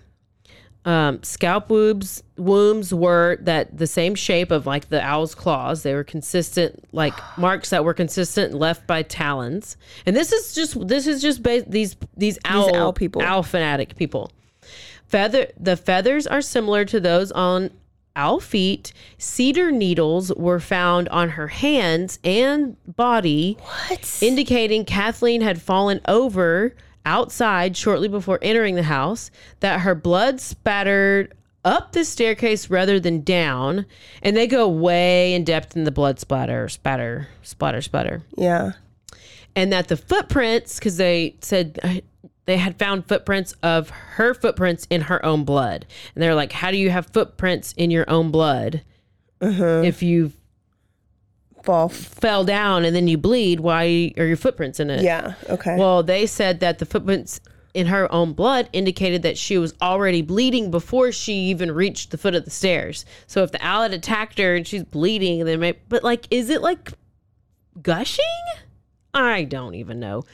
um, 0.84 1.22
scalp 1.22 1.68
wounds 1.68 2.22
wounds 2.36 2.94
were 2.94 3.36
that 3.42 3.76
the 3.76 3.86
same 3.86 4.14
shape 4.14 4.50
of 4.50 4.66
like 4.66 4.88
the 4.88 5.02
owl's 5.02 5.34
claws. 5.34 5.82
They 5.82 5.92
were 5.94 6.04
consistent, 6.04 6.84
like 6.92 7.14
marks 7.38 7.70
that 7.70 7.84
were 7.84 7.94
consistent 7.94 8.54
left 8.54 8.86
by 8.86 9.02
talons. 9.02 9.76
And 10.06 10.16
this 10.16 10.32
is 10.32 10.54
just 10.54 10.88
this 10.88 11.06
is 11.06 11.20
just 11.20 11.42
ba- 11.42 11.64
these 11.66 11.96
these 12.16 12.38
owl, 12.44 12.74
owl 12.74 12.92
people. 12.92 13.20
owl 13.22 13.42
fanatic 13.42 13.96
people. 13.96 14.30
Feather 15.06 15.48
the 15.58 15.76
feathers 15.76 16.26
are 16.26 16.40
similar 16.40 16.84
to 16.86 16.98
those 16.98 17.30
on 17.32 17.70
owl 18.20 18.40
feet. 18.40 18.92
Cedar 19.18 19.72
needles 19.72 20.32
were 20.34 20.60
found 20.60 21.08
on 21.08 21.30
her 21.30 21.48
hands 21.48 22.18
and 22.22 22.76
body 22.96 23.56
what? 23.60 24.18
indicating 24.22 24.84
Kathleen 24.84 25.40
had 25.40 25.60
fallen 25.60 26.00
over 26.06 26.74
outside 27.06 27.76
shortly 27.76 28.08
before 28.08 28.38
entering 28.42 28.74
the 28.74 28.82
house, 28.82 29.30
that 29.60 29.80
her 29.80 29.94
blood 29.94 30.40
spattered 30.40 31.34
up 31.64 31.92
the 31.92 32.04
staircase 32.04 32.70
rather 32.70 33.00
than 33.00 33.22
down, 33.22 33.86
and 34.22 34.36
they 34.36 34.46
go 34.46 34.68
way 34.68 35.34
in 35.34 35.44
depth 35.44 35.76
in 35.76 35.84
the 35.84 35.90
blood 35.90 36.18
splatter, 36.18 36.68
spatter, 36.68 37.28
splatter, 37.42 37.82
splatter, 37.82 38.22
yeah. 38.36 38.72
and 39.56 39.72
that 39.72 39.88
the 39.88 39.96
footprints, 39.96 40.78
because 40.78 40.96
they 40.96 41.36
said 41.40 41.78
uh, 41.82 41.96
they 42.46 42.56
had 42.56 42.78
found 42.78 43.06
footprints 43.06 43.54
of 43.62 43.90
her 43.90 44.34
footprints 44.34 44.86
in 44.90 45.02
her 45.02 45.24
own 45.24 45.44
blood, 45.44 45.86
and 46.14 46.22
they're 46.22 46.34
like, 46.34 46.52
"How 46.52 46.70
do 46.70 46.76
you 46.76 46.90
have 46.90 47.06
footprints 47.06 47.72
in 47.76 47.90
your 47.90 48.08
own 48.08 48.30
blood 48.30 48.82
uh-huh. 49.40 49.82
if 49.84 50.02
you 50.02 50.32
Fall. 51.62 51.88
fell 51.88 52.44
down 52.44 52.84
and 52.84 52.94
then 52.94 53.08
you 53.08 53.18
bleed? 53.18 53.60
Why 53.60 54.12
are 54.16 54.26
your 54.26 54.36
footprints 54.36 54.80
in 54.80 54.90
it?" 54.90 55.02
Yeah. 55.02 55.34
Okay. 55.48 55.76
Well, 55.76 56.02
they 56.02 56.26
said 56.26 56.60
that 56.60 56.78
the 56.78 56.86
footprints 56.86 57.40
in 57.74 57.86
her 57.86 58.10
own 58.12 58.32
blood 58.32 58.68
indicated 58.72 59.22
that 59.22 59.38
she 59.38 59.58
was 59.58 59.74
already 59.80 60.22
bleeding 60.22 60.70
before 60.70 61.12
she 61.12 61.34
even 61.34 61.70
reached 61.70 62.10
the 62.10 62.18
foot 62.18 62.34
of 62.34 62.44
the 62.44 62.50
stairs. 62.50 63.04
So 63.26 63.42
if 63.42 63.52
the 63.52 63.64
owl 63.64 63.82
had 63.82 63.92
attacked 63.92 64.38
her 64.38 64.56
and 64.56 64.66
she's 64.66 64.84
bleeding, 64.84 65.44
then 65.44 65.60
may, 65.60 65.72
but 65.88 66.02
like, 66.02 66.26
is 66.30 66.50
it 66.50 66.62
like 66.62 66.92
gushing? 67.80 68.24
I 69.14 69.44
don't 69.44 69.74
even 69.74 70.00
know. 70.00 70.24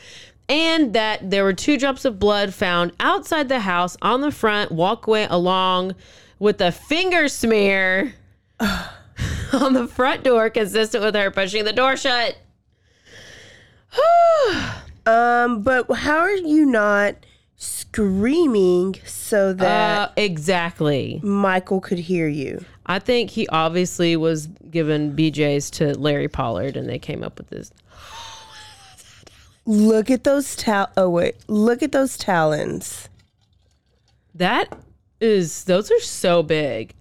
And 0.49 0.93
that 0.93 1.31
there 1.31 1.43
were 1.43 1.53
two 1.53 1.77
drops 1.77 2.05
of 2.05 2.19
blood 2.19 2.55
found 2.55 2.93
outside 3.01 3.49
the 3.49 3.61
house 3.61 3.97
on 4.01 4.21
the 4.21 4.31
front 4.31 4.71
walkway 4.71 5.27
along 5.29 5.95
with 6.39 6.61
a 6.61 6.71
finger 6.71 7.29
smear 7.29 8.15
on 8.61 9.73
the 9.73 9.89
front 9.89 10.23
door 10.23 10.51
consistent 10.51 11.03
with 11.03 11.15
her 11.15 11.31
pushing 11.31 11.65
the 11.65 11.73
door 11.73 11.97
shut. 11.97 12.39
um, 15.07 15.63
but 15.63 15.91
how 15.93 16.19
are 16.19 16.31
you 16.31 16.67
not 16.67 17.17
screaming 17.57 18.95
so 19.05 19.53
that 19.55 20.11
Uh, 20.11 20.13
exactly. 20.17 21.21
Michael 21.23 21.81
could 21.81 21.99
hear 21.99 22.29
you? 22.29 22.65
I 22.85 22.99
think 22.99 23.31
he 23.31 23.49
obviously 23.49 24.17
was 24.17 24.47
giving 24.71 25.13
BJ's 25.17 25.71
to 25.73 25.99
Larry 25.99 26.29
Pollard 26.29 26.77
and 26.77 26.89
they 26.89 26.99
came 26.99 27.25
up 27.25 27.39
with 27.39 27.49
this. 27.49 27.73
Look 29.67 30.11
at 30.11 30.25
those 30.25 30.55
tal. 30.55 30.89
Oh 30.97 31.11
wait, 31.11 31.37
look 31.49 31.83
at 31.83 31.93
those 31.93 32.17
talons. 32.17 33.09
That 34.35 34.73
is, 35.21 35.65
those 35.65 35.91
are 35.91 36.01
so 36.01 36.43
big. 36.43 36.95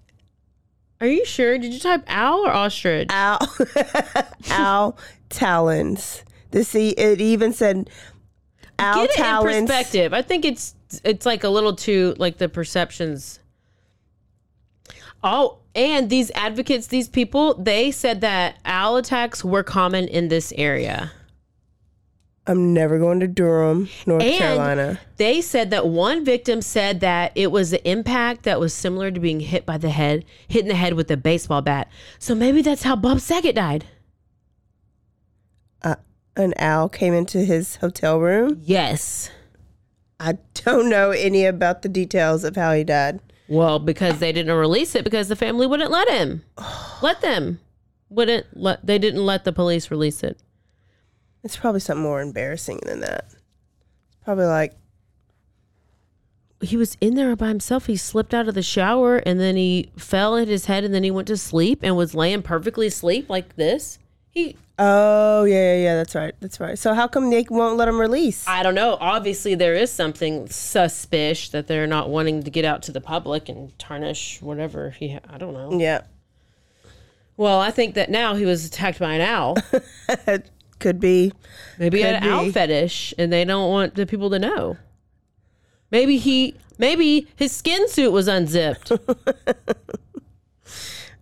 Are 1.02 1.08
you 1.08 1.26
sure? 1.26 1.58
Did 1.58 1.74
you 1.74 1.80
type 1.80 2.04
owl 2.08 2.46
or 2.48 2.52
ostrich? 2.52 3.10
Owl, 3.12 3.40
ow 4.50 4.96
talons. 5.30 6.24
This 6.52 6.70
see, 6.70 6.90
it 6.92 7.20
even 7.22 7.52
said 7.54 7.90
owl 8.80 8.96
Get 8.96 9.10
it 9.12 9.18
in 9.20 9.24
talons. 9.24 9.62
perspective. 9.70 10.14
I 10.14 10.22
think 10.22 10.46
it's 10.46 10.74
it's 11.04 11.26
like 11.26 11.44
a 11.44 11.50
little 11.50 11.76
too 11.76 12.16
like 12.18 12.38
the 12.38 12.48
perceptions. 12.50 13.40
Oh, 15.24 15.58
and 15.76 16.10
these 16.10 16.32
advocates, 16.36 16.88
these 16.88 17.10
people, 17.10 17.56
they 17.56 17.92
said 17.92 18.22
that 18.22 18.58
owl 18.64 18.96
attacks 18.96 19.44
were 19.44 19.64
common 19.64 20.08
in 20.08 20.30
this 20.30 20.54
area. 20.56 21.12
I'm 22.48 22.74
never 22.74 23.00
going 23.00 23.20
to 23.22 23.28
Durham, 23.28 23.90
North 24.06 24.22
And 24.22 24.38
Carolina. 24.38 25.00
they 25.18 25.42
said 25.42 25.72
that 25.72 25.88
one 25.88 26.24
victim 26.24 26.62
said 26.62 27.00
that 27.00 27.32
it 27.34 27.52
was 27.52 27.72
the 27.72 27.90
impact 27.90 28.44
that 28.44 28.60
was 28.60 28.72
similar 28.74 29.10
to 29.10 29.20
being 29.20 29.40
hit 29.40 29.66
by 29.66 29.78
the 29.80 29.90
head, 29.90 30.26
hit 30.48 30.62
in 30.62 30.68
the 30.68 30.76
head 30.76 30.94
with 30.94 31.10
a 31.10 31.18
baseball 31.18 31.62
bat. 31.64 31.90
So 32.20 32.36
maybe 32.36 32.62
that's 32.62 32.84
how 32.84 32.96
Bob 32.96 33.20
Saget 33.20 33.56
died. 33.56 33.86
Uh, 35.82 35.96
an 36.36 36.54
owl 36.60 36.88
came 36.88 37.14
into 37.16 37.40
his 37.40 37.78
hotel 37.78 38.20
room. 38.20 38.62
Yes. 38.64 39.32
I 40.20 40.38
don't 40.54 40.90
know 40.90 41.10
any 41.12 41.46
about 41.46 41.82
the 41.82 41.90
details 41.90 42.44
of 42.44 42.56
how 42.56 42.74
he 42.74 42.84
died. 42.84 43.20
Well, 43.48 43.80
because 43.80 44.20
they 44.20 44.32
didn't 44.32 44.56
release 44.56 44.96
it 44.96 45.04
because 45.04 45.28
the 45.30 45.36
family 45.36 45.68
wouldn't 45.68 45.92
let 45.92 46.10
him. 46.10 46.44
let 47.02 47.22
them. 47.22 47.60
Wouldn't 48.10 48.46
let 48.56 48.86
they 48.86 48.98
didn't 49.00 49.26
let 49.26 49.44
the 49.46 49.52
police 49.52 49.90
release 49.92 50.24
it. 50.24 50.38
It's 51.46 51.56
probably 51.56 51.80
something 51.80 52.04
more 52.04 52.22
embarrassing 52.22 52.82
than 52.86 53.00
that. 53.00 53.26
It's 53.30 54.18
probably 54.26 54.46
like 54.48 54.74
He 56.62 56.76
was 56.76 56.98
in 57.00 57.14
there 57.16 57.36
by 57.36 57.48
himself. 57.50 57.86
He 57.86 57.96
slipped 57.96 58.34
out 58.34 58.48
of 58.48 58.56
the 58.56 58.64
shower 58.64 59.18
and 59.18 59.40
then 59.40 59.56
he 59.56 59.92
fell 59.96 60.36
hit 60.36 60.48
his 60.48 60.66
head 60.66 60.84
and 60.84 60.94
then 60.94 61.04
he 61.04 61.12
went 61.12 61.28
to 61.30 61.38
sleep 61.38 61.80
and 61.84 61.96
was 61.96 62.16
laying 62.16 62.42
perfectly 62.42 62.88
asleep 62.88 63.30
like 63.30 63.56
this. 63.56 64.00
He 64.32 64.58
Oh 64.78 65.46
yeah, 65.46 65.76
yeah, 65.76 65.84
yeah. 65.84 65.96
That's 65.96 66.16
right. 66.16 66.34
That's 66.42 66.60
right. 66.60 66.78
So 66.78 66.94
how 66.94 67.08
come 67.08 67.30
Nick 67.30 67.50
won't 67.50 67.78
let 67.78 67.88
him 67.88 67.98
release? 68.02 68.46
I 68.46 68.62
don't 68.62 68.76
know. 68.76 68.98
Obviously, 69.00 69.56
there 69.56 69.74
is 69.76 69.90
something 69.90 70.50
suspicious 70.50 71.50
that 71.50 71.68
they're 71.68 71.88
not 71.88 72.10
wanting 72.10 72.44
to 72.44 72.50
get 72.52 72.66
out 72.66 72.82
to 72.84 72.92
the 72.92 73.00
public 73.00 73.48
and 73.48 73.78
tarnish 73.80 74.42
whatever 74.42 74.90
he. 74.90 75.14
Ha- 75.14 75.20
I 75.30 75.38
don't 75.38 75.54
know. 75.54 75.80
yeah, 75.80 76.02
Well, 77.38 77.62
I 77.62 77.72
think 77.72 77.96
that 77.96 78.10
now 78.10 78.36
he 78.36 78.46
was 78.46 78.66
attacked 78.66 79.00
by 79.00 79.14
an 79.14 79.22
owl. 79.22 79.56
could 80.80 81.00
be. 81.00 81.32
Maybe 81.80 82.02
had 82.02 82.16
an 82.16 82.22
Could 82.24 82.32
owl 82.32 82.52
fetish, 82.52 83.14
and 83.18 83.32
they 83.32 83.46
don't 83.46 83.70
want 83.70 83.96
the 83.96 84.06
people 84.06 84.30
to 84.32 84.40
know. 84.40 84.78
Maybe 85.92 86.18
he. 86.18 86.56
Maybe 86.78 87.28
his 87.38 87.52
skin 87.54 87.88
suit 87.88 88.12
was 88.12 88.28
unzipped. 88.28 88.92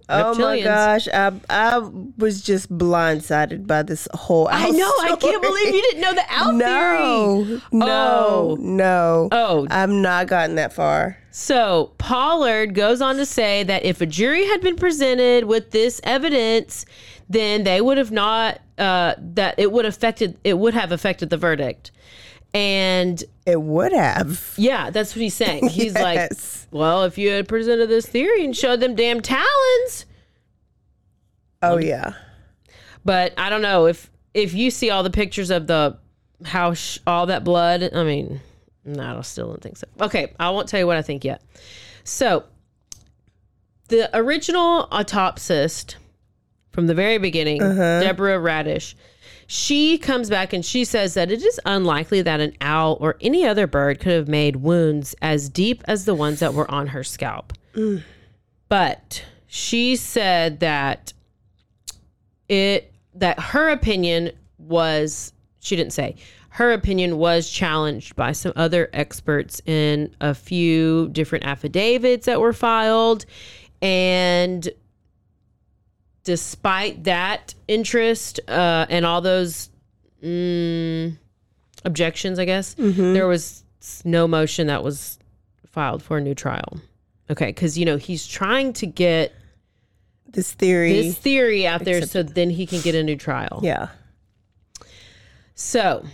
Oh 0.09 0.35
my 0.37 0.59
gosh, 0.61 1.07
I 1.07 1.31
I 1.49 1.77
was 2.17 2.41
just 2.41 2.69
blindsided 2.77 3.65
by 3.65 3.83
this 3.83 4.05
whole. 4.13 4.49
I 4.51 4.69
know. 4.69 4.91
I 5.01 5.15
can't 5.15 5.41
believe 5.41 5.73
you 5.73 5.81
didn't 5.81 6.01
know 6.01 6.13
the 6.13 6.25
owl 6.29 6.53
No, 6.57 7.45
theory. 7.45 7.61
no, 7.71 7.87
Oh. 7.87 8.57
no. 8.59 9.29
Oh. 9.31 9.65
I've 9.71 9.89
not 9.89 10.27
gotten 10.27 10.55
that 10.55 10.73
far. 10.73 11.17
So 11.31 11.93
Pollard 11.99 12.75
goes 12.75 13.01
on 13.01 13.15
to 13.15 13.25
say 13.25 13.63
that 13.63 13.85
if 13.85 14.01
a 14.01 14.05
jury 14.05 14.45
had 14.45 14.59
been 14.61 14.75
presented 14.75 15.45
with 15.45 15.71
this 15.71 16.01
evidence, 16.03 16.85
then 17.29 17.63
they 17.63 17.81
would 17.81 17.97
have 17.97 18.11
not 18.11 18.59
uh, 18.77 19.13
that 19.17 19.55
it 19.57 19.71
would 19.71 19.85
affected 19.85 20.37
it 20.43 20.57
would 20.57 20.73
have 20.73 20.91
affected 20.91 21.29
the 21.29 21.37
verdict. 21.37 21.91
And 22.55 23.23
It 23.47 23.59
would 23.61 23.93
have. 23.93 24.53
yeah, 24.57 24.91
that's 24.91 25.15
what 25.15 25.21
he's 25.23 25.33
saying. 25.33 25.67
He's 25.69 25.95
like, 25.95 26.31
well, 26.69 27.03
if 27.03 27.17
you 27.17 27.29
had 27.31 27.47
presented 27.47 27.87
this 27.89 28.05
theory 28.05 28.45
and 28.45 28.55
showed 28.55 28.79
them 28.79 28.93
damn 28.93 29.21
talons, 29.21 30.05
Oh 31.63 31.77
yeah. 31.77 32.13
but 33.03 33.33
I 33.37 33.49
don't 33.49 33.61
know 33.63 33.87
if 33.87 34.11
if 34.35 34.53
you 34.53 34.69
see 34.69 34.89
all 34.91 35.01
the 35.03 35.09
pictures 35.09 35.49
of 35.49 35.65
the 35.67 35.97
how 36.45 36.73
sh- 36.75 36.99
all 37.07 37.25
that 37.27 37.43
blood. 37.43 37.89
I 37.93 38.03
mean, 38.03 38.39
no, 38.85 39.17
I 39.17 39.21
still 39.21 39.47
don't 39.47 39.61
think 39.61 39.77
so. 39.77 39.87
Okay, 40.01 40.33
I 40.39 40.49
won't 40.51 40.67
tell 40.67 40.79
you 40.79 40.85
what 40.87 40.97
I 40.97 41.01
think 41.01 41.23
yet. 41.23 41.41
So, 42.03 42.43
the 43.87 44.15
original 44.15 44.87
autopsist 44.91 45.95
from 46.73 46.87
the 46.87 46.93
very 46.93 47.17
beginning, 47.17 47.61
uh-huh. 47.61 48.01
Deborah 48.01 48.39
Radisch, 48.39 48.95
she 49.47 49.97
comes 49.97 50.29
back 50.29 50.51
and 50.51 50.65
she 50.65 50.83
says 50.83 51.13
that 51.13 51.31
it 51.31 51.43
is 51.43 51.59
unlikely 51.65 52.21
that 52.23 52.39
an 52.39 52.53
owl 52.59 52.97
or 52.99 53.15
any 53.21 53.45
other 53.45 53.67
bird 53.67 53.99
could 53.99 54.11
have 54.11 54.27
made 54.27 54.57
wounds 54.57 55.15
as 55.21 55.47
deep 55.47 55.83
as 55.85 56.05
the 56.05 56.15
ones 56.15 56.39
that 56.39 56.53
were 56.53 56.69
on 56.69 56.87
her 56.87 57.03
scalp. 57.03 57.53
Mm. 57.73 58.03
But 58.67 59.23
she 59.47 59.95
said 59.95 60.59
that 60.61 61.13
it 62.49 62.91
that 63.15 63.39
her 63.39 63.69
opinion 63.69 64.31
was 64.57 65.31
she 65.59 65.75
didn't 65.75 65.93
say 65.93 66.15
her 66.53 66.71
opinion 66.71 67.17
was 67.17 67.49
challenged 67.49 68.15
by 68.15 68.31
some 68.31 68.53
other 68.55 68.87
experts 68.93 69.59
in 69.65 70.15
a 70.21 70.35
few 70.35 71.09
different 71.09 71.45
affidavits 71.45 72.27
that 72.27 72.39
were 72.39 72.53
filed. 72.53 73.25
And 73.81 74.69
despite 76.23 77.03
that 77.03 77.53
interest 77.67 78.39
uh, 78.47 78.85
and 78.89 79.05
all 79.05 79.21
those 79.21 79.69
mm, 80.23 81.15
objections 81.85 82.39
i 82.39 82.45
guess 82.45 82.75
there 82.77 83.27
was 83.27 83.63
no 84.05 84.27
motion 84.27 84.67
that 84.67 84.83
was 84.83 85.19
filed 85.67 86.01
for 86.01 86.17
a 86.17 86.21
new 86.21 86.35
trial 86.35 86.79
okay 87.29 87.47
because 87.47 87.77
you 87.77 87.85
know 87.85 87.97
he's 87.97 88.25
trying 88.25 88.71
to 88.73 88.85
get 88.85 89.33
This 90.27 90.51
theory. 90.53 90.93
this 90.93 91.17
theory 91.17 91.67
out 91.67 91.83
there 91.83 92.01
so 92.03 92.23
then 92.23 92.49
he 92.49 92.65
can 92.65 92.81
get 92.81 92.95
a 92.95 93.03
new 93.03 93.15
trial 93.15 93.59
yeah. 93.63 93.89
so 95.55 96.05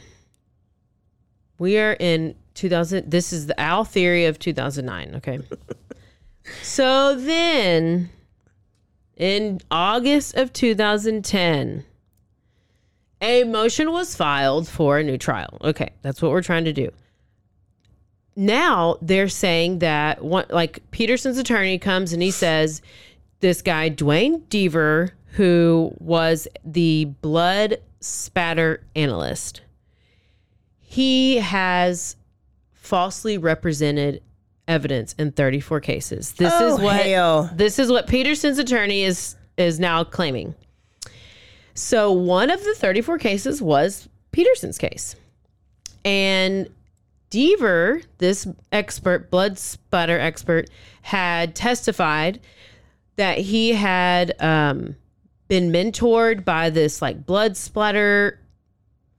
we 1.59 1.77
are 1.77 1.93
in 1.99 2.35
2000. 2.59 3.09
This 3.09 3.31
is 3.31 3.47
the 3.47 3.59
owl 3.59 3.85
theory 3.85 4.25
of 4.25 4.37
2009. 4.37 5.15
Okay. 5.15 5.39
so 6.63 7.15
then 7.15 8.09
in 9.19 9.59
August 9.69 10.35
of 10.35 10.51
2010, 10.53 11.85
a 13.21 13.43
motion 13.43 13.91
was 13.91 14.15
filed 14.15 14.67
for 14.67 14.97
a 14.97 15.03
new 15.03 15.17
trial. 15.17 15.57
Okay. 15.61 15.91
That's 16.01 16.21
what 16.21 16.31
we're 16.31 16.41
trying 16.41 16.65
to 16.65 16.73
do. 16.73 16.89
Now 18.35 18.97
they're 19.01 19.27
saying 19.27 19.79
that 19.79 20.23
one, 20.23 20.45
like 20.49 20.89
Peterson's 20.91 21.37
attorney 21.37 21.77
comes 21.77 22.13
and 22.13 22.23
he 22.23 22.31
says, 22.31 22.81
this 23.41 23.61
guy, 23.61 23.89
Duane 23.89 24.41
Deaver, 24.43 25.11
who 25.33 25.93
was 25.99 26.47
the 26.63 27.05
blood 27.21 27.77
spatter 27.99 28.81
analyst, 28.95 29.61
he 30.79 31.37
has 31.37 32.15
falsely 32.71 33.37
represented 33.37 34.23
evidence 34.69 35.13
in 35.17 35.31
34 35.31 35.81
cases. 35.81 36.31
This 36.33 36.53
Oh, 36.55 36.75
is 36.75 36.79
what 36.81 37.05
hell. 37.05 37.49
this 37.53 37.79
is 37.79 37.91
what 37.91 38.07
Peterson's 38.07 38.59
attorney 38.59 39.03
is 39.03 39.35
is 39.57 39.79
now 39.79 40.03
claiming. 40.05 40.55
So 41.73 42.11
one 42.11 42.49
of 42.49 42.63
the 42.63 42.73
34 42.75 43.17
cases 43.17 43.61
was 43.61 44.07
Peterson's 44.31 44.77
case. 44.77 45.15
And 46.05 46.69
Deaver, 47.31 48.03
this 48.17 48.47
expert, 48.71 49.29
blood 49.29 49.57
spatter 49.59 50.19
expert, 50.19 50.69
had 51.01 51.55
testified 51.55 52.39
that 53.17 53.37
he 53.37 53.73
had 53.73 54.41
um, 54.41 54.95
been 55.47 55.71
mentored 55.71 56.43
by 56.45 56.69
this 56.69 57.01
like 57.01 57.25
blood 57.25 57.55
splatter 57.57 58.39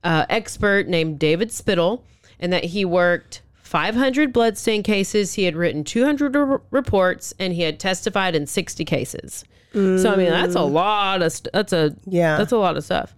uh, 0.03 0.25
expert 0.31 0.89
named 0.89 1.19
David 1.19 1.53
Spittle, 1.53 2.05
and 2.39 2.53
that 2.53 2.65
he 2.65 2.85
worked 2.87 3.43
500 3.71 4.33
bloodstain 4.33 4.83
cases. 4.83 5.35
He 5.35 5.45
had 5.45 5.55
written 5.55 5.85
200 5.85 6.35
r- 6.35 6.61
reports, 6.73 7.33
and 7.39 7.53
he 7.53 7.63
had 7.63 7.79
testified 7.79 8.35
in 8.35 8.49
60 8.49 8.85
cases. 8.85 9.45
So 9.73 10.13
I 10.13 10.17
mean, 10.17 10.29
that's 10.29 10.57
a 10.57 10.59
mm. 10.59 10.73
lot 10.73 11.23
of 11.23 11.31
st- 11.31 11.53
that's 11.53 11.73
a 11.73 11.95
Yeah. 12.05 12.37
that's 12.37 12.51
a 12.51 12.59
lot 12.59 12.77
of 12.77 12.83
stuff. 12.83 13.15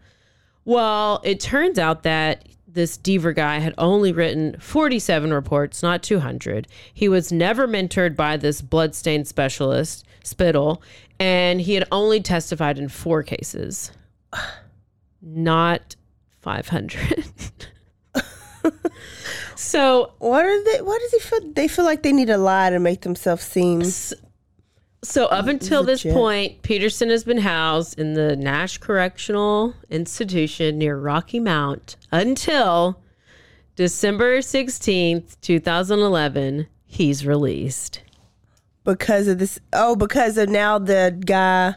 Well, 0.67 1.23
it 1.25 1.41
turns 1.41 1.79
out 1.79 2.03
that 2.03 2.45
this 2.69 2.99
Deaver 2.99 3.35
guy 3.35 3.61
had 3.61 3.73
only 3.79 4.13
written 4.13 4.59
47 4.61 5.33
reports, 5.33 5.83
not 5.83 6.03
200. 6.03 6.69
He 6.93 7.09
was 7.09 7.33
never 7.33 7.67
mentored 7.67 8.15
by 8.15 8.37
this 8.37 8.61
bloodstain 8.61 9.25
specialist, 9.25 10.05
Spittle, 10.23 10.83
and 11.19 11.63
he 11.63 11.73
had 11.73 11.89
only 11.91 12.21
testified 12.21 12.79
in 12.79 12.91
four 12.91 13.23
cases, 13.23 13.91
not 15.23 15.97
500. 16.43 17.25
so 19.63 20.13
What 20.19 20.45
are 20.45 20.65
they? 20.65 20.83
What 20.83 21.01
does 21.01 21.11
he 21.13 21.19
feel? 21.21 21.53
They 21.53 21.69
feel 21.69 21.85
like 21.85 22.03
they 22.03 22.13
need 22.13 22.31
a 22.31 22.39
lie 22.39 22.71
to 22.71 22.79
make 22.79 23.03
themselves 23.03 23.45
seem. 23.45 23.83
So 25.05 25.27
up 25.27 25.47
mm, 25.47 25.51
until 25.51 25.83
this 25.83 26.05
point, 26.05 26.63
Peterson 26.63 27.11
has 27.11 27.25
been 27.25 27.39
housed 27.39 27.99
in 27.99 28.15
the 28.15 28.37
Nash 28.37 28.79
Correctional 28.79 29.75
Institution 29.91 30.79
near 30.79 30.97
Rocky 30.97 31.41
Mount 31.41 31.97
until 32.13 33.01
December 33.75 34.39
16th, 34.39 35.41
2011. 35.41 36.69
He's 36.87 37.27
released. 37.27 38.03
because 38.85 39.27
of 39.29 39.39
this. 39.39 39.59
Oh, 39.73 39.97
because 39.97 40.37
of 40.39 40.49
now 40.49 40.79
the 40.79 41.19
guy, 41.25 41.75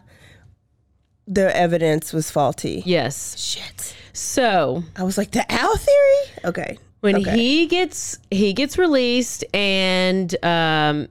the 1.25 1.55
evidence 1.55 2.13
was 2.13 2.29
faulty. 2.29 2.83
Yes. 2.85 3.39
Shit. 3.39 3.95
So 4.13 4.83
I 4.95 5.03
was 5.03 5.17
like, 5.17 5.31
the 5.31 5.45
owl 5.49 5.75
theory? 5.77 6.39
Okay. 6.45 6.77
When 7.01 7.17
Okay. 7.17 7.31
he 7.37 7.65
gets 7.67 8.17
he 8.31 8.53
gets 8.53 8.77
released 8.77 9.43
and 9.53 10.35
um 10.43 11.07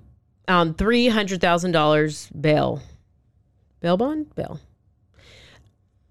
on 0.48 0.74
three 0.74 1.08
hundred 1.08 1.40
thousand 1.40 1.72
dollars 1.72 2.28
bail, 2.38 2.82
bail 3.80 3.96
bond 3.96 4.34
bail, 4.34 4.60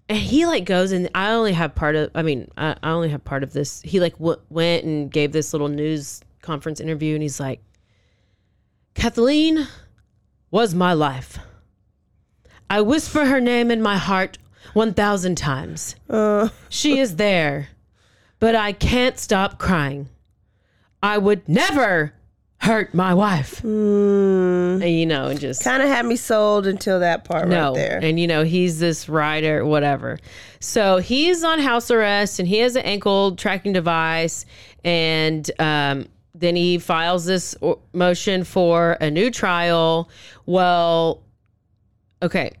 and 0.08 0.18
he 0.18 0.46
like 0.46 0.64
goes 0.64 0.90
and 0.92 1.08
I 1.14 1.30
only 1.32 1.52
have 1.52 1.74
part 1.74 1.96
of 1.96 2.10
I 2.14 2.22
mean 2.22 2.50
I, 2.56 2.76
I 2.82 2.90
only 2.90 3.10
have 3.10 3.24
part 3.24 3.42
of 3.42 3.52
this. 3.52 3.80
He 3.82 4.00
like 4.00 4.14
w- 4.18 4.40
went 4.50 4.84
and 4.84 5.10
gave 5.10 5.32
this 5.32 5.52
little 5.52 5.68
news 5.68 6.20
conference 6.42 6.80
interview 6.80 7.14
and 7.14 7.22
he's 7.22 7.40
like, 7.40 7.60
Kathleen 8.94 9.66
was 10.50 10.74
my 10.74 10.92
life. 10.92 11.38
I 12.70 12.80
whisper 12.80 13.26
her 13.26 13.40
name 13.40 13.70
in 13.70 13.82
my 13.82 13.96
heart 13.98 14.38
one 14.72 14.94
thousand 14.94 15.36
times. 15.36 15.94
She 16.68 16.98
is 16.98 17.16
there 17.16 17.68
but 18.44 18.54
I 18.54 18.72
can't 18.72 19.18
stop 19.18 19.58
crying. 19.58 20.10
I 21.02 21.16
would 21.16 21.48
never 21.48 22.12
hurt 22.58 22.92
my 22.92 23.14
wife. 23.14 23.64
And, 23.64 24.82
you 24.82 25.06
know, 25.06 25.28
and 25.28 25.40
just 25.40 25.64
Kind 25.64 25.82
of 25.82 25.88
had 25.88 26.04
me 26.04 26.16
sold 26.16 26.66
until 26.66 27.00
that 27.00 27.24
part 27.24 27.48
no. 27.48 27.68
right 27.68 27.74
there. 27.74 28.00
And 28.02 28.20
you 28.20 28.26
know, 28.26 28.44
he's 28.44 28.78
this 28.80 29.08
writer, 29.08 29.64
whatever. 29.64 30.18
So 30.60 30.98
he's 30.98 31.42
on 31.42 31.58
house 31.58 31.90
arrest 31.90 32.38
and 32.38 32.46
he 32.46 32.58
has 32.58 32.76
an 32.76 32.82
ankle 32.82 33.34
tracking 33.34 33.72
device. 33.72 34.44
And 34.84 35.50
um, 35.58 36.06
then 36.34 36.54
he 36.54 36.76
files 36.76 37.24
this 37.24 37.56
motion 37.94 38.44
for 38.44 38.98
a 39.00 39.10
new 39.10 39.30
trial. 39.30 40.10
Well, 40.44 41.22
okay. 42.20 42.52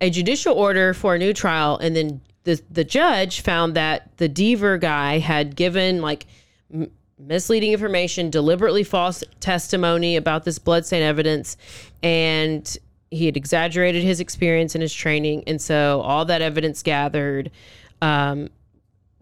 A 0.00 0.08
judicial 0.08 0.54
order 0.54 0.94
for 0.94 1.16
a 1.16 1.18
new 1.18 1.32
trial. 1.32 1.78
And 1.78 1.96
then 1.96 2.20
the, 2.44 2.60
the 2.70 2.84
judge 2.84 3.40
found 3.40 3.74
that 3.74 4.16
the 4.18 4.28
Deaver 4.28 4.80
guy 4.80 5.18
had 5.18 5.56
given 5.56 6.00
like 6.00 6.26
m- 6.72 6.90
misleading 7.18 7.72
information, 7.72 8.30
deliberately 8.30 8.84
false 8.84 9.24
testimony 9.40 10.16
about 10.16 10.44
this 10.44 10.58
bloodstain 10.58 11.02
evidence, 11.02 11.56
and 12.02 12.76
he 13.10 13.26
had 13.26 13.36
exaggerated 13.36 14.02
his 14.02 14.20
experience 14.20 14.74
and 14.74 14.82
his 14.82 14.92
training. 14.92 15.44
And 15.46 15.60
so 15.60 16.00
all 16.02 16.24
that 16.26 16.42
evidence 16.42 16.82
gathered, 16.82 17.50
um, 18.02 18.48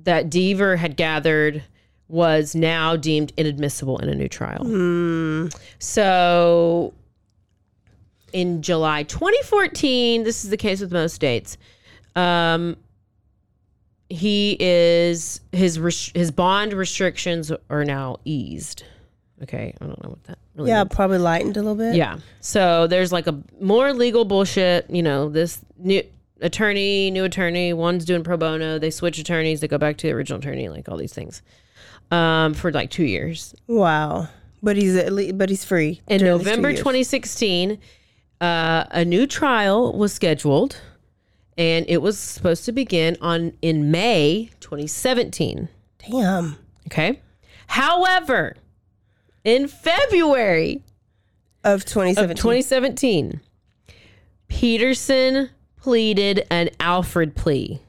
that 0.01 0.31
Deaver 0.31 0.77
had 0.79 0.97
gathered, 0.97 1.63
was 2.09 2.55
now 2.55 2.97
deemed 2.97 3.33
inadmissible 3.37 3.99
in 3.99 4.09
a 4.09 4.15
new 4.15 4.29
trial. 4.29 4.65
So 5.79 6.93
in 8.33 8.63
July 8.63 9.05
2014, 9.05 10.25
this 10.25 10.45
is 10.45 10.51
the 10.51 10.57
case 10.57 10.81
with 10.81 10.93
most 10.93 11.15
states. 11.15 11.57
Um, 12.15 12.77
he 14.13 14.57
is 14.61 15.41
his 15.53 15.79
res- 15.81 16.13
his 16.15 16.31
bond 16.31 16.73
restrictions 16.73 17.51
are 17.71 17.85
now 17.85 18.19
eased. 18.25 18.85
Okay, 19.43 19.75
I 19.81 19.85
don't 19.85 20.03
know 20.05 20.11
what 20.11 20.25
that 20.25 20.39
really 20.55 20.71
yeah, 20.71 20.85
means. 20.85 20.95
probably 20.95 21.19
lightened 21.19 21.57
a 21.57 21.61
little 21.61 21.75
bit. 21.75 21.97
Yeah. 21.97 22.19
So 22.41 22.87
there's 22.87 23.11
like 23.11 23.27
a 23.27 23.43
more 23.61 23.93
legal 23.93 24.25
bullshit. 24.25 24.89
You 24.91 25.03
know, 25.03 25.29
this 25.29 25.61
new 25.79 26.03
attorney, 26.41 27.11
new 27.11 27.25
attorney, 27.25 27.73
one's 27.73 28.05
doing 28.05 28.23
pro 28.23 28.37
bono. 28.37 28.79
They 28.79 28.91
switch 28.91 29.19
attorneys. 29.19 29.61
They 29.61 29.69
go 29.69 29.79
back 29.79 29.97
to 29.99 30.07
the 30.07 30.13
original 30.13 30.39
attorney. 30.39 30.69
Like 30.69 30.89
all 30.89 30.97
these 30.97 31.15
things, 31.15 31.43
um, 32.11 32.55
for 32.55 32.71
like 32.71 32.91
two 32.91 33.05
years. 33.05 33.55
Wow. 33.67 34.29
But 34.63 34.77
he's 34.77 34.95
at 34.95 35.13
least, 35.13 35.39
but 35.39 35.49
he's 35.49 35.65
free. 35.65 36.03
In 36.07 36.19
during 36.19 36.39
these 36.39 36.45
two 36.45 36.51
November 36.51 36.73
2016, 36.73 37.79
uh, 38.41 38.85
a 38.91 39.05
new 39.05 39.27
trial 39.27 39.97
was 39.97 40.13
scheduled, 40.13 40.77
and 41.59 41.85
it 41.89 42.03
was 42.03 42.19
supposed 42.19 42.65
to 42.65 42.73
begin 42.73 43.17
on 43.21 43.53
in 43.63 43.91
May 43.91 44.51
2017. 44.61 45.69
Damn. 46.11 46.57
Okay. 46.87 47.21
However, 47.69 48.57
in 49.45 49.69
February 49.69 50.83
Of 51.65 51.81
of 51.83 51.85
2017. 51.87 52.37
2017, 52.37 53.41
Peterson 54.49 55.51
pleaded 55.77 56.47
an 56.51 56.71
Alfred 56.81 57.35
plea. 57.35 57.81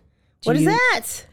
What 0.43 0.53
Do 0.53 0.59
is 0.59 0.63
you- 0.63 0.69
that? 0.69 1.25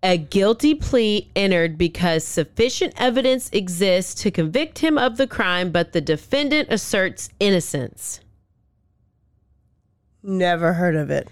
A 0.00 0.16
guilty 0.16 0.76
plea 0.76 1.28
entered 1.34 1.76
because 1.76 2.22
sufficient 2.22 2.94
evidence 2.96 3.50
exists 3.52 4.14
to 4.22 4.30
convict 4.30 4.78
him 4.78 4.96
of 4.96 5.16
the 5.16 5.26
crime, 5.26 5.72
but 5.72 5.92
the 5.92 6.00
defendant 6.00 6.68
asserts 6.70 7.30
innocence. 7.40 8.20
Never 10.22 10.74
heard 10.74 10.94
of 10.94 11.10
it. 11.10 11.28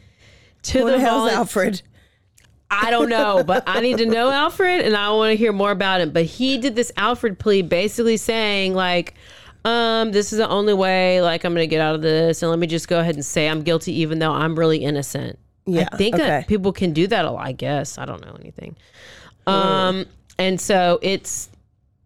To 0.67 0.79
Who 0.79 0.85
the 0.87 0.93
the 0.93 1.01
hell's 1.01 1.31
volun- 1.31 1.35
Alfred? 1.35 1.83
I 2.71 2.91
don't 2.91 3.09
know, 3.09 3.45
but 3.45 3.63
I 3.67 3.81
need 3.81 3.99
to 3.99 4.07
know 4.07 4.31
Alfred 4.33 4.81
and 4.81 4.97
I 4.97 5.11
want 5.11 5.31
to 5.31 5.37
hear 5.37 5.53
more 5.53 5.71
about 5.71 6.01
him. 6.01 6.11
But 6.11 6.25
he 6.25 6.59
did 6.59 6.75
this 6.75 6.91
Alfred 6.97 7.39
plea 7.39 7.63
basically 7.63 8.17
saying, 8.17 8.75
like, 8.75 9.15
um, 9.65 10.13
this 10.13 10.33
is 10.33 10.39
the 10.39 10.49
only 10.49 10.75
way, 10.75 11.23
like, 11.23 11.45
I'm 11.45 11.55
going 11.55 11.63
to 11.63 11.71
get 11.71 11.81
out 11.81 11.95
of 11.95 12.03
this. 12.03 12.43
And 12.43 12.51
let 12.51 12.59
me 12.59 12.67
just 12.67 12.89
go 12.89 12.99
ahead 12.99 13.15
and 13.15 13.25
say 13.25 13.49
I'm 13.49 13.63
guilty, 13.63 13.93
even 14.01 14.19
though 14.19 14.33
I'm 14.33 14.59
really 14.59 14.79
innocent. 14.79 15.39
Yeah, 15.67 15.89
I 15.93 15.97
think 15.97 16.15
okay. 16.15 16.25
that 16.25 16.49
people 16.49 16.73
can 16.73 16.93
do 16.93 17.07
that 17.09 17.25
a 17.25 17.31
lot, 17.31 17.45
I 17.47 17.53
guess. 17.53 17.99
I 17.99 18.05
don't 18.05 18.25
know 18.25 18.37
anything. 18.41 18.77
Um, 19.47 20.07
and 20.39 20.61
so 20.61 20.99
it's, 21.03 21.49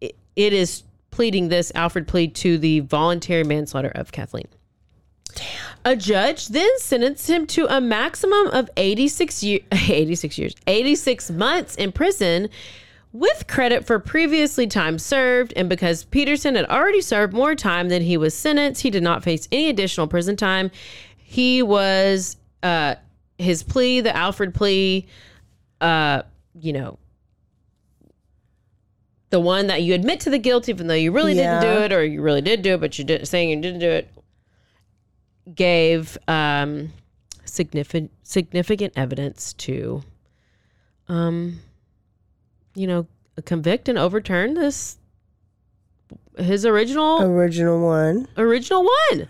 it, 0.01 0.17
it 0.37 0.53
is 0.53 0.83
pleading 1.11 1.49
this 1.49 1.73
Alfred 1.75 2.07
plea 2.07 2.29
to 2.29 2.59
the 2.59 2.81
voluntary 2.81 3.45
manslaughter 3.45 3.93
of 3.95 4.13
Kathleen. 4.13 4.49
A 5.85 5.97
judge 5.97 6.49
then 6.49 6.71
sentenced 6.79 7.29
him 7.29 7.47
to 7.49 7.67
a 7.75 7.81
maximum 7.81 8.49
of 8.49 8.69
86 8.77 9.43
years 9.43 9.63
86 9.73 10.39
years 10.39 10.55
86 10.67 11.31
months 11.31 11.75
in 11.77 11.93
prison 11.93 12.49
with 13.13 13.47
credit 13.49 13.85
for 13.85 13.99
previously 13.99 14.67
time 14.67 14.99
served. 14.99 15.53
And 15.57 15.69
because 15.69 16.05
Peterson 16.05 16.55
had 16.55 16.67
already 16.67 17.01
served 17.01 17.33
more 17.33 17.55
time 17.55 17.89
than 17.89 18.03
he 18.03 18.17
was 18.17 18.35
sentenced 18.35 18.83
he 18.83 18.91
did 18.91 19.03
not 19.03 19.25
face 19.25 19.49
any 19.51 19.69
additional 19.69 20.07
prison 20.07 20.37
time. 20.37 20.71
He 21.17 21.63
was 21.63 22.37
uh 22.63 22.97
his 23.39 23.63
plea 23.63 24.01
the 24.03 24.15
Alfred 24.15 24.55
plea 24.55 25.07
uh 25.81 26.23
you 26.61 26.75
know 26.75 26.99
the 29.31 29.41
one 29.41 29.69
that 29.69 29.83
you 29.83 29.95
admit 29.95 30.21
to 30.21 30.31
the 30.31 30.39
guilt 30.39 30.69
even 30.69 30.89
though 30.89 30.95
you 30.95 31.11
really 31.13 31.35
didn't 31.35 31.63
do 31.63 31.83
it 31.85 31.93
or 31.93 32.05
you 32.05 32.21
really 32.21 32.43
did 32.43 32.61
do 32.63 32.75
it 32.75 32.81
but 32.81 32.99
you 32.99 33.05
didn't 33.05 33.27
saying 33.27 33.49
you 33.49 33.57
didn't 33.57 33.81
do 33.81 33.89
it 33.89 34.11
gave 35.55 36.17
um, 36.29 36.93
significant 37.45 38.11
significant 38.23 38.93
evidence 38.97 39.53
to, 39.55 40.03
um, 41.09 41.61
you 42.75 42.87
know, 42.87 43.07
convict 43.45 43.89
and 43.89 43.99
overturn 43.99 44.55
this 44.55 44.99
his 46.39 46.65
original 46.65 47.23
Original 47.23 47.81
one. 47.85 48.29
original 48.37 48.85
one, 49.11 49.29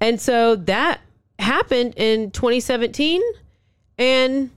and 0.00 0.20
so 0.20 0.56
that 0.56 1.00
happened 1.38 1.94
in 1.96 2.30
2017, 2.30 3.20
and 3.98 4.50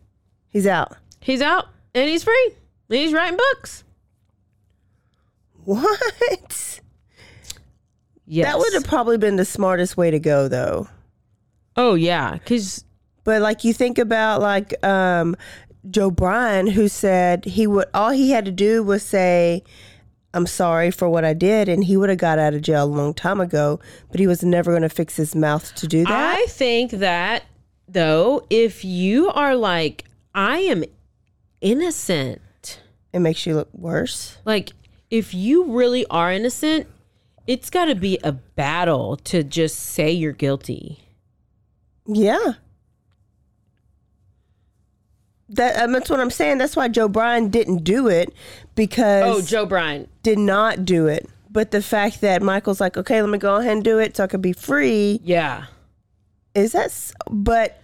He's 0.50 0.66
out. 0.68 0.96
he's 1.20 1.42
out 1.42 1.68
and 1.94 2.10
he's 2.10 2.24
free. 2.24 2.54
And 2.90 2.98
he's 2.98 3.14
writing 3.14 3.38
books. 3.38 3.84
What? 5.66 6.80
Yes. 8.32 8.46
That 8.46 8.60
would 8.60 8.74
have 8.74 8.84
probably 8.84 9.18
been 9.18 9.38
the 9.38 9.44
smartest 9.46 9.98
way 9.98 10.12
to 10.12 10.20
go, 10.20 10.48
though. 10.48 10.88
Oh 11.76 11.96
yeah, 11.96 12.34
because 12.34 12.86
But 13.24 13.42
like 13.42 13.64
you 13.64 13.74
think 13.74 13.98
about 13.98 14.40
like 14.40 14.72
um, 14.86 15.36
Joe 15.90 16.12
Bryan, 16.12 16.68
who 16.68 16.88
said 16.88 17.44
he 17.46 17.66
would 17.66 17.88
all 17.92 18.12
he 18.12 18.30
had 18.30 18.46
to 18.46 18.52
do 18.52 18.84
was 18.84 19.02
say, 19.02 19.64
"I'm 20.36 20.46
sorry 20.46 20.92
for 20.92 21.10
what 21.10 21.26
I 21.26 21.34
did," 21.34 21.70
and 21.70 21.84
he 21.84 21.98
would 21.98 22.10
have 22.10 22.20
got 22.20 22.38
out 22.38 22.54
of 22.54 22.62
jail 22.62 22.84
a 22.84 22.86
long 22.86 23.16
time 23.16 23.42
ago. 23.42 23.80
But 24.12 24.20
he 24.20 24.28
was 24.28 24.44
never 24.44 24.72
going 24.72 24.84
to 24.84 24.90
fix 24.90 25.16
his 25.16 25.34
mouth 25.34 25.74
to 25.76 25.88
do 25.88 26.04
that. 26.06 26.38
I 26.38 26.46
think 26.48 26.92
that 26.92 27.46
though, 27.88 28.46
if 28.52 28.86
you 28.86 29.30
are 29.32 29.56
like, 29.56 30.06
I 30.36 30.60
am 30.60 30.84
innocent, 31.62 32.80
it 33.12 33.20
makes 33.20 33.46
you 33.48 33.56
look 33.56 33.70
worse. 33.74 34.38
like 34.46 34.72
if 35.10 35.34
you 35.34 35.64
really 35.74 36.06
are 36.12 36.32
innocent, 36.32 36.86
it's 37.50 37.70
got 37.72 37.86
to 37.86 37.96
be 37.96 38.20
a 38.24 38.32
battle 38.32 39.16
to 39.18 39.44
just 39.44 39.78
say 39.80 40.12
you're 40.12 40.32
guilty. 40.34 41.00
Yeah. 42.06 42.54
That 45.50 45.78
um, 45.82 45.92
that's 45.94 46.10
what 46.10 46.20
I'm 46.20 46.30
saying. 46.30 46.60
That's 46.60 46.76
why 46.76 46.88
Joe 46.90 47.08
Bryan 47.08 47.50
didn't 47.50 47.84
do 47.84 48.08
it 48.08 48.34
because 48.76 49.24
Oh, 49.26 49.42
Joe 49.42 49.66
Bryan. 49.66 50.08
did 50.22 50.38
not 50.38 50.86
do 50.86 51.08
it. 51.08 51.28
But 51.50 51.72
the 51.72 51.82
fact 51.82 52.22
that 52.22 52.44
Michael's 52.44 52.80
like, 52.80 52.96
okay, 52.98 53.20
let 53.22 53.32
me 53.32 53.40
go 53.40 53.56
ahead 53.56 53.72
and 53.72 53.84
do 53.84 53.98
it 53.98 54.16
so 54.16 54.26
I 54.26 54.28
could 54.28 54.44
be 54.44 54.54
free. 54.54 55.20
Yeah. 55.24 55.66
Is 56.54 56.74
that? 56.74 56.86
s- 56.86 57.14
But 57.32 57.82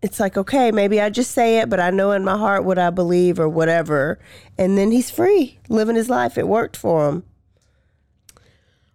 it's 0.00 0.18
like, 0.18 0.38
okay, 0.38 0.72
maybe 0.72 1.02
I 1.02 1.10
just 1.10 1.32
say 1.32 1.58
it, 1.58 1.68
but 1.68 1.78
I 1.80 1.90
know 1.90 2.12
in 2.12 2.24
my 2.24 2.38
heart 2.38 2.64
what 2.64 2.78
I 2.78 2.88
believe 2.88 3.38
or 3.38 3.48
whatever, 3.50 4.18
and 4.56 4.78
then 4.78 4.90
he's 4.90 5.10
free, 5.10 5.58
living 5.68 5.96
his 5.96 6.08
life. 6.08 6.38
It 6.38 6.48
worked 6.48 6.76
for 6.78 7.06
him. 7.10 7.24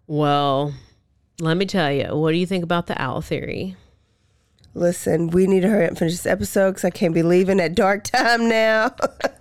Well, 0.07 0.73
let 1.39 1.57
me 1.57 1.65
tell 1.65 1.91
you. 1.91 2.15
What 2.15 2.31
do 2.31 2.37
you 2.37 2.45
think 2.45 2.63
about 2.63 2.87
the 2.87 2.99
owl 2.99 3.21
theory? 3.21 3.75
Listen, 4.73 5.27
we 5.27 5.47
need 5.47 5.61
to 5.61 5.69
hurry 5.69 5.85
up 5.85 5.89
and 5.89 5.97
finish 5.97 6.13
this 6.13 6.25
episode 6.25 6.71
because 6.71 6.85
I 6.85 6.91
can't 6.91 7.13
be 7.13 7.23
leaving 7.23 7.59
at 7.59 7.75
dark 7.75 8.03
time 8.05 8.47
now. 8.47 8.95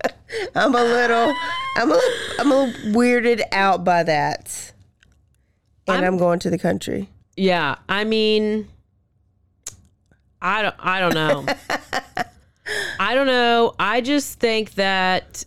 I'm 0.54 0.74
a 0.74 0.82
little, 0.82 1.32
I'm 1.76 1.90
a 1.90 1.94
little, 1.94 2.10
I'm 2.38 2.52
a 2.52 2.54
little 2.64 2.92
weirded 2.92 3.42
out 3.52 3.84
by 3.84 4.02
that, 4.02 4.72
and 5.86 6.04
I'm, 6.04 6.18
going 6.18 6.40
to 6.40 6.50
the 6.50 6.58
country. 6.58 7.08
Yeah, 7.36 7.76
I 7.88 8.04
mean, 8.04 8.66
I 10.42 10.62
don't, 10.62 10.74
I 10.78 11.00
don't 11.00 11.14
know. 11.14 11.46
I 12.98 13.14
don't 13.14 13.28
know. 13.28 13.74
I 13.78 14.00
just 14.00 14.40
think 14.40 14.74
that 14.74 15.44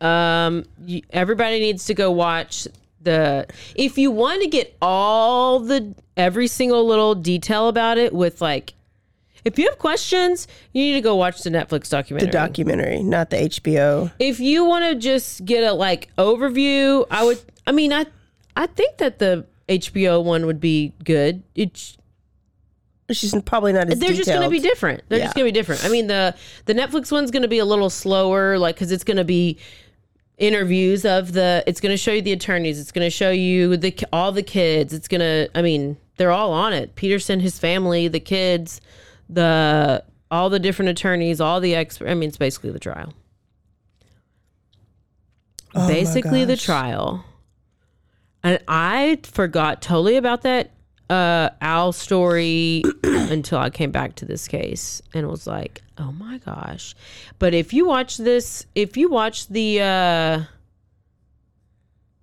um, 0.00 0.64
everybody 1.10 1.58
needs 1.58 1.86
to 1.86 1.94
go 1.94 2.12
watch 2.12 2.68
the. 3.02 3.46
If 3.74 3.98
you 3.98 4.10
want 4.10 4.42
to 4.42 4.48
get 4.48 4.76
all 4.80 5.60
the 5.60 5.94
every 6.16 6.46
single 6.46 6.86
little 6.86 7.14
detail 7.14 7.68
about 7.68 7.98
it, 7.98 8.12
with 8.12 8.40
like, 8.40 8.74
if 9.44 9.58
you 9.58 9.68
have 9.68 9.78
questions, 9.78 10.48
you 10.72 10.82
need 10.82 10.94
to 10.94 11.00
go 11.00 11.16
watch 11.16 11.42
the 11.42 11.50
Netflix 11.50 11.88
documentary. 11.88 12.26
The 12.26 12.32
documentary, 12.32 13.02
not 13.02 13.30
the 13.30 13.36
HBO. 13.36 14.12
if 14.18 14.40
you 14.40 14.64
want 14.64 14.84
to 14.84 14.94
just 14.94 15.44
get 15.44 15.64
a 15.64 15.72
like 15.72 16.14
overview, 16.16 17.06
I 17.10 17.24
would. 17.24 17.40
I 17.66 17.72
mean, 17.72 17.92
I 17.92 18.06
I 18.56 18.66
think 18.66 18.98
that 18.98 19.18
the 19.18 19.46
HBO 19.68 20.24
one 20.24 20.46
would 20.46 20.60
be 20.60 20.92
good. 21.04 21.42
It's 21.54 21.96
she's 23.10 23.34
probably 23.42 23.72
not 23.72 23.90
as 23.90 23.98
they're 23.98 24.12
just 24.12 24.28
going 24.28 24.42
to 24.42 24.50
be 24.50 24.60
different. 24.60 25.02
They're 25.08 25.20
just 25.20 25.34
going 25.34 25.46
to 25.46 25.52
be 25.52 25.58
different. 25.58 25.84
I 25.84 25.88
mean, 25.88 26.08
the 26.08 26.34
the 26.66 26.74
Netflix 26.74 27.12
one's 27.12 27.30
going 27.30 27.42
to 27.42 27.48
be 27.48 27.58
a 27.58 27.64
little 27.64 27.90
slower, 27.90 28.58
like 28.58 28.74
because 28.74 28.92
it's 28.92 29.04
going 29.04 29.16
to 29.16 29.24
be 29.24 29.58
interviews 30.38 31.04
of 31.04 31.32
the. 31.32 31.62
It's 31.66 31.80
going 31.80 31.92
to 31.92 31.96
show 31.98 32.12
you 32.12 32.22
the 32.22 32.32
attorneys. 32.32 32.80
It's 32.80 32.92
going 32.92 33.06
to 33.06 33.10
show 33.10 33.30
you 33.30 33.76
the 33.76 33.94
all 34.12 34.32
the 34.32 34.42
kids. 34.42 34.94
It's 34.94 35.08
going 35.08 35.20
to. 35.20 35.50
I 35.54 35.62
mean, 35.62 35.96
they're 36.16 36.32
all 36.32 36.52
on 36.52 36.72
it. 36.72 36.94
Peterson, 36.94 37.40
his 37.40 37.58
family, 37.58 38.08
the 38.08 38.20
kids, 38.20 38.80
the 39.28 40.04
all 40.30 40.50
the 40.50 40.58
different 40.58 40.90
attorneys, 40.90 41.40
all 41.40 41.60
the 41.60 41.74
experts. 41.74 42.10
I 42.10 42.14
mean, 42.14 42.28
it's 42.28 42.38
basically 42.38 42.70
the 42.70 42.78
trial. 42.78 43.12
Oh 45.74 45.86
basically 45.86 46.44
the 46.44 46.56
trial. 46.56 47.24
And 48.42 48.58
I 48.68 49.18
forgot 49.24 49.82
totally 49.82 50.16
about 50.16 50.42
that 50.42 50.72
uh 51.10 51.50
owl 51.62 51.92
story 51.92 52.82
until 53.04 53.58
I 53.58 53.70
came 53.70 53.90
back 53.90 54.16
to 54.16 54.24
this 54.24 54.46
case 54.48 55.00
and 55.14 55.26
was 55.28 55.46
like, 55.46 55.82
"Oh 55.98 56.12
my 56.12 56.38
gosh." 56.38 56.94
But 57.38 57.54
if 57.54 57.72
you 57.72 57.86
watch 57.86 58.16
this, 58.16 58.66
if 58.74 58.96
you 58.96 59.08
watch 59.08 59.48
the 59.48 59.80
uh 59.80 60.42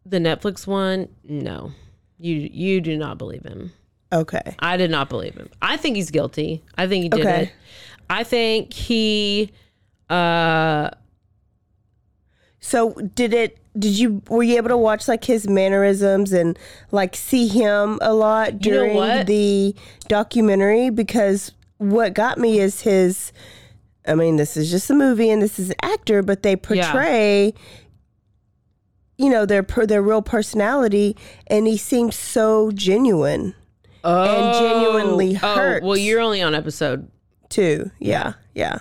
the 0.06 0.20
Netflix 0.20 0.68
one, 0.68 1.10
no. 1.24 1.72
You 2.20 2.50
you 2.52 2.80
do 2.82 2.96
not 2.98 3.18
believe 3.18 3.44
him. 3.44 3.72
Okay. 4.14 4.56
I 4.60 4.78
did 4.78 4.92
not 4.92 5.10
believe 5.10 5.36
him. 5.36 5.50
I 5.62 5.78
think 5.78 5.96
he's 5.96 6.12
guilty. 6.12 6.64
I 6.78 6.88
think 6.88 7.04
he 7.04 7.10
did 7.10 7.20
Okay. 7.22 7.44
it. 7.44 7.52
I 8.10 8.24
think 8.24 8.72
he 8.74 9.52
uh 10.10 10.92
So 12.60 12.94
did 12.94 13.34
it? 13.34 13.58
Did 13.78 14.00
you 14.00 14.22
were 14.30 14.44
you 14.44 14.56
able 14.58 14.70
to 14.70 14.78
watch 14.78 15.08
like 15.08 15.26
his 15.26 15.50
mannerisms 15.50 16.32
and 16.32 16.58
like 16.92 17.16
see 17.16 17.48
him 17.48 18.00
a 18.02 18.14
lot 18.14 18.64
You 18.66 18.72
know 18.72 18.78
during 18.86 19.26
the 19.26 19.76
documentary? 20.08 20.90
Because 20.92 21.52
what 21.78 22.14
got 22.14 22.38
me 22.38 22.60
is 22.60 22.82
his. 22.82 23.34
I 24.08 24.16
mean, 24.16 24.36
this 24.36 24.56
is 24.58 24.70
just 24.72 24.90
a 24.90 24.94
movie 24.94 25.30
and 25.30 25.42
this 25.42 25.58
is 25.60 25.70
an 25.70 25.76
actor, 25.82 26.22
but 26.22 26.44
they 26.44 26.56
portray, 26.56 27.54
you 29.18 29.30
know, 29.30 29.46
their 29.46 29.62
their 29.64 30.02
real 30.02 30.22
personality, 30.22 31.16
and 31.48 31.68
he 31.68 31.78
seems 31.78 32.16
so 32.16 32.72
genuine 32.72 33.56
and 34.04 34.54
genuinely 34.54 35.40
Oh, 35.42 35.56
hurt. 35.56 35.84
well, 35.84 35.98
you're 35.98 36.20
only 36.22 36.42
on 36.42 36.54
episode 36.54 37.10
two. 37.50 37.90
Yeah, 38.00 38.34
yeah. 38.54 38.80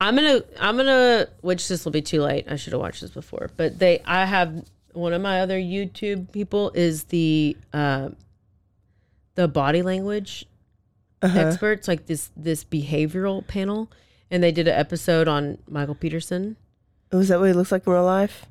I'm 0.00 0.14
gonna 0.16 0.42
I'm 0.58 0.76
gonna 0.76 1.26
which 1.42 1.68
this 1.68 1.84
will 1.84 1.92
be 1.92 2.02
too 2.02 2.22
late. 2.22 2.46
I 2.48 2.56
should 2.56 2.72
have 2.72 2.80
watched 2.80 3.00
this 3.00 3.10
before. 3.10 3.50
But 3.56 3.78
they 3.78 4.00
I 4.04 4.24
have 4.24 4.64
one 4.92 5.12
of 5.12 5.20
my 5.20 5.40
other 5.40 5.58
YouTube 5.58 6.32
people 6.32 6.70
is 6.74 7.04
the 7.04 7.56
uh, 7.72 8.10
the 9.34 9.48
body 9.48 9.82
language 9.82 10.46
experts, 11.22 11.88
like 11.88 12.06
this 12.06 12.30
this 12.36 12.64
behavioral 12.64 13.46
panel, 13.46 13.90
and 14.30 14.42
they 14.42 14.52
did 14.52 14.68
an 14.68 14.74
episode 14.78 15.28
on 15.28 15.58
Michael 15.68 15.94
Peterson. 15.94 16.56
Oh, 17.12 17.18
Was 17.18 17.28
that 17.28 17.40
what 17.40 17.46
he 17.46 17.52
looks 17.52 17.72
like 17.72 17.86
in 17.86 17.92
real 17.92 18.04
life? 18.04 18.46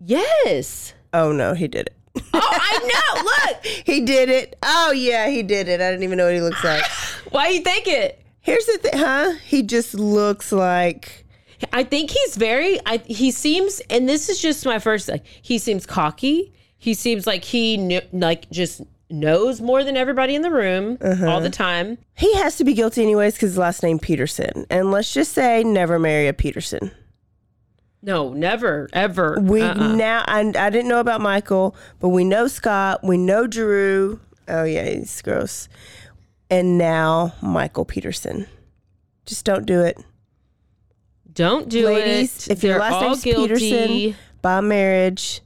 Yes. 0.00 0.94
Oh 1.12 1.32
no, 1.32 1.54
he 1.54 1.68
did 1.68 1.86
it. 1.88 2.22
Oh, 2.32 2.40
I 2.42 2.78
know. 3.14 3.22
Look. 3.54 3.64
He 3.64 4.00
did 4.02 4.28
it. 4.28 4.56
Oh 4.62 4.92
yeah, 4.92 5.28
he 5.28 5.42
did 5.42 5.68
it. 5.68 5.80
I 5.80 5.90
didn't 5.90 6.02
even 6.04 6.18
know 6.18 6.26
what 6.26 6.34
he 6.34 6.40
looks 6.40 6.62
like. 6.62 6.84
Why 7.30 7.48
you 7.48 7.60
think 7.60 7.86
it? 7.86 8.20
Here's 8.40 8.66
the 8.66 8.78
thing, 8.78 8.98
huh? 8.98 9.34
He 9.44 9.62
just 9.62 9.94
looks 9.94 10.52
like 10.52 11.24
I 11.72 11.84
think 11.84 12.10
he's 12.10 12.36
very. 12.36 12.78
I 12.86 12.98
he 12.98 13.30
seems, 13.30 13.80
and 13.90 14.08
this 14.08 14.28
is 14.28 14.40
just 14.40 14.66
my 14.66 14.78
first. 14.78 15.08
Like, 15.08 15.24
he 15.42 15.58
seems 15.58 15.86
cocky. 15.86 16.52
He 16.78 16.94
seems 16.94 17.26
like 17.26 17.44
he 17.44 17.76
kn- 17.76 18.06
like 18.12 18.50
just 18.50 18.82
knows 19.10 19.60
more 19.60 19.84
than 19.84 19.96
everybody 19.96 20.34
in 20.34 20.42
the 20.42 20.50
room 20.50 20.98
uh-huh. 21.00 21.28
all 21.28 21.40
the 21.40 21.50
time. 21.50 21.98
he 22.14 22.32
has 22.34 22.56
to 22.56 22.64
be 22.64 22.72
guilty 22.74 23.02
anyways 23.02 23.34
because 23.34 23.50
his 23.50 23.58
last 23.58 23.82
name 23.82 23.98
Peterson. 23.98 24.66
And 24.70 24.90
let's 24.90 25.12
just 25.12 25.32
say 25.32 25.62
never 25.62 25.98
marry 25.98 26.26
a 26.26 26.32
Peterson. 26.32 26.90
No, 28.02 28.32
never, 28.34 28.88
ever. 28.92 29.38
We 29.40 29.62
Uh-uh. 29.62 29.94
now 29.96 30.24
I, 30.26 30.40
I 30.40 30.70
didn't 30.70 30.88
know 30.88 31.00
about 31.00 31.20
Michael, 31.22 31.74
but 32.00 32.10
we 32.10 32.24
know 32.24 32.48
Scott, 32.48 33.00
we 33.02 33.16
know 33.16 33.46
Drew. 33.46 34.20
Oh 34.46 34.64
yeah, 34.64 34.84
he's 34.90 35.22
gross. 35.22 35.68
And 36.50 36.76
now 36.76 37.34
Michael 37.40 37.84
Peterson. 37.86 38.46
Just 39.24 39.46
don't 39.46 39.64
do 39.64 39.80
it. 39.80 39.98
don't 41.32 41.68
do 41.70 41.86
Ladies, 41.86 42.46
it. 42.46 42.52
if 42.52 42.62
your 42.62 42.74
They're 42.74 42.80
last 42.80 42.92
all 42.94 43.02
name's 43.08 43.24
guilty. 43.24 43.48
Peterson 43.48 44.16
by 44.42 44.60
marriage, 44.60 45.40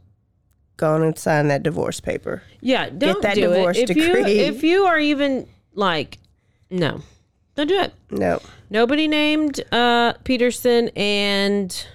go 0.79 0.95
on 0.95 1.03
and 1.03 1.18
sign 1.18 1.49
that 1.49 1.62
divorce 1.62 2.01
paper. 2.01 2.43
Yeah, 2.62 2.89
don't 2.89 3.20
that 3.20 3.35
do 3.35 3.53
divorce 3.53 3.76
it. 3.76 3.91
If 3.91 3.97
you 3.97 4.14
decree. 4.14 4.39
if 4.39 4.62
you 4.62 4.85
are 4.85 4.99
even 4.99 5.47
like, 5.74 6.18
no, 6.70 7.03
don't 7.55 7.66
do 7.66 7.79
it. 7.81 7.93
No. 8.11 8.41
Nobody 8.70 9.07
named 9.07 9.61
uh 9.70 10.14
Peterson 10.24 10.89
and 10.97 11.87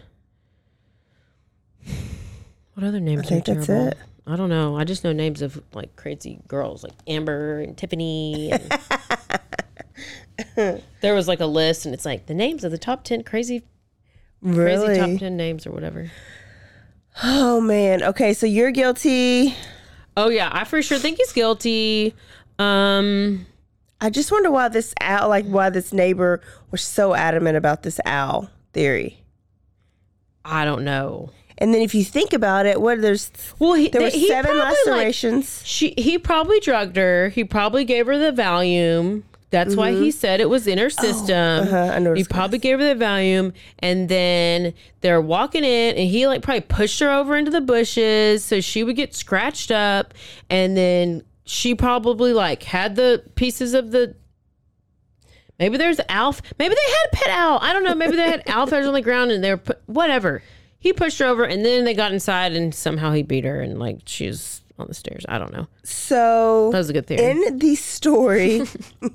what 2.75 2.85
other 2.85 2.99
names? 2.99 3.21
I 3.25 3.29
think 3.41 3.49
are 3.49 3.55
that's 3.55 3.69
it. 3.69 3.97
I 4.25 4.35
don't 4.35 4.49
know. 4.49 4.77
I 4.77 4.83
just 4.83 5.03
know 5.03 5.11
names 5.11 5.41
of 5.41 5.61
like 5.73 5.95
crazy 5.95 6.39
girls, 6.47 6.83
like 6.83 6.93
Amber 7.07 7.59
and 7.59 7.77
Tiffany. 7.77 8.51
And 8.51 8.63
there 11.01 11.13
was 11.13 11.27
like 11.27 11.39
a 11.39 11.45
list, 11.45 11.85
and 11.85 11.93
it's 11.93 12.05
like 12.05 12.25
the 12.25 12.33
names 12.33 12.63
of 12.63 12.71
the 12.71 12.77
top 12.77 13.03
ten 13.03 13.23
crazy, 13.23 13.63
crazy 14.43 14.97
top 14.97 15.19
ten 15.19 15.37
names 15.37 15.67
or 15.67 15.71
whatever. 15.71 16.11
Oh 17.21 17.61
man. 17.61 18.01
Okay, 18.03 18.33
so 18.33 18.45
you're 18.45 18.71
guilty. 18.71 19.55
Oh 20.17 20.29
yeah, 20.29 20.49
I 20.51 20.63
for 20.63 20.81
sure 20.81 20.97
think 20.97 21.17
he's 21.17 21.33
guilty. 21.33 22.15
Um, 22.59 23.45
I 24.01 24.09
just 24.09 24.31
wonder 24.31 24.51
why 24.51 24.67
this 24.69 24.93
owl, 25.01 25.29
like 25.29 25.45
why 25.45 25.69
this 25.69 25.93
neighbor 25.93 26.41
was 26.71 26.81
so 26.81 27.13
adamant 27.13 27.57
about 27.57 27.83
this 27.83 27.99
owl 28.05 28.49
theory. 28.73 29.23
I 30.45 30.65
don't 30.65 30.83
know. 30.83 31.31
And 31.57 31.73
then 31.73 31.81
if 31.81 31.93
you 31.93 32.03
think 32.03 32.33
about 32.33 32.65
it, 32.65 32.81
what 32.81 33.01
there's 33.01 33.31
Well, 33.59 33.73
he, 33.73 33.89
there 33.89 34.01
were 34.01 34.09
he 34.09 34.27
seven 34.27 34.51
probably, 34.51 34.65
like, 34.65 34.87
lacerations. 34.87 35.61
She 35.65 35.93
he 35.97 36.17
probably 36.17 36.59
drugged 36.59 36.95
her. 36.97 37.29
He 37.29 37.43
probably 37.43 37.85
gave 37.85 38.07
her 38.07 38.17
the 38.17 38.31
Valium. 38.31 39.23
That's 39.53 39.75
why 39.75 39.91
he 39.91 40.09
said 40.09 40.41
it 40.41 40.49
was 40.49 40.65
in 40.65 40.79
her 40.79 40.89
system. 40.89 41.67
Mm-hmm. 41.67 42.07
uh-huh, 42.07 42.13
he 42.15 42.23
probably 42.23 42.57
gave 42.57 42.79
her 42.79 42.93
the 42.95 42.99
Valium, 42.99 43.53
and 43.77 44.09
then 44.09 44.73
they're 45.01 45.21
walking 45.21 45.63
in, 45.63 45.95
and 45.95 46.09
he 46.09 46.25
like 46.25 46.41
probably 46.41 46.61
pushed 46.61 46.99
her 46.99 47.11
over 47.11 47.37
into 47.37 47.51
the 47.51 47.61
bushes 47.61 48.43
so 48.43 48.61
she 48.61 48.83
would 48.83 48.95
get 48.95 49.13
scratched 49.13 49.69
up, 49.69 50.15
and 50.49 50.75
then 50.75 51.21
she 51.45 51.75
probably 51.75 52.33
like 52.33 52.63
had 52.63 52.95
the 52.95 53.23
pieces 53.35 53.75
of 53.75 53.91
the. 53.91 54.15
Maybe 55.59 55.77
there's 55.77 55.99
Alf. 56.09 56.41
Maybe 56.57 56.73
they 56.73 56.91
had 56.91 57.05
a 57.11 57.15
pet 57.15 57.29
owl. 57.29 57.59
I 57.61 57.73
don't 57.73 57.83
know. 57.83 57.93
Maybe 57.93 58.15
they 58.15 58.31
had 58.31 58.43
feathers 58.47 58.87
on 58.87 58.93
the 58.93 59.03
ground, 59.03 59.29
and 59.29 59.43
they're 59.43 59.61
whatever. 59.85 60.41
He 60.79 60.93
pushed 60.93 61.19
her 61.19 61.27
over, 61.27 61.43
and 61.43 61.63
then 61.63 61.85
they 61.85 61.93
got 61.93 62.11
inside, 62.11 62.53
and 62.53 62.73
somehow 62.73 63.11
he 63.11 63.21
beat 63.21 63.45
her, 63.45 63.61
and 63.61 63.77
like 63.77 63.99
she 64.05 64.25
was 64.25 64.62
on 64.79 64.87
the 64.87 64.93
stairs. 64.93 65.25
I 65.29 65.37
don't 65.37 65.53
know. 65.53 65.67
So 65.83 66.69
That 66.71 66.79
was 66.79 66.89
a 66.89 66.93
good 66.93 67.07
theory. 67.07 67.29
in 67.31 67.59
the 67.59 67.75
story, 67.75 68.63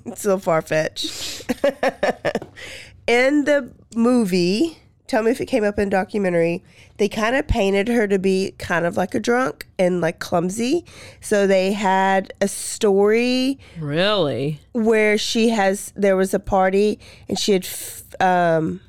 it's 0.06 0.20
so 0.22 0.38
far 0.38 0.62
fetched. 0.62 1.50
in 3.06 3.44
the 3.44 3.70
movie, 3.94 4.78
tell 5.06 5.22
me 5.22 5.30
if 5.30 5.40
it 5.40 5.46
came 5.46 5.64
up 5.64 5.78
in 5.78 5.88
documentary. 5.88 6.62
They 6.98 7.08
kind 7.08 7.36
of 7.36 7.46
painted 7.46 7.88
her 7.88 8.06
to 8.08 8.18
be 8.18 8.54
kind 8.58 8.84
of 8.84 8.96
like 8.96 9.14
a 9.14 9.20
drunk 9.20 9.66
and 9.78 10.00
like 10.00 10.18
clumsy. 10.18 10.84
So 11.20 11.46
they 11.46 11.72
had 11.72 12.32
a 12.40 12.48
story 12.48 13.58
Really? 13.78 14.60
where 14.72 15.16
she 15.16 15.48
has 15.50 15.92
there 15.96 16.16
was 16.16 16.34
a 16.34 16.40
party 16.40 16.98
and 17.28 17.38
she 17.38 17.52
had 17.52 17.64
f- 17.64 18.02
um 18.20 18.80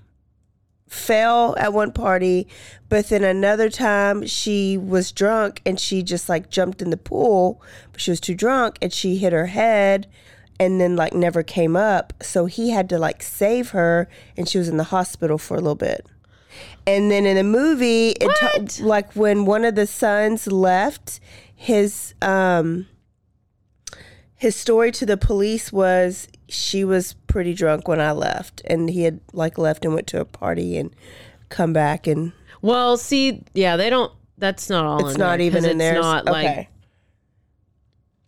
fell 0.90 1.56
at 1.58 1.72
one 1.72 1.92
party 1.92 2.48
but 2.90 3.10
then 3.10 3.24
another 3.24 3.70
time 3.70 4.26
she 4.26 4.76
was 4.76 5.12
drunk 5.12 5.62
and 5.64 5.80
she 5.80 6.02
just 6.02 6.28
like 6.28 6.50
jumped 6.50 6.82
in 6.82 6.90
the 6.90 6.98
pool 6.98 7.62
but 7.92 8.02
she 8.02 8.10
was 8.10 8.20
too 8.20 8.34
drunk 8.34 8.76
and 8.82 8.92
she 8.92 9.18
hit 9.18 9.32
her 9.32 9.46
head 9.46 10.08
and 10.60 10.82
then 10.82 10.96
like 10.96 11.14
never 11.14 11.44
came 11.44 11.76
up 11.76 12.12
so 12.22 12.48
he 12.48 12.72
had 12.72 12.90
to 12.90 12.98
like 12.98 13.22
save 13.22 13.70
her 13.70 14.10
and 14.36 14.50
she 14.50 14.58
was 14.58 14.68
in 14.68 14.78
the 14.78 14.86
hospital 14.86 15.38
for 15.38 15.54
a 15.54 15.60
little 15.60 15.76
bit 15.76 16.08
and 16.88 17.12
then 17.12 17.28
in 17.28 17.36
the 17.36 17.44
movie 17.44 18.10
it 18.10 18.28
What? 18.42 18.80
like 18.80 19.14
when 19.16 19.46
one 19.46 19.64
of 19.66 19.76
the 19.76 19.86
sons 19.86 20.48
left 20.48 21.20
his 21.56 22.16
um 22.22 22.88
his 24.36 24.56
story 24.56 24.92
to 24.94 25.06
the 25.06 25.18
police 25.18 25.72
was 25.72 26.28
she 26.50 26.84
was 26.84 27.14
pretty 27.28 27.54
drunk 27.54 27.88
when 27.88 28.02
I 28.02 28.12
left, 28.12 28.62
and 28.66 28.90
he 28.90 29.04
had 29.04 29.20
like 29.34 29.58
left 29.58 29.86
and 29.86 29.94
went 29.94 30.08
to 30.08 30.20
a 30.20 30.26
party 30.26 30.78
and 30.78 30.94
come 31.50 31.74
back, 31.74 32.08
and 32.08 32.32
Well, 32.62 32.98
see, 32.98 33.44
yeah, 33.54 33.78
they 33.78 33.90
don't. 33.90 34.12
That's 34.38 34.70
not 34.70 34.86
all. 34.86 35.08
it's 35.08 35.18
not 35.18 35.38
there, 35.38 35.48
even 35.48 35.66
in 35.66 35.78
there. 35.78 35.96
It's 35.96 36.02
not 36.02 36.26
like 36.26 36.46
okay. 36.46 36.70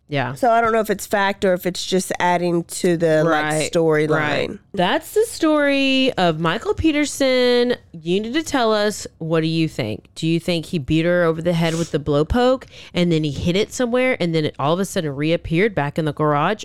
yeah. 0.08 0.34
So 0.34 0.50
I 0.50 0.60
don't 0.60 0.72
know 0.72 0.80
if 0.80 0.90
it's 0.90 1.06
fact 1.06 1.42
or 1.44 1.54
if 1.54 1.64
it's 1.64 1.86
just 1.86 2.12
adding 2.18 2.64
to 2.64 2.98
the 2.98 3.24
like 3.24 3.72
storyline. 3.72 4.58
That's 4.74 5.14
the 5.14 5.24
story 5.24 6.12
of 6.14 6.38
Michael 6.38 6.74
Peterson. 6.74 7.76
You 7.92 8.20
need 8.20 8.34
to 8.34 8.42
tell 8.42 8.74
us 8.74 9.06
what 9.18 9.40
do 9.40 9.46
you 9.46 9.68
think? 9.68 10.08
Do 10.14 10.26
you 10.26 10.38
think 10.38 10.66
he 10.66 10.78
beat 10.78 11.06
her 11.06 11.24
over 11.24 11.40
the 11.40 11.54
head 11.54 11.74
with 11.76 11.92
the 11.92 11.98
blow 11.98 12.26
poke 12.26 12.66
and 12.92 13.10
then 13.10 13.24
he 13.24 13.30
hit 13.30 13.56
it 13.56 13.72
somewhere 13.72 14.18
and 14.20 14.34
then 14.34 14.44
it 14.44 14.54
all 14.58 14.74
of 14.74 14.80
a 14.80 14.84
sudden 14.84 15.16
reappeared 15.16 15.74
back 15.74 15.98
in 15.98 16.04
the 16.04 16.12
garage 16.12 16.64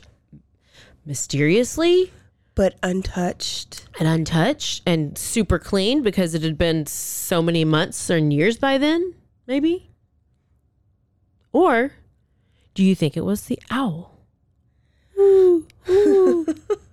mysteriously 1.08 2.12
But 2.53 2.76
untouched. 2.84 3.86
and 3.99 4.08
untouched 4.08 4.82
and 4.86 5.18
super 5.18 5.58
clean 5.58 6.03
because 6.03 6.36
it 6.36 6.43
had 6.43 6.58
been 6.58 6.86
so 6.86 7.41
many 7.41 7.64
months 7.66 8.12
or 8.12 8.18
years 8.18 8.58
by 8.58 8.78
then, 8.78 9.14
maybe? 9.47 9.89
Or 11.53 11.93
do 12.76 12.84
you 12.84 12.93
think 12.93 13.16
it 13.18 13.26
was 13.26 13.45
the 13.45 13.60
owl? 13.72 14.14
Ooh, 15.18 15.66
ooh, 15.89 16.45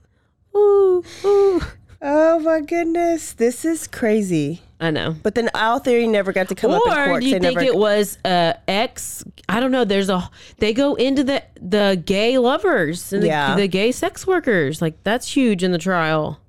ooh, 0.57 1.05
ooh. 1.25 1.61
Oh 2.01 2.39
my 2.39 2.61
goodness, 2.61 3.33
this 3.33 3.65
is 3.65 3.87
crazy. 3.87 4.63
I 4.81 4.91
know. 4.91 5.15
But 5.23 5.35
then 5.37 5.49
owl 5.55 5.79
theory 5.79 6.07
never 6.07 6.33
got 6.33 6.49
to 6.49 6.55
come 6.55 6.73
up 6.73 6.83
in 6.87 6.93
or 6.93 7.05
court. 7.07 7.23
do 7.23 7.29
you 7.29 7.35
They 7.39 7.41
think 7.41 7.59
never, 7.61 7.67
it 7.71 7.77
was 7.77 8.19
uh 8.25 8.55
ex 8.69 9.23
i 9.49 9.61
don't 9.61 9.71
know 9.71 9.85
there's 9.85 10.09
a 10.11 10.29
they 10.59 10.73
go 10.73 10.95
into 10.97 11.23
the 11.23 11.43
the 11.61 12.03
gay 12.05 12.39
lovers 12.39 13.13
and 13.13 13.23
the, 13.23 13.29
Yeah. 13.29 13.55
the 13.57 13.69
gay 13.69 13.93
sex 13.93 14.27
workers 14.27 14.83
like 14.83 15.03
that's 15.05 15.29
huge 15.37 15.63
in 15.63 15.71
the 15.73 15.79
trial 15.79 16.41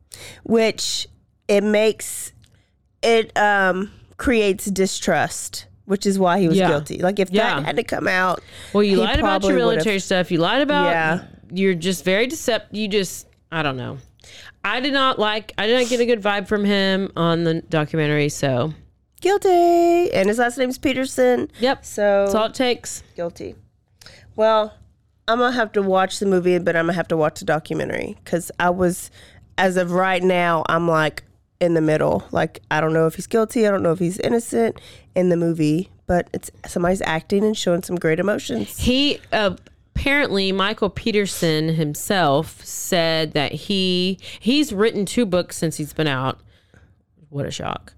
which 0.43 1.07
it 1.47 1.63
makes 1.63 2.34
it 3.03 3.36
um 3.38 3.91
creates 4.17 4.65
distrust, 4.65 5.67
which 5.86 6.05
is 6.05 6.17
why 6.17 6.39
he 6.39 6.47
was 6.47 6.57
Yeah. 6.57 6.69
guilty. 6.69 6.99
Like 6.99 7.19
if 7.19 7.30
Yeah. 7.32 7.55
that 7.59 7.65
had 7.65 7.76
to 7.76 7.84
come 7.84 8.07
out, 8.07 8.41
well 8.73 8.82
you 8.84 8.97
lied 8.97 9.19
about 9.19 9.43
your 9.43 9.53
would've- 9.53 9.65
military 9.73 9.99
stuff 9.99 10.32
you 10.32 10.39
lied 10.39 10.61
about 10.61 10.86
Yeah. 10.89 11.23
you're 11.51 11.76
just 11.76 12.03
very 12.03 12.26
deceptive. 12.28 12.76
you 12.78 12.88
just 12.88 13.28
i 13.51 13.61
don't 13.61 13.78
know 13.78 13.97
i 14.66 14.80
did 14.82 14.91
not 14.91 15.18
like 15.18 15.53
i 15.57 15.66
did 15.66 15.80
not 15.80 15.88
get 15.89 15.99
a 16.01 16.05
good 16.05 16.22
vibe 16.22 16.47
from 16.47 16.66
him 16.66 17.11
on 17.16 17.43
the 17.45 17.61
documentary 17.70 18.28
so 18.28 18.74
guilty, 19.26 20.13
and 20.13 20.30
his 20.30 20.38
last 20.38 20.57
name's 20.57 20.78
Peterson. 20.78 21.49
yep 21.59 21.84
So 21.84 22.26
that's 22.26 22.36
all 22.36 22.45
it 22.45 22.53
takes 22.53 23.03
guilty. 23.16 23.55
Well, 24.36 24.74
I'm 25.28 25.39
gonna 25.39 25.55
have 25.55 25.72
to 25.74 25.82
watch 25.82 26.20
the 26.20 26.28
movie, 26.28 26.59
but 26.59 26.76
I'm 26.76 26.86
gonna 26.86 26.93
have 26.93 27.07
to 27.09 27.18
watch 27.18 27.39
the 27.39 27.45
documentary 27.45 28.18
because 28.24 28.51
I 28.59 28.70
was, 28.70 29.09
as 29.57 29.78
of 29.78 29.91
right 29.91 30.22
now, 30.22 30.63
I'm 30.70 30.88
like 30.88 31.24
in 31.59 31.74
the 31.74 31.82
middle. 31.82 32.24
Like 32.32 32.61
I 32.70 32.82
don't 32.82 32.93
know 32.93 33.07
if 33.07 33.16
he's 33.16 33.28
guilty. 33.28 33.68
I 33.68 33.72
don't 33.72 33.82
know 33.82 33.91
if 33.93 33.99
he's 33.99 34.20
innocent 34.20 34.80
in 35.16 35.30
the 35.30 35.38
movie, 35.38 35.89
but 36.05 36.30
it's 36.34 36.51
somebody's 36.68 37.01
acting 37.01 37.43
and 37.43 37.57
showing 37.57 37.82
some 37.82 37.95
great 37.95 38.20
emotions. 38.20 38.78
He 38.78 39.20
uh, 39.32 39.55
apparently 39.96 40.52
Michael 40.52 40.89
Peterson 40.89 41.70
himself 41.70 42.64
said 42.64 43.32
that 43.34 43.52
he 43.54 44.20
he's 44.39 44.74
written 44.74 45.06
two 45.06 45.26
books 45.26 45.56
since 45.58 45.78
he's 45.78 45.93
been 45.93 46.08
out. 46.08 46.39
What 47.30 47.46
a 47.46 47.52
shock! 47.52 47.93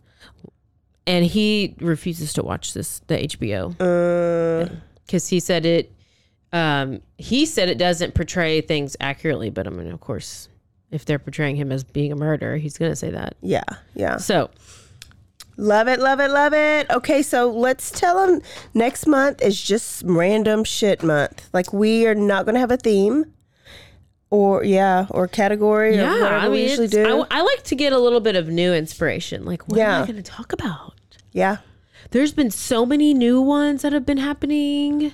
And 1.05 1.25
he 1.25 1.75
refuses 1.79 2.33
to 2.33 2.43
watch 2.43 2.73
this 2.73 2.99
the 3.07 3.15
HBO 3.17 3.75
Uh, 3.79 4.73
because 5.05 5.27
he 5.27 5.39
said 5.39 5.65
it 5.65 5.91
Um, 6.53 7.01
he 7.17 7.45
said 7.45 7.67
it 7.69 7.77
doesn't 7.77 8.13
portray 8.13 8.61
things 8.61 8.95
accurately, 8.99 9.49
but 9.49 9.67
I 9.67 9.69
mean, 9.69 9.91
of 9.91 9.99
course, 9.99 10.47
if 10.91 11.03
they're 11.03 11.19
portraying 11.19 11.57
him 11.57 11.71
as 11.71 11.83
being 11.83 12.11
a 12.11 12.15
murderer, 12.15 12.55
he's 12.57 12.77
going 12.77 12.91
to 12.91 12.95
say 12.95 13.09
that. 13.11 13.35
Yeah, 13.41 13.63
yeah. 13.95 14.15
So, 14.17 14.49
Love 15.59 15.87
it, 15.87 15.99
love 15.99 16.19
it, 16.19 16.29
love 16.29 16.53
it. 16.53 16.89
Okay, 16.91 17.21
so 17.23 17.49
let's 17.49 17.89
tell 17.91 18.25
them 18.27 18.41
next 18.75 19.07
month 19.07 19.41
is 19.41 19.59
just 19.61 20.03
random 20.05 20.63
shit 20.63 21.01
month. 21.03 21.49
Like 21.51 21.73
we 21.73 22.05
are 22.05 22.13
not 22.15 22.45
going 22.45 22.53
to 22.53 22.59
have 22.59 22.69
a 22.71 22.77
theme 22.77 23.33
or 24.29 24.63
yeah, 24.63 25.07
or 25.09 25.27
category 25.27 25.97
or 25.97 26.01
yeah, 26.01 26.13
whatever 26.13 26.35
I 26.35 26.47
we 26.49 26.57
mean, 26.57 26.69
usually 26.69 26.87
do. 26.87 27.25
I, 27.31 27.39
I 27.39 27.41
like 27.41 27.63
to 27.63 27.75
get 27.75 27.91
a 27.93 27.97
little 27.97 28.19
bit 28.19 28.35
of 28.35 28.49
new 28.49 28.73
inspiration. 28.73 29.45
Like, 29.45 29.67
what 29.67 29.79
am 29.79 29.87
Yeah. 29.87 30.03
I 30.03 30.05
going 30.05 30.21
to 30.21 30.31
talk 30.31 30.53
about? 30.53 30.93
yeah. 31.31 31.57
There's 32.11 32.31
been 32.31 32.51
so 32.51 32.85
many 32.85 33.13
new 33.13 33.41
ones 33.41 33.81
that 33.81 33.91
have 33.91 34.05
been 34.05 34.17
happening. 34.19 35.11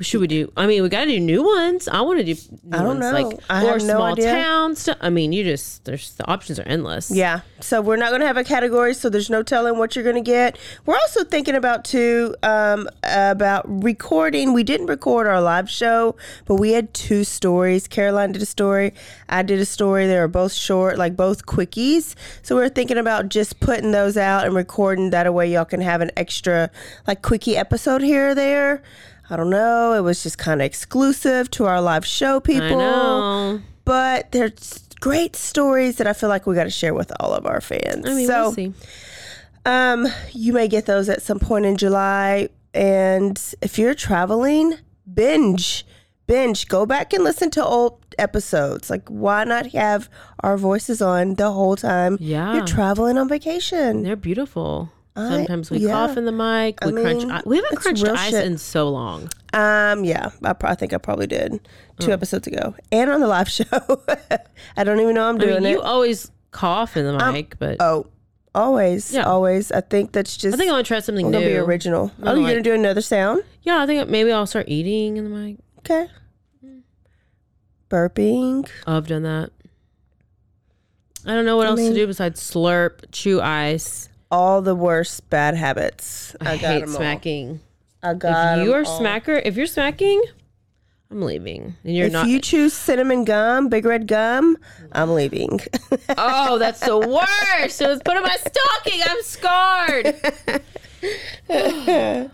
Should 0.00 0.20
we 0.20 0.28
do? 0.28 0.52
I 0.56 0.66
mean, 0.68 0.82
we 0.84 0.88
got 0.88 1.06
to 1.06 1.10
do 1.10 1.18
new 1.18 1.42
ones. 1.42 1.88
I 1.88 2.02
want 2.02 2.20
to 2.20 2.24
do. 2.24 2.40
New 2.62 2.76
I 2.76 2.82
don't 2.82 3.00
ones, 3.00 3.00
know. 3.00 3.12
Like, 3.12 3.40
I 3.50 3.64
or 3.64 3.72
have 3.72 3.82
no 3.82 3.94
small 3.94 4.02
idea. 4.02 4.30
towns. 4.30 4.88
I 5.00 5.10
mean, 5.10 5.32
you 5.32 5.42
just 5.42 5.84
there's 5.86 6.14
the 6.14 6.26
options 6.28 6.60
are 6.60 6.64
endless. 6.64 7.10
Yeah. 7.10 7.40
So 7.60 7.80
we're 7.80 7.96
not 7.96 8.10
going 8.10 8.20
to 8.20 8.26
have 8.26 8.36
a 8.36 8.44
category, 8.44 8.94
so 8.94 9.10
there's 9.10 9.28
no 9.28 9.42
telling 9.42 9.76
what 9.76 9.96
you're 9.96 10.04
going 10.04 10.22
to 10.22 10.22
get. 10.22 10.56
We're 10.86 10.94
also 10.96 11.24
thinking 11.24 11.56
about 11.56 11.84
too 11.84 12.36
um, 12.44 12.88
about 13.02 13.64
recording. 13.82 14.52
We 14.52 14.62
didn't 14.62 14.86
record 14.86 15.26
our 15.26 15.40
live 15.40 15.68
show, 15.68 16.14
but 16.46 16.56
we 16.56 16.72
had 16.72 16.94
two 16.94 17.24
stories. 17.24 17.88
Caroline 17.88 18.32
did 18.32 18.42
a 18.42 18.46
story. 18.46 18.94
I 19.28 19.42
did 19.42 19.58
a 19.58 19.66
story. 19.66 20.06
They 20.06 20.18
were 20.18 20.28
both 20.28 20.52
short, 20.52 20.96
like 20.96 21.16
both 21.16 21.46
quickies. 21.46 22.14
So 22.42 22.54
we're 22.54 22.68
thinking 22.68 22.98
about 22.98 23.30
just 23.30 23.58
putting 23.58 23.90
those 23.90 24.16
out 24.16 24.46
and 24.46 24.54
recording. 24.54 25.10
That 25.10 25.32
way, 25.34 25.52
y'all 25.52 25.64
can 25.64 25.80
have 25.80 26.00
an 26.00 26.12
extra 26.16 26.70
like 27.08 27.22
quickie 27.22 27.56
episode 27.56 28.02
here 28.02 28.30
or 28.30 28.34
there. 28.36 28.82
I 29.30 29.36
don't 29.36 29.50
know. 29.50 29.92
It 29.94 30.00
was 30.00 30.22
just 30.22 30.38
kind 30.38 30.60
of 30.60 30.64
exclusive 30.66 31.50
to 31.52 31.66
our 31.66 31.80
live 31.80 32.06
show 32.06 32.40
people 32.40 32.66
I 32.66 32.70
know. 32.70 33.60
but 33.84 34.32
there's 34.32 34.86
great 35.00 35.36
stories 35.36 35.96
that 35.96 36.06
I 36.06 36.12
feel 36.12 36.28
like 36.28 36.46
we 36.46 36.54
got 36.54 36.64
to 36.64 36.70
share 36.70 36.94
with 36.94 37.12
all 37.20 37.34
of 37.34 37.46
our 37.46 37.60
fans. 37.60 38.08
I 38.08 38.14
mean, 38.14 38.26
so, 38.26 38.42
we'll 38.44 38.52
see. 38.52 38.72
um, 39.66 40.06
you 40.32 40.52
may 40.52 40.66
get 40.68 40.86
those 40.86 41.08
at 41.08 41.22
some 41.22 41.38
point 41.38 41.64
in 41.66 41.76
July. 41.76 42.48
And 42.74 43.40
if 43.62 43.78
you're 43.78 43.94
traveling, 43.94 44.74
binge, 45.12 45.84
binge, 46.26 46.68
go 46.68 46.86
back 46.86 47.12
and 47.12 47.22
listen 47.24 47.50
to 47.52 47.64
old 47.64 47.98
episodes. 48.18 48.90
Like, 48.90 49.08
why 49.08 49.44
not 49.44 49.66
have 49.68 50.08
our 50.40 50.56
voices 50.56 51.00
on 51.02 51.34
the 51.34 51.50
whole 51.52 51.76
time 51.76 52.18
Yeah. 52.20 52.54
you're 52.54 52.66
traveling 52.66 53.16
on 53.18 53.28
vacation? 53.28 54.02
They're 54.02 54.16
beautiful. 54.16 54.90
I- 55.18 55.30
Sometimes 55.30 55.70
we 55.70 55.78
yeah. 55.78 55.90
cough 55.92 56.16
in 56.16 56.24
the 56.24 56.32
mic. 56.32 56.78
We 56.84 56.88
I 56.88 57.02
crunch. 57.02 57.18
mean, 57.24 57.30
i- 57.30 57.42
we 57.44 57.56
haven't 57.56 57.76
crunched 57.76 58.04
ice 58.06 58.30
shit. 58.30 58.44
in 58.46 58.56
so 58.58 58.88
long. 58.88 59.28
Um, 59.52 60.04
yeah, 60.04 60.30
I, 60.44 60.52
pro- 60.52 60.70
I 60.70 60.74
think 60.74 60.92
I 60.92 60.98
probably 60.98 61.26
did 61.26 61.60
two 61.98 62.12
episodes 62.12 62.46
ago 62.46 62.74
and 62.92 63.10
on 63.10 63.20
the 63.20 63.26
live 63.26 63.48
show. 63.58 63.64
I 64.76 64.84
don't 64.84 65.00
even 65.00 65.14
know 65.14 65.28
I'm 65.28 65.36
I 65.36 65.38
doing 65.38 65.54
mean, 65.62 65.66
it. 65.66 65.70
you 65.72 65.80
always 65.82 66.30
cough 66.52 66.96
in 66.96 67.04
the 67.06 67.32
mic, 67.32 67.58
but 67.58 67.76
Oh, 67.80 68.06
always, 68.54 69.12
Yeah. 69.12 69.24
always. 69.24 69.72
I 69.72 69.80
think 69.80 70.12
that's 70.12 70.36
just. 70.36 70.54
I 70.54 70.56
think 70.58 70.68
I 70.70 70.72
want 70.74 70.86
to 70.86 70.88
try 70.88 71.00
something 71.00 71.26
new. 71.26 71.32
gonna 71.32 71.46
be 71.46 71.56
original. 71.56 72.12
I 72.22 72.30
Oh, 72.30 72.34
you're 72.34 72.42
like- 72.44 72.52
gonna 72.52 72.62
do 72.62 72.74
another 72.74 73.00
sound? 73.00 73.42
Yeah, 73.62 73.82
I 73.82 73.86
think 73.86 74.08
maybe 74.08 74.30
I'll 74.32 74.46
start 74.46 74.66
eating 74.68 75.16
in 75.16 75.24
the 75.24 75.30
mic. 75.30 75.56
Okay. 75.80 76.08
Burping. 77.90 78.68
Oh, 78.86 78.96
I've 78.98 79.06
done 79.06 79.22
that. 79.22 79.50
I 81.26 81.34
don't 81.34 81.44
know 81.46 81.56
what 81.56 81.66
I 81.66 81.70
else 81.70 81.80
mean- 81.80 81.92
to 81.92 81.98
do 81.98 82.06
besides 82.06 82.40
slurp, 82.40 83.00
chew 83.12 83.40
ice. 83.40 84.08
All 84.30 84.60
the 84.62 84.74
worst 84.74 85.28
bad 85.30 85.54
habits. 85.54 86.36
I, 86.40 86.52
I, 86.52 86.56
got 86.58 86.72
hate 86.74 86.82
'em 86.82 86.88
all. 86.90 86.96
smacking. 86.96 87.60
I 88.02 88.14
got 88.14 88.58
if 88.58 88.64
you 88.66 88.74
are 88.74 88.84
all. 88.84 89.00
smacker, 89.00 89.40
if 89.44 89.56
you're 89.56 89.66
smacking, 89.66 90.22
I'm 91.10 91.22
leaving, 91.22 91.74
and 91.84 91.96
you're 91.96 92.06
If 92.08 92.12
not. 92.12 92.28
you 92.28 92.38
choose 92.40 92.74
cinnamon 92.74 93.24
gum, 93.24 93.68
big 93.70 93.84
red 93.86 94.06
gum, 94.06 94.58
I'm 94.92 95.14
leaving. 95.14 95.60
oh, 96.18 96.58
that's 96.58 96.80
the 96.80 96.98
worst. 96.98 97.80
It 97.80 97.88
was 97.88 98.00
put 98.04 98.16
in 98.18 98.22
my 98.22 98.36
stocking. 98.36 99.00
I'm 99.06 99.22
scarred. 99.22 100.14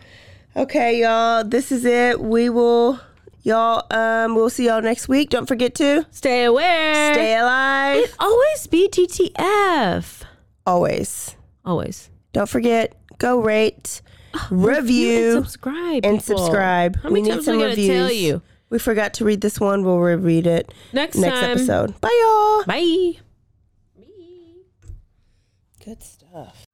okay, 0.56 1.00
y'all. 1.00 1.44
This 1.44 1.70
is 1.70 1.84
it. 1.84 2.20
We 2.20 2.50
will, 2.50 3.00
y'all. 3.42 3.86
Um, 3.96 4.34
we'll 4.34 4.50
see 4.50 4.66
y'all 4.66 4.82
next 4.82 5.08
week. 5.08 5.30
Don't 5.30 5.46
forget 5.46 5.74
to 5.76 6.06
Stay 6.10 6.44
aware. 6.44 7.14
stay 7.14 7.36
alive. 7.38 8.12
Always 8.18 8.66
be 8.66 8.88
TTF. 8.88 10.22
Always. 10.66 11.36
Always. 11.64 12.10
Don't 12.32 12.48
forget. 12.48 12.94
Go 13.18 13.40
rate, 13.40 14.02
oh, 14.34 14.48
review. 14.50 15.36
and 15.36 15.44
subscribe. 15.44 16.04
and 16.04 16.18
people. 16.20 16.38
subscribe. 16.38 16.96
How 16.96 17.08
many 17.10 17.14
we 17.14 17.22
need 17.22 17.30
times 17.34 17.44
some 17.44 17.54
am 17.54 17.60
I 17.60 17.62
gonna 17.62 17.70
reviews. 17.70 17.88
tell 17.96 18.12
you? 18.12 18.42
We 18.70 18.78
forgot 18.78 19.14
to 19.14 19.24
read 19.24 19.40
this 19.40 19.60
one. 19.60 19.84
We'll 19.84 19.98
reread 19.98 20.46
it 20.48 20.72
Next, 20.92 21.16
next 21.16 21.40
time. 21.40 21.50
episode. 21.52 22.00
Bye, 22.00 22.08
y'all. 22.22 22.64
Bye. 22.64 23.20
Me. 23.96 24.64
Good 25.84 26.02
stuff. 26.02 26.64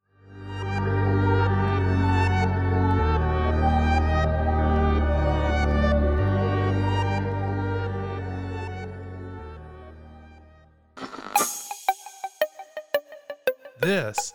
This 13.80 14.34